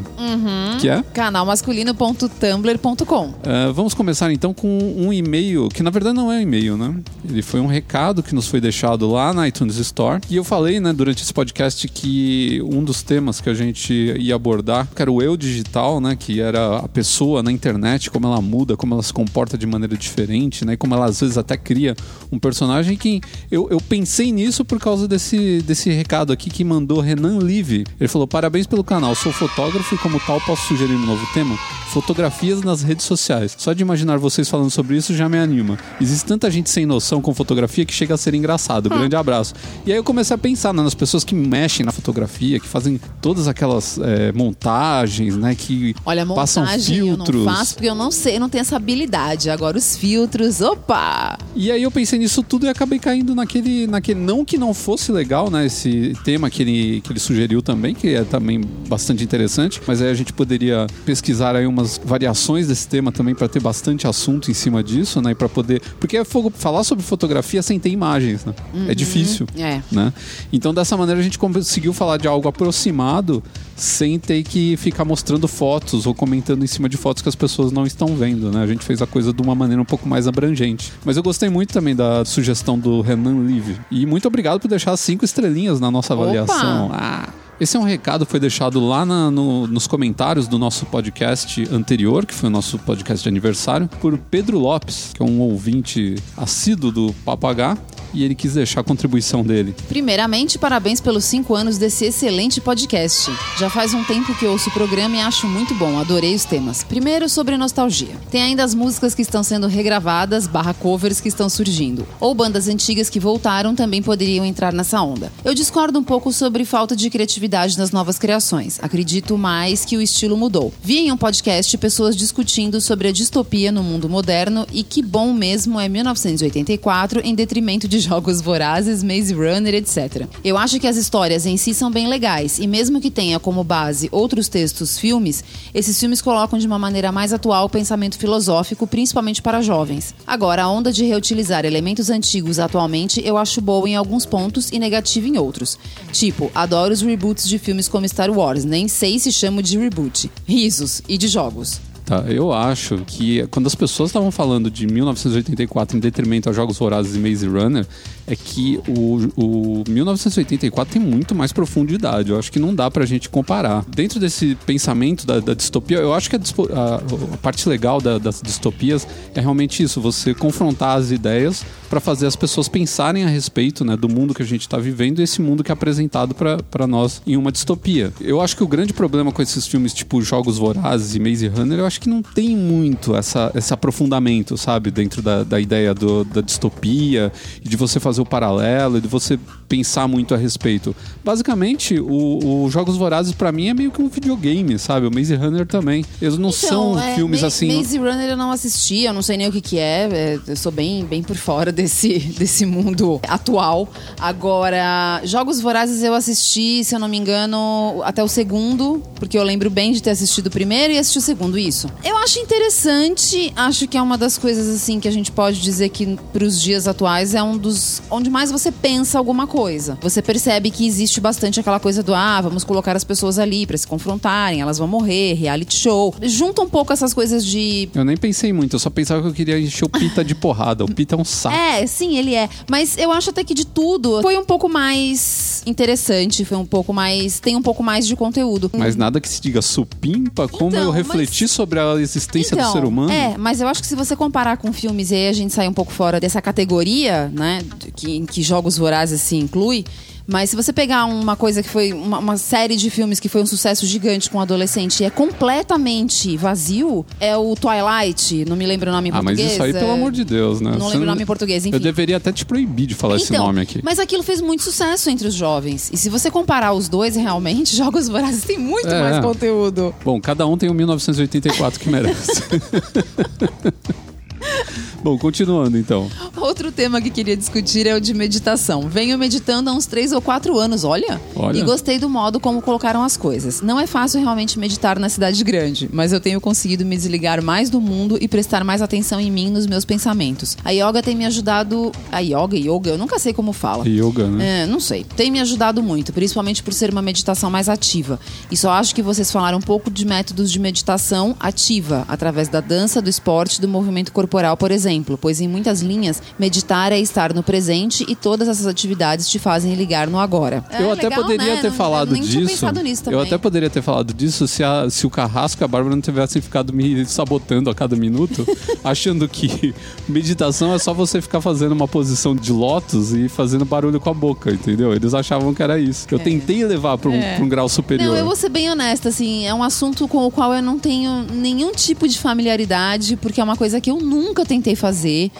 [0.79, 1.03] Que é?
[1.13, 6.77] canalmasculino.tumblr.com Uh, vamos começar então com um e-mail, que na verdade não é um e-mail,
[6.77, 6.95] né?
[7.27, 10.21] Ele foi um recado que nos foi deixado lá na iTunes Store.
[10.29, 14.35] E eu falei, né, durante esse podcast que um dos temas que a gente ia
[14.35, 16.15] abordar, era o eu digital, né?
[16.15, 19.95] Que era a pessoa na internet, como ela muda, como ela se comporta de maneira
[19.97, 20.73] diferente, né?
[20.73, 21.95] E como ela às vezes até cria
[22.31, 26.99] um personagem que eu, eu pensei nisso por causa desse, desse recado aqui que mandou
[26.99, 27.85] Renan Live.
[27.99, 31.57] Ele falou: parabéns pelo canal, sou fotógrafo e como tal posso sugerir um novo tema?
[31.89, 33.55] Fotografias nas redes sociais.
[33.57, 35.77] Só de imaginar vocês falando sobre isso já me anima.
[35.99, 38.89] Existe tanta gente sem noção com fotografia que chega a ser engraçado.
[38.89, 39.55] Grande abraço.
[39.85, 42.99] E aí eu comecei a pensar né, nas pessoas que mexem na fotografia, que fazem
[43.21, 45.55] todas aquelas é, montagens, né?
[45.55, 47.29] Que Olha, passam montagem filtros.
[47.29, 49.49] eu não faço porque eu não sei, eu não tenho essa habilidade.
[49.49, 51.37] Agora os filtros, opa!
[51.55, 55.11] E aí eu pensei nisso tudo e acabei caindo naquele, naquele não que não fosse
[55.11, 55.65] legal, né?
[55.65, 59.68] Esse tema que ele, que ele sugeriu também, que é também bastante interessante.
[59.86, 64.07] Mas aí a gente poderia pesquisar aí umas variações desse tema também para ter bastante
[64.07, 65.32] assunto em cima disso, né?
[65.32, 68.53] E para poder, porque é fogo falar sobre fotografia sem ter imagens, né?
[68.88, 69.82] É difícil, É.
[69.91, 70.13] né?
[70.51, 73.43] Então dessa maneira a gente conseguiu falar de algo aproximado
[73.76, 77.72] sem ter que ficar mostrando fotos ou comentando em cima de fotos que as pessoas
[77.72, 78.61] não estão vendo, né?
[78.63, 80.91] A gente fez a coisa de uma maneira um pouco mais abrangente.
[81.05, 83.78] Mas eu gostei muito também da sugestão do Renan Live.
[83.89, 86.24] E muito obrigado por deixar cinco estrelinhas na nossa Opa!
[86.24, 86.89] avaliação.
[86.93, 87.30] Ah,
[87.60, 91.68] esse é um recado que foi deixado lá na- no- nos comentários do nosso podcast
[91.72, 96.16] anterior, que foi o nosso podcast de aniversário, por Pedro Lopes, que é um ouvinte
[96.38, 97.78] assíduo do Papo H,
[98.14, 99.76] e ele quis deixar a contribuição dele.
[99.88, 103.32] Primeiramente, parabéns pelos cinco anos desse excelente podcast.
[103.57, 106.84] Já faz um tempo que ouço o programa e acho muito bom, adorei os temas.
[106.84, 108.16] Primeiro, sobre nostalgia.
[108.32, 112.07] Tem ainda as músicas que estão sendo regravadas, barra covers que estão surgindo.
[112.20, 115.32] Ou bandas antigas que voltaram também poderiam entrar nessa onda.
[115.43, 118.80] Eu discordo um pouco sobre falta de criatividade nas novas criações.
[118.82, 120.74] Acredito mais que o estilo mudou.
[120.82, 125.34] Vi em um podcast pessoas discutindo sobre a distopia no mundo moderno e que bom
[125.34, 130.27] mesmo é 1984 em detrimento de jogos vorazes, Maze Runner, etc.
[130.43, 133.63] Eu acho que as histórias em si são bem legais e mesmo que tenha como
[133.63, 135.43] base outros textos, filmes,
[135.73, 140.13] esses filmes colocam de uma maneira mais atual o pensamento filosófico, principalmente para jovens.
[140.25, 144.79] Agora, a onda de reutilizar elementos antigos atualmente eu acho boa em alguns pontos e
[144.79, 145.77] negativa em outros.
[146.11, 150.31] Tipo, adoro os reboots de filmes como Star Wars, nem sei se chamo de reboot.
[150.47, 151.88] Risos e de jogos.
[152.10, 156.80] Tá, eu acho que quando as pessoas estavam falando de 1984 em detrimento a Jogos
[156.80, 157.86] Vorazes e Maze Runner,
[158.26, 162.32] é que o, o 1984 tem muito mais profundidade.
[162.32, 163.86] Eu acho que não dá pra gente comparar.
[163.88, 166.95] Dentro desse pensamento da, da distopia, eu acho que a, a-
[167.36, 172.26] a parte legal da- das distopias é realmente isso: você confrontar as ideias para fazer
[172.26, 175.41] as pessoas pensarem a respeito né, do mundo que a gente está vivendo e esse
[175.43, 178.12] mundo que é apresentado para nós em uma distopia.
[178.20, 181.78] Eu acho que o grande problema com esses filmes tipo Jogos Vorazes e Maze Runner,
[181.80, 186.23] eu acho que não tem muito essa, esse aprofundamento, sabe, dentro da, da ideia do-
[186.23, 187.31] da distopia
[187.61, 189.37] de você fazer o paralelo e de você
[189.67, 190.95] pensar muito a respeito.
[191.23, 195.05] Basicamente, o, o Jogos Vorazes para mim é meio que um videogame, sabe?
[195.05, 196.03] O Maze Runner também.
[196.21, 197.75] Eles não são Então, é, filmes Ma- assim.
[197.77, 200.55] Maze Runner eu não assisti, eu não sei nem o que que é, é, eu
[200.55, 203.89] sou bem, bem por fora desse, desse mundo atual.
[204.19, 209.43] Agora, Jogos Vorazes eu assisti, se eu não me engano, até o segundo, porque eu
[209.43, 211.88] lembro bem de ter assistido o primeiro e assisti o segundo, isso.
[212.03, 215.89] Eu acho interessante, acho que é uma das coisas assim que a gente pode dizer
[215.89, 219.97] que pros dias atuais é um dos onde mais você pensa alguma coisa.
[220.01, 223.77] Você percebe que existe bastante aquela coisa do ah, vamos colocar as pessoas ali pra
[223.77, 226.13] se confrontarem, elas vão morrer, reality show.
[226.21, 229.33] Junta um pouco essas coisas de Eu nem pensei muito, eu só pensava que eu
[229.33, 230.83] queria encher o Pita de porrada.
[230.85, 231.55] O Pita é um saco.
[231.55, 232.47] é, sim, ele é.
[232.69, 236.93] Mas eu acho até que de tudo foi um pouco mais interessante, foi um pouco
[236.93, 237.39] mais.
[237.39, 238.69] tem um pouco mais de conteúdo.
[238.77, 242.71] Mas nada que se diga supimpa, como Então, eu mas- refleti sobre a existência do
[242.71, 243.11] ser humano.
[243.11, 245.67] É, mas eu acho que se você comparar com filmes, e aí a gente sai
[245.67, 247.61] um pouco fora dessa categoria, né?
[247.95, 249.86] Que, em que Jogos Vorazes se inclui.
[250.32, 253.41] Mas se você pegar uma coisa que foi uma, uma série de filmes que foi
[253.41, 258.65] um sucesso gigante com um adolescente e é completamente vazio, é o Twilight, não me
[258.65, 259.51] lembro o nome em Ah, mas português.
[259.53, 260.71] isso aí, pelo é- amor de Deus, né?
[260.71, 261.75] Não Você lembro o nome em português, enfim.
[261.75, 263.80] Eu deveria até te proibir de falar esse Então, nome aqui.
[263.84, 265.89] Mas aquilo fez muito sucesso entre os jovens.
[265.91, 269.01] E se você comparar os dois, realmente, Jogos Vorazes tem muito É.
[269.01, 269.95] mais conteúdo.
[270.05, 272.43] Bom, cada um tem o 1984 que merece.
[275.03, 276.09] Bom, continuando então.
[276.35, 278.87] Outro tema que queria discutir é o de meditação.
[278.89, 281.19] Venho meditando há uns três ou quatro anos, olha.
[281.35, 281.57] Olha.
[281.57, 283.61] E gostei do modo como colocaram as coisas.
[283.61, 287.69] Não é fácil realmente meditar na cidade grande, mas eu tenho conseguido me desligar mais
[287.69, 290.57] do mundo e prestar mais atenção em mim nos meus pensamentos.
[290.64, 291.91] A yoga tem me ajudado.
[292.11, 293.88] A yoga, yoga, eu nunca sei como fala.
[293.88, 294.64] Yoga, né?
[294.64, 295.03] É, não sei.
[295.03, 298.19] Tem me ajudado muito, principalmente por ser uma meditação mais ativa.
[298.51, 302.59] E só acho que vocês falaram um pouco de métodos de meditação ativa, através da
[302.59, 305.18] dança, do esporte, do movimento corporal, por exemplo.
[305.18, 309.73] Pois em muitas linhas, meditar é estar no presente e todas essas atividades te fazem
[309.76, 310.64] ligar no agora.
[310.80, 311.61] eu É até legal, poderia né?
[311.61, 312.39] ter Não- falado nem disso.
[312.39, 312.65] Nisso
[313.03, 313.19] também.
[313.19, 316.01] eu até poderia ter falado disso se, a- se o Carrasco e a Bárbara não
[316.01, 318.45] tivessem ficado me sabotando a cada minuto,
[318.84, 319.73] achando que
[320.07, 324.14] meditação é só você ficar fazendo uma posição de lótus e fazendo barulho com a
[324.14, 324.93] boca, entendeu?
[324.93, 326.07] Eles achavam que era isso.
[326.11, 328.06] Eu tentei levar para um, pra um grau superior.
[328.06, 328.10] É.
[328.10, 330.77] Não, eu vou ser bem honesta, assim, é um assunto com o qual eu não
[330.80, 335.31] tenho nenhum tipo de familiaridade, porque é uma coisa que eu nunca tentei fazer.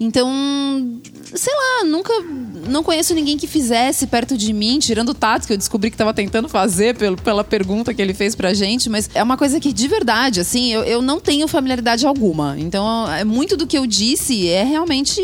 [0.00, 0.30] Então,
[1.34, 2.10] sei lá, nunca.
[2.68, 5.96] Não conheço ninguém que fizesse perto de mim, tirando o Tato, que eu descobri que
[5.96, 9.60] tava tentando fazer pelo, pela pergunta que ele fez pra gente, mas é uma coisa
[9.60, 12.56] que, de verdade, assim, eu, eu não tenho familiaridade alguma.
[12.58, 15.20] Então, é muito do que eu disse é realmente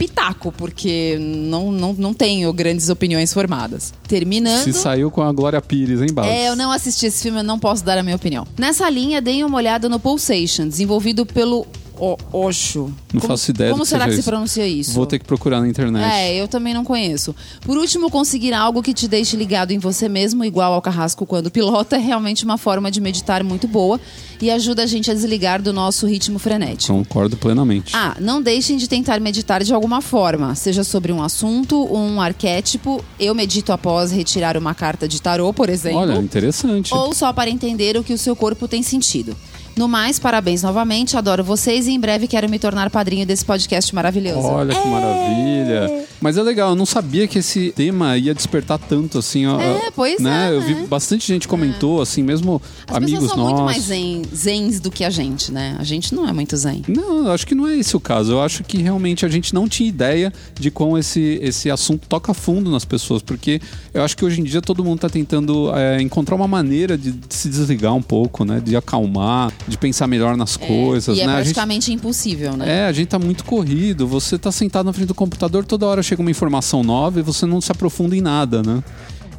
[0.00, 3.92] pitaco, porque não, não, não tenho grandes opiniões formadas.
[4.08, 4.64] Terminando.
[4.64, 6.32] Se saiu com a Glória Pires, hein, Barros?
[6.32, 8.46] É, eu não assisti esse filme, eu não posso dar a minha opinião.
[8.58, 11.66] Nessa linha, deem uma olhada no Pulsation, desenvolvido pelo
[12.00, 12.92] o Osho.
[13.12, 14.92] Não como, faço ideia Como que será que se pronuncia isso?
[14.92, 16.02] Vou ter que procurar na internet.
[16.02, 17.36] É, eu também não conheço.
[17.60, 21.50] Por último, conseguir algo que te deixe ligado em você mesmo, igual ao carrasco quando
[21.50, 24.00] pilota, é realmente uma forma de meditar muito boa
[24.40, 26.92] e ajuda a gente a desligar do nosso ritmo frenético.
[26.92, 27.94] Concordo plenamente.
[27.94, 33.04] Ah, não deixem de tentar meditar de alguma forma, seja sobre um assunto, um arquétipo.
[33.18, 36.94] Eu medito após retirar uma carta de tarô, por exemplo Olha, interessante.
[36.94, 39.36] ou só para entender o que o seu corpo tem sentido.
[39.76, 43.94] No mais, parabéns novamente, adoro vocês e em breve quero me tornar padrinho desse podcast
[43.94, 44.46] maravilhoso.
[44.46, 46.06] Olha que maravilha.
[46.20, 49.46] Mas é legal, eu não sabia que esse tema ia despertar tanto, assim.
[49.46, 50.50] ó, É, pois né?
[50.50, 50.86] é, Eu vi né?
[50.86, 53.54] bastante gente comentou, assim, mesmo As amigos pessoas são nossos.
[53.54, 55.76] muito mais zen, zens do que a gente, né?
[55.78, 56.82] A gente não é muito zen.
[56.86, 58.32] Não, eu acho que não é esse o caso.
[58.32, 62.34] Eu acho que realmente a gente não tinha ideia de como esse, esse assunto toca
[62.34, 63.58] fundo nas pessoas, porque
[63.94, 67.12] eu acho que hoje em dia todo mundo está tentando é, encontrar uma maneira de,
[67.12, 68.60] de se desligar um pouco, né?
[68.62, 71.32] De acalmar, de pensar melhor nas coisas, e é né?
[71.36, 72.80] Gente- praticamente impossível, né?
[72.82, 74.06] É, a gente tá muito corrido.
[74.06, 77.46] Você tá sentado na frente do computador, toda hora chega uma informação nova e você
[77.46, 78.82] não se aprofunda em nada, né?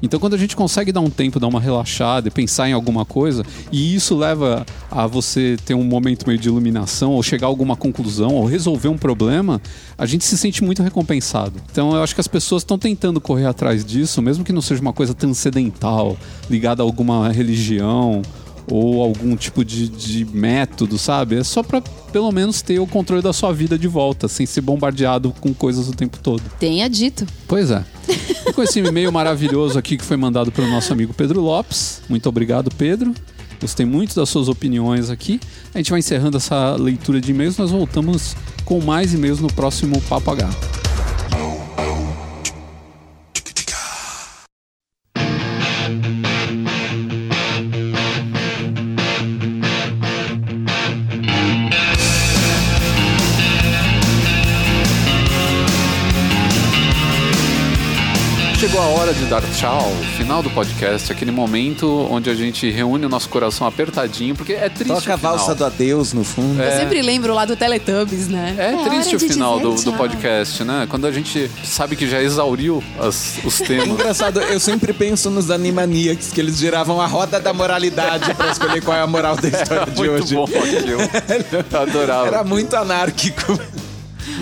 [0.03, 3.05] Então, quando a gente consegue dar um tempo, dar uma relaxada e pensar em alguma
[3.05, 7.49] coisa, e isso leva a você ter um momento meio de iluminação, ou chegar a
[7.49, 9.61] alguma conclusão, ou resolver um problema,
[9.95, 11.61] a gente se sente muito recompensado.
[11.71, 14.81] Então, eu acho que as pessoas estão tentando correr atrás disso, mesmo que não seja
[14.81, 16.17] uma coisa transcendental,
[16.49, 18.23] ligada a alguma religião
[18.67, 21.37] ou algum tipo de, de método, sabe?
[21.37, 21.81] É só pra
[22.11, 25.87] pelo menos ter o controle da sua vida de volta, sem ser bombardeado com coisas
[25.87, 26.41] o tempo todo.
[26.59, 27.25] Tenha dito.
[27.47, 27.83] Pois é.
[28.47, 32.01] E com esse e-mail maravilhoso aqui que foi mandado pelo nosso amigo Pedro Lopes.
[32.09, 33.13] Muito obrigado, Pedro.
[33.61, 35.39] Gostei muito das suas opiniões aqui.
[35.73, 37.57] A gente vai encerrando essa leitura de e-mails.
[37.57, 38.35] Nós voltamos
[38.65, 40.49] com mais e-mails no próximo Papo H.
[59.01, 63.27] hora de dar tchau, final do podcast, aquele momento onde a gente reúne o nosso
[63.29, 64.93] coração apertadinho, porque é triste.
[64.93, 65.37] Toca a o final.
[65.37, 66.61] valsa do adeus no fundo.
[66.61, 68.55] Eu sempre lembro lá do Teletubbies, né?
[68.57, 70.85] É, triste o final do, do podcast, né?
[70.89, 73.87] Quando a gente sabe que já exauriu as- os temas.
[73.87, 78.83] Engraçado, eu sempre penso nos Animaniacs, que eles giravam a roda da moralidade pra escolher
[78.83, 80.35] qual é a moral da história de Muito hoje.
[80.35, 81.01] bom aquilo.
[81.81, 82.27] Adorava.
[82.27, 83.59] Era muito anárquico.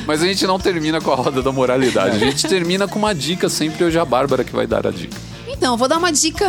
[0.10, 2.15] Mas a gente não termina com a roda da moralidade.
[2.15, 3.84] A gente termina com uma dica sempre.
[3.84, 5.15] Hoje é a Bárbara que vai dar a dica.
[5.48, 6.48] Então, vou dar uma dica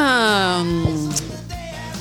[0.65, 1.11] hum,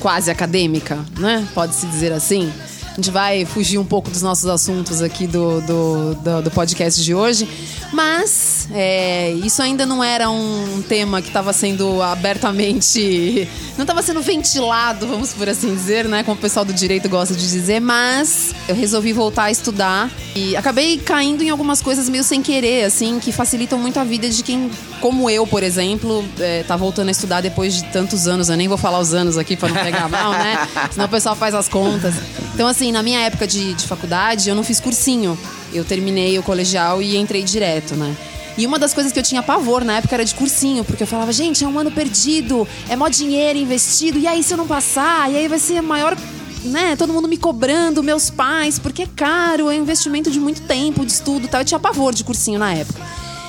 [0.00, 1.46] quase acadêmica, né?
[1.52, 2.50] Pode-se dizer assim.
[2.90, 7.04] A gente vai fugir um pouco dos nossos assuntos aqui do, do, do, do podcast
[7.04, 7.46] de hoje.
[7.92, 13.48] Mas é, isso ainda não era um tema que estava sendo abertamente.
[13.76, 16.22] Não estava sendo ventilado, vamos por assim dizer, né?
[16.22, 17.80] Como o pessoal do direito gosta de dizer.
[17.80, 22.84] Mas eu resolvi voltar a estudar e acabei caindo em algumas coisas meio sem querer,
[22.84, 27.08] assim, que facilitam muito a vida de quem, como eu, por exemplo, é, tá voltando
[27.08, 28.48] a estudar depois de tantos anos.
[28.48, 30.68] Eu nem vou falar os anos aqui para não pegar mal, né?
[30.92, 32.14] Senão o pessoal faz as contas.
[32.54, 35.38] Então, assim, na minha época de, de faculdade, eu não fiz cursinho.
[35.72, 38.16] Eu terminei o colegial e entrei direto, né?
[38.58, 41.06] E uma das coisas que eu tinha pavor na época era de cursinho, porque eu
[41.06, 44.66] falava, gente, é um ano perdido, é mó dinheiro investido, e aí se eu não
[44.66, 46.16] passar, e aí vai ser a maior
[46.64, 50.62] né, todo mundo me cobrando, meus pais, porque é caro, é um investimento de muito
[50.62, 51.60] tempo, de estudo e tal.
[51.60, 53.00] Eu tinha pavor de cursinho na época.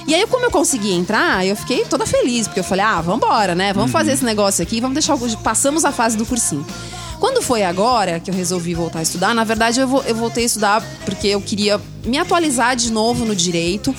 [0.08, 3.54] E aí, como eu consegui entrar, eu fiquei toda feliz, porque eu falei, ah, vambora,
[3.54, 3.72] né?
[3.74, 5.38] Vamos fazer esse negócio aqui, vamos deixar o.
[5.38, 6.66] Passamos a fase do cursinho.
[7.22, 10.46] Quando foi agora que eu resolvi voltar a estudar, na verdade eu, eu voltei a
[10.48, 13.96] estudar porque eu queria me atualizar de novo no direito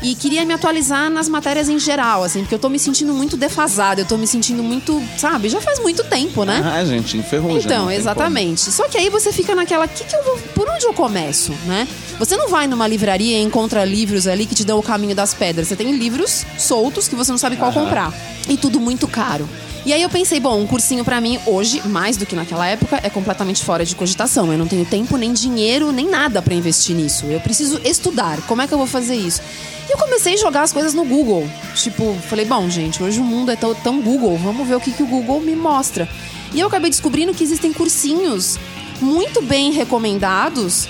[0.00, 3.36] e queria me atualizar nas matérias em geral, assim, porque eu tô me sentindo muito
[3.36, 6.62] defasada, eu tô me sentindo muito, sabe, já faz muito tempo, né?
[6.64, 7.56] Ah, gente, enferrujam.
[7.56, 8.70] não Então, exatamente.
[8.70, 11.88] Só que aí você fica naquela, que que eu vou, por onde eu começo, né?
[12.20, 15.34] Você não vai numa livraria e encontra livros ali que te dão o caminho das
[15.34, 15.66] pedras.
[15.66, 18.14] Você tem livros soltos que você não sabe qual comprar.
[18.48, 19.48] E tudo muito caro.
[19.84, 23.00] E aí eu pensei, bom, um cursinho pra mim hoje, mais do que naquela época,
[23.02, 24.52] é completamente fora de cogitação.
[24.52, 27.24] Eu não tenho tempo, nem dinheiro, nem nada pra investir nisso.
[27.26, 28.42] Eu preciso estudar.
[28.42, 29.40] Como é que eu vou fazer isso?
[29.88, 31.48] E eu comecei a jogar as coisas no Google.
[31.74, 34.92] Tipo, falei, bom, gente, hoje o mundo é tão, tão Google, vamos ver o que,
[34.92, 36.08] que o Google me mostra.
[36.52, 38.58] E eu acabei descobrindo que existem cursinhos
[39.00, 40.88] muito bem recomendados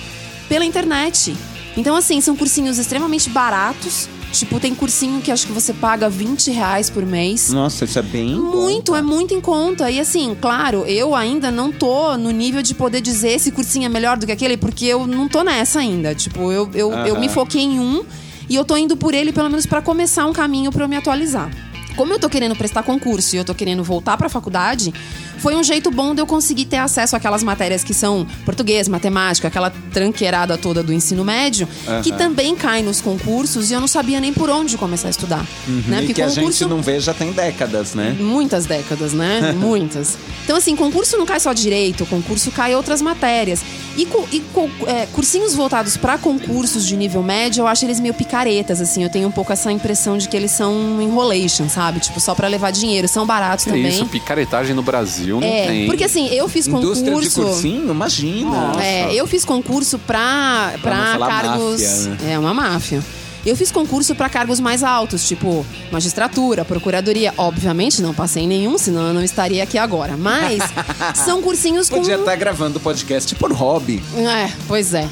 [0.49, 1.35] pela internet.
[1.77, 4.09] Então, assim, são cursinhos extremamente baratos.
[4.31, 7.51] Tipo, tem cursinho que acho que você paga 20 reais por mês.
[7.51, 8.35] Nossa, isso é bem.
[8.35, 9.91] Muito, é muito em conta.
[9.91, 13.89] E assim, claro, eu ainda não tô no nível de poder dizer esse cursinho é
[13.89, 16.15] melhor do que aquele, porque eu não tô nessa ainda.
[16.15, 18.05] Tipo, eu, eu, eu me foquei em um
[18.49, 20.95] e eu tô indo por ele, pelo menos, pra começar um caminho pra eu me
[20.95, 21.49] atualizar.
[21.95, 24.93] Como eu tô querendo prestar concurso e eu tô querendo voltar pra faculdade,
[25.41, 29.47] foi um jeito bom de eu conseguir ter acesso àquelas matérias que são português, matemática,
[29.47, 31.67] aquela tranqueirada toda do ensino médio,
[32.03, 35.43] que também cai nos concursos e eu não sabia nem por onde começar a estudar.
[35.87, 36.03] Né?
[36.03, 38.15] E que a gente não vê já tem décadas, né?
[38.19, 39.51] Muitas décadas, né?
[39.57, 40.15] Muitas.
[40.43, 43.63] Então, assim, concurso não cai só direito, concurso cai outras matérias.
[43.97, 44.43] E, e
[44.87, 49.03] é, cursinhos voltados para concursos de nível médio, eu acho eles meio picaretas, assim.
[49.03, 51.99] Eu tenho um pouco essa impressão de que eles são enrolation, sabe?
[51.99, 53.07] Tipo, só para levar dinheiro.
[53.07, 53.87] São baratos Que também.
[53.89, 55.85] isso, picaretagem no Brasil não é, tem.
[55.85, 57.39] porque assim, eu fiz Indústria concurso.
[57.39, 58.73] de cursinho, imagina.
[58.81, 61.81] É, eu fiz concurso pra, Pra pra cargos.
[62.07, 63.01] máfia, É uma máfia.
[63.43, 67.33] Eu fiz concurso pra cargos mais altos, tipo magistratura, procuradoria.
[67.37, 70.15] Obviamente não passei em nenhum, senão eu não estaria aqui agora.
[70.15, 70.61] Mas
[71.25, 71.97] são cursinhos com.
[71.97, 74.03] Podia estar gravando podcast por hobby.
[74.15, 75.07] É, pois é.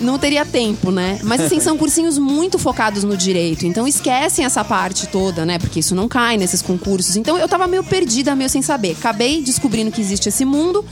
[0.00, 1.18] Não teria tempo, né?
[1.22, 3.66] Mas assim, são cursinhos muito focados no direito.
[3.66, 5.58] Então esquecem essa parte toda, né?
[5.58, 7.16] Porque isso não cai nesses concursos.
[7.16, 8.96] Então eu tava meio perdida, meio sem saber.
[8.98, 10.84] Acabei descobrindo que existe esse mundo.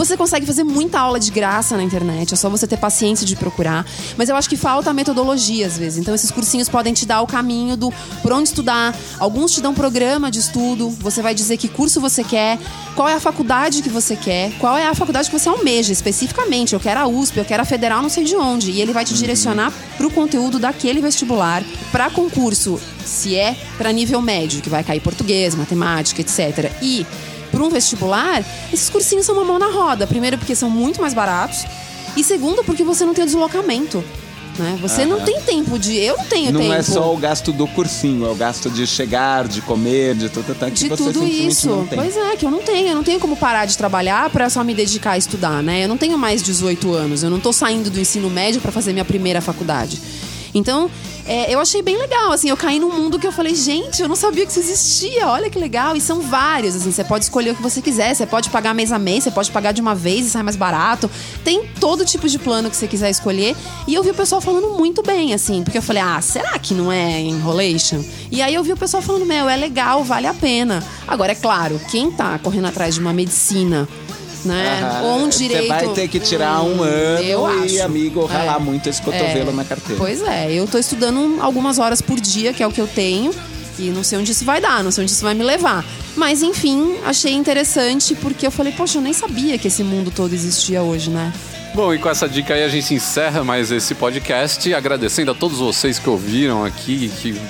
[0.00, 3.36] Você consegue fazer muita aula de graça na internet, é só você ter paciência de
[3.36, 3.84] procurar.
[4.16, 5.98] Mas eu acho que falta a metodologia às vezes.
[5.98, 8.96] Então esses cursinhos podem te dar o caminho do por onde estudar.
[9.18, 12.58] Alguns te dão programa de estudo, você vai dizer que curso você quer,
[12.96, 16.72] qual é a faculdade que você quer, qual é a faculdade que você almeja especificamente.
[16.72, 18.70] Eu quero a USP, eu quero a Federal, não sei de onde.
[18.70, 21.62] E ele vai te direcionar para o conteúdo daquele vestibular,
[21.92, 26.72] para concurso, se é para nível médio, que vai cair português, matemática, etc.
[26.80, 27.06] E
[27.50, 30.06] para um vestibular, esses cursinhos são uma mão na roda.
[30.06, 31.64] Primeiro, porque são muito mais baratos.
[32.16, 34.02] E segundo, porque você não tem o deslocamento.
[34.58, 34.78] Né?
[34.82, 35.96] Você não tem tempo de.
[35.96, 36.72] Eu não tenho Não tempo.
[36.72, 40.54] é só o gasto do cursinho, é o gasto de chegar, de comer, de tudo,
[40.54, 41.68] tudo que de você tudo isso.
[41.68, 41.86] não.
[41.86, 42.88] Pois é, que eu não tenho.
[42.88, 45.84] Eu não tenho como parar de trabalhar para só me dedicar a estudar, né?
[45.84, 47.22] Eu não tenho mais 18 anos.
[47.22, 50.00] Eu não tô saindo do ensino médio para fazer minha primeira faculdade.
[50.54, 50.90] Então,
[51.26, 54.08] é, eu achei bem legal, assim, eu caí num mundo que eu falei, gente, eu
[54.08, 55.96] não sabia que isso existia, olha que legal.
[55.96, 58.92] E são vários, assim, você pode escolher o que você quiser, você pode pagar mês
[58.92, 61.10] a mês, você pode pagar de uma vez e sai mais barato.
[61.44, 63.56] Tem todo tipo de plano que você quiser escolher.
[63.86, 66.74] E eu vi o pessoal falando muito bem, assim, porque eu falei, ah, será que
[66.74, 68.02] não é enrolation?
[68.30, 70.82] E aí eu vi o pessoal falando, meu, é legal, vale a pena.
[71.06, 73.88] Agora, é claro, quem tá correndo atrás de uma medicina
[74.44, 75.00] né?
[75.04, 75.62] Ou um direito.
[75.62, 77.82] Você vai ter que tirar um ano eu e, acho.
[77.84, 78.58] amigo, ralar É.
[78.58, 79.52] muito esse cotovelo É.
[79.52, 79.96] na carteira.
[79.98, 83.32] Pois é, eu tô estudando algumas horas por dia, que é o que eu tenho.
[83.78, 85.84] E não sei onde isso vai dar, não sei onde isso vai me levar.
[86.14, 90.34] Mas enfim, achei interessante porque eu falei, poxa, eu nem sabia que esse mundo todo
[90.34, 91.32] existia hoje, né?
[91.74, 95.58] Bom, e com essa dica aí a gente encerra mais esse podcast, agradecendo a todos
[95.60, 97.40] vocês que ouviram aqui, que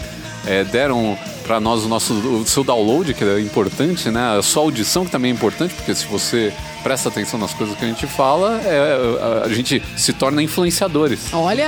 [0.47, 1.19] é, deram
[1.51, 4.39] para nós o nosso o seu download, que é importante, né?
[4.39, 7.85] A sua audição que também é importante, porque se você presta atenção nas coisas que
[7.85, 11.35] a gente fala, é, a, a gente se torna influenciadores.
[11.35, 11.66] Olha!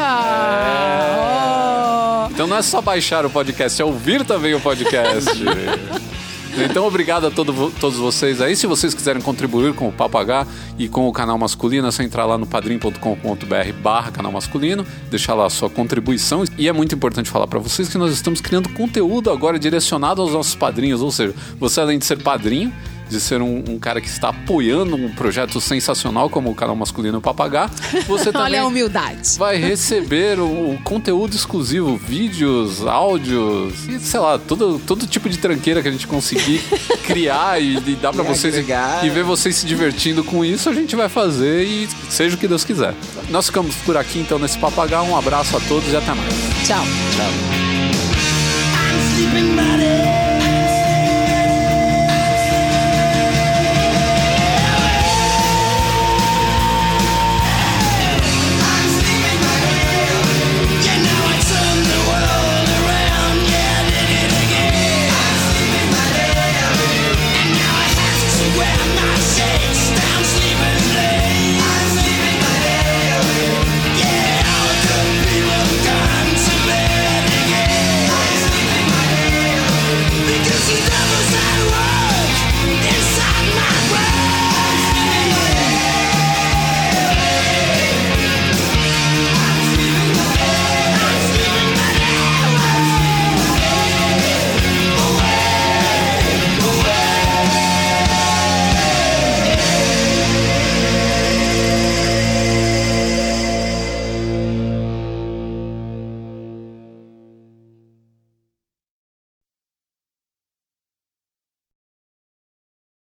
[2.28, 2.32] Oh!
[2.32, 5.32] Então não é só baixar o podcast, é ouvir também o podcast.
[6.54, 8.54] Então, obrigado a todo- todos vocês aí.
[8.54, 10.46] Se vocês quiserem contribuir com o Papo H
[10.78, 15.34] e com o canal masculino, é só entrar lá no padrim.com.br barra canal masculino, deixar
[15.34, 16.44] lá a sua contribuição.
[16.58, 20.32] E é muito importante falar para vocês que nós estamos criando conteúdo agora direcionado aos
[20.32, 21.00] nossos padrinhos.
[21.00, 22.72] Ou seja, você além de ser padrinho,
[23.12, 27.20] de ser um, um cara que está apoiando um projeto sensacional como o canal masculino
[27.20, 27.70] Papagá,
[28.06, 29.38] você também Olha a humildade.
[29.38, 35.80] vai receber o, conteúdo exclusivo, vídeos, áudios, e sei lá, todo, todo tipo de tranqueira
[35.82, 36.60] que a gente conseguir
[37.06, 39.04] criar e, e dar pra E vocês agregar.
[39.04, 42.48] e ver vocês se divertindo com isso, a gente vai fazer e seja o que
[42.48, 42.94] Deus quiser.
[43.28, 45.02] Nós ficamos por aqui então nesse papagaio.
[45.04, 46.32] Um abraço a todos e até mais.
[46.66, 46.84] Tchau.
[47.16, 47.71] Tchau.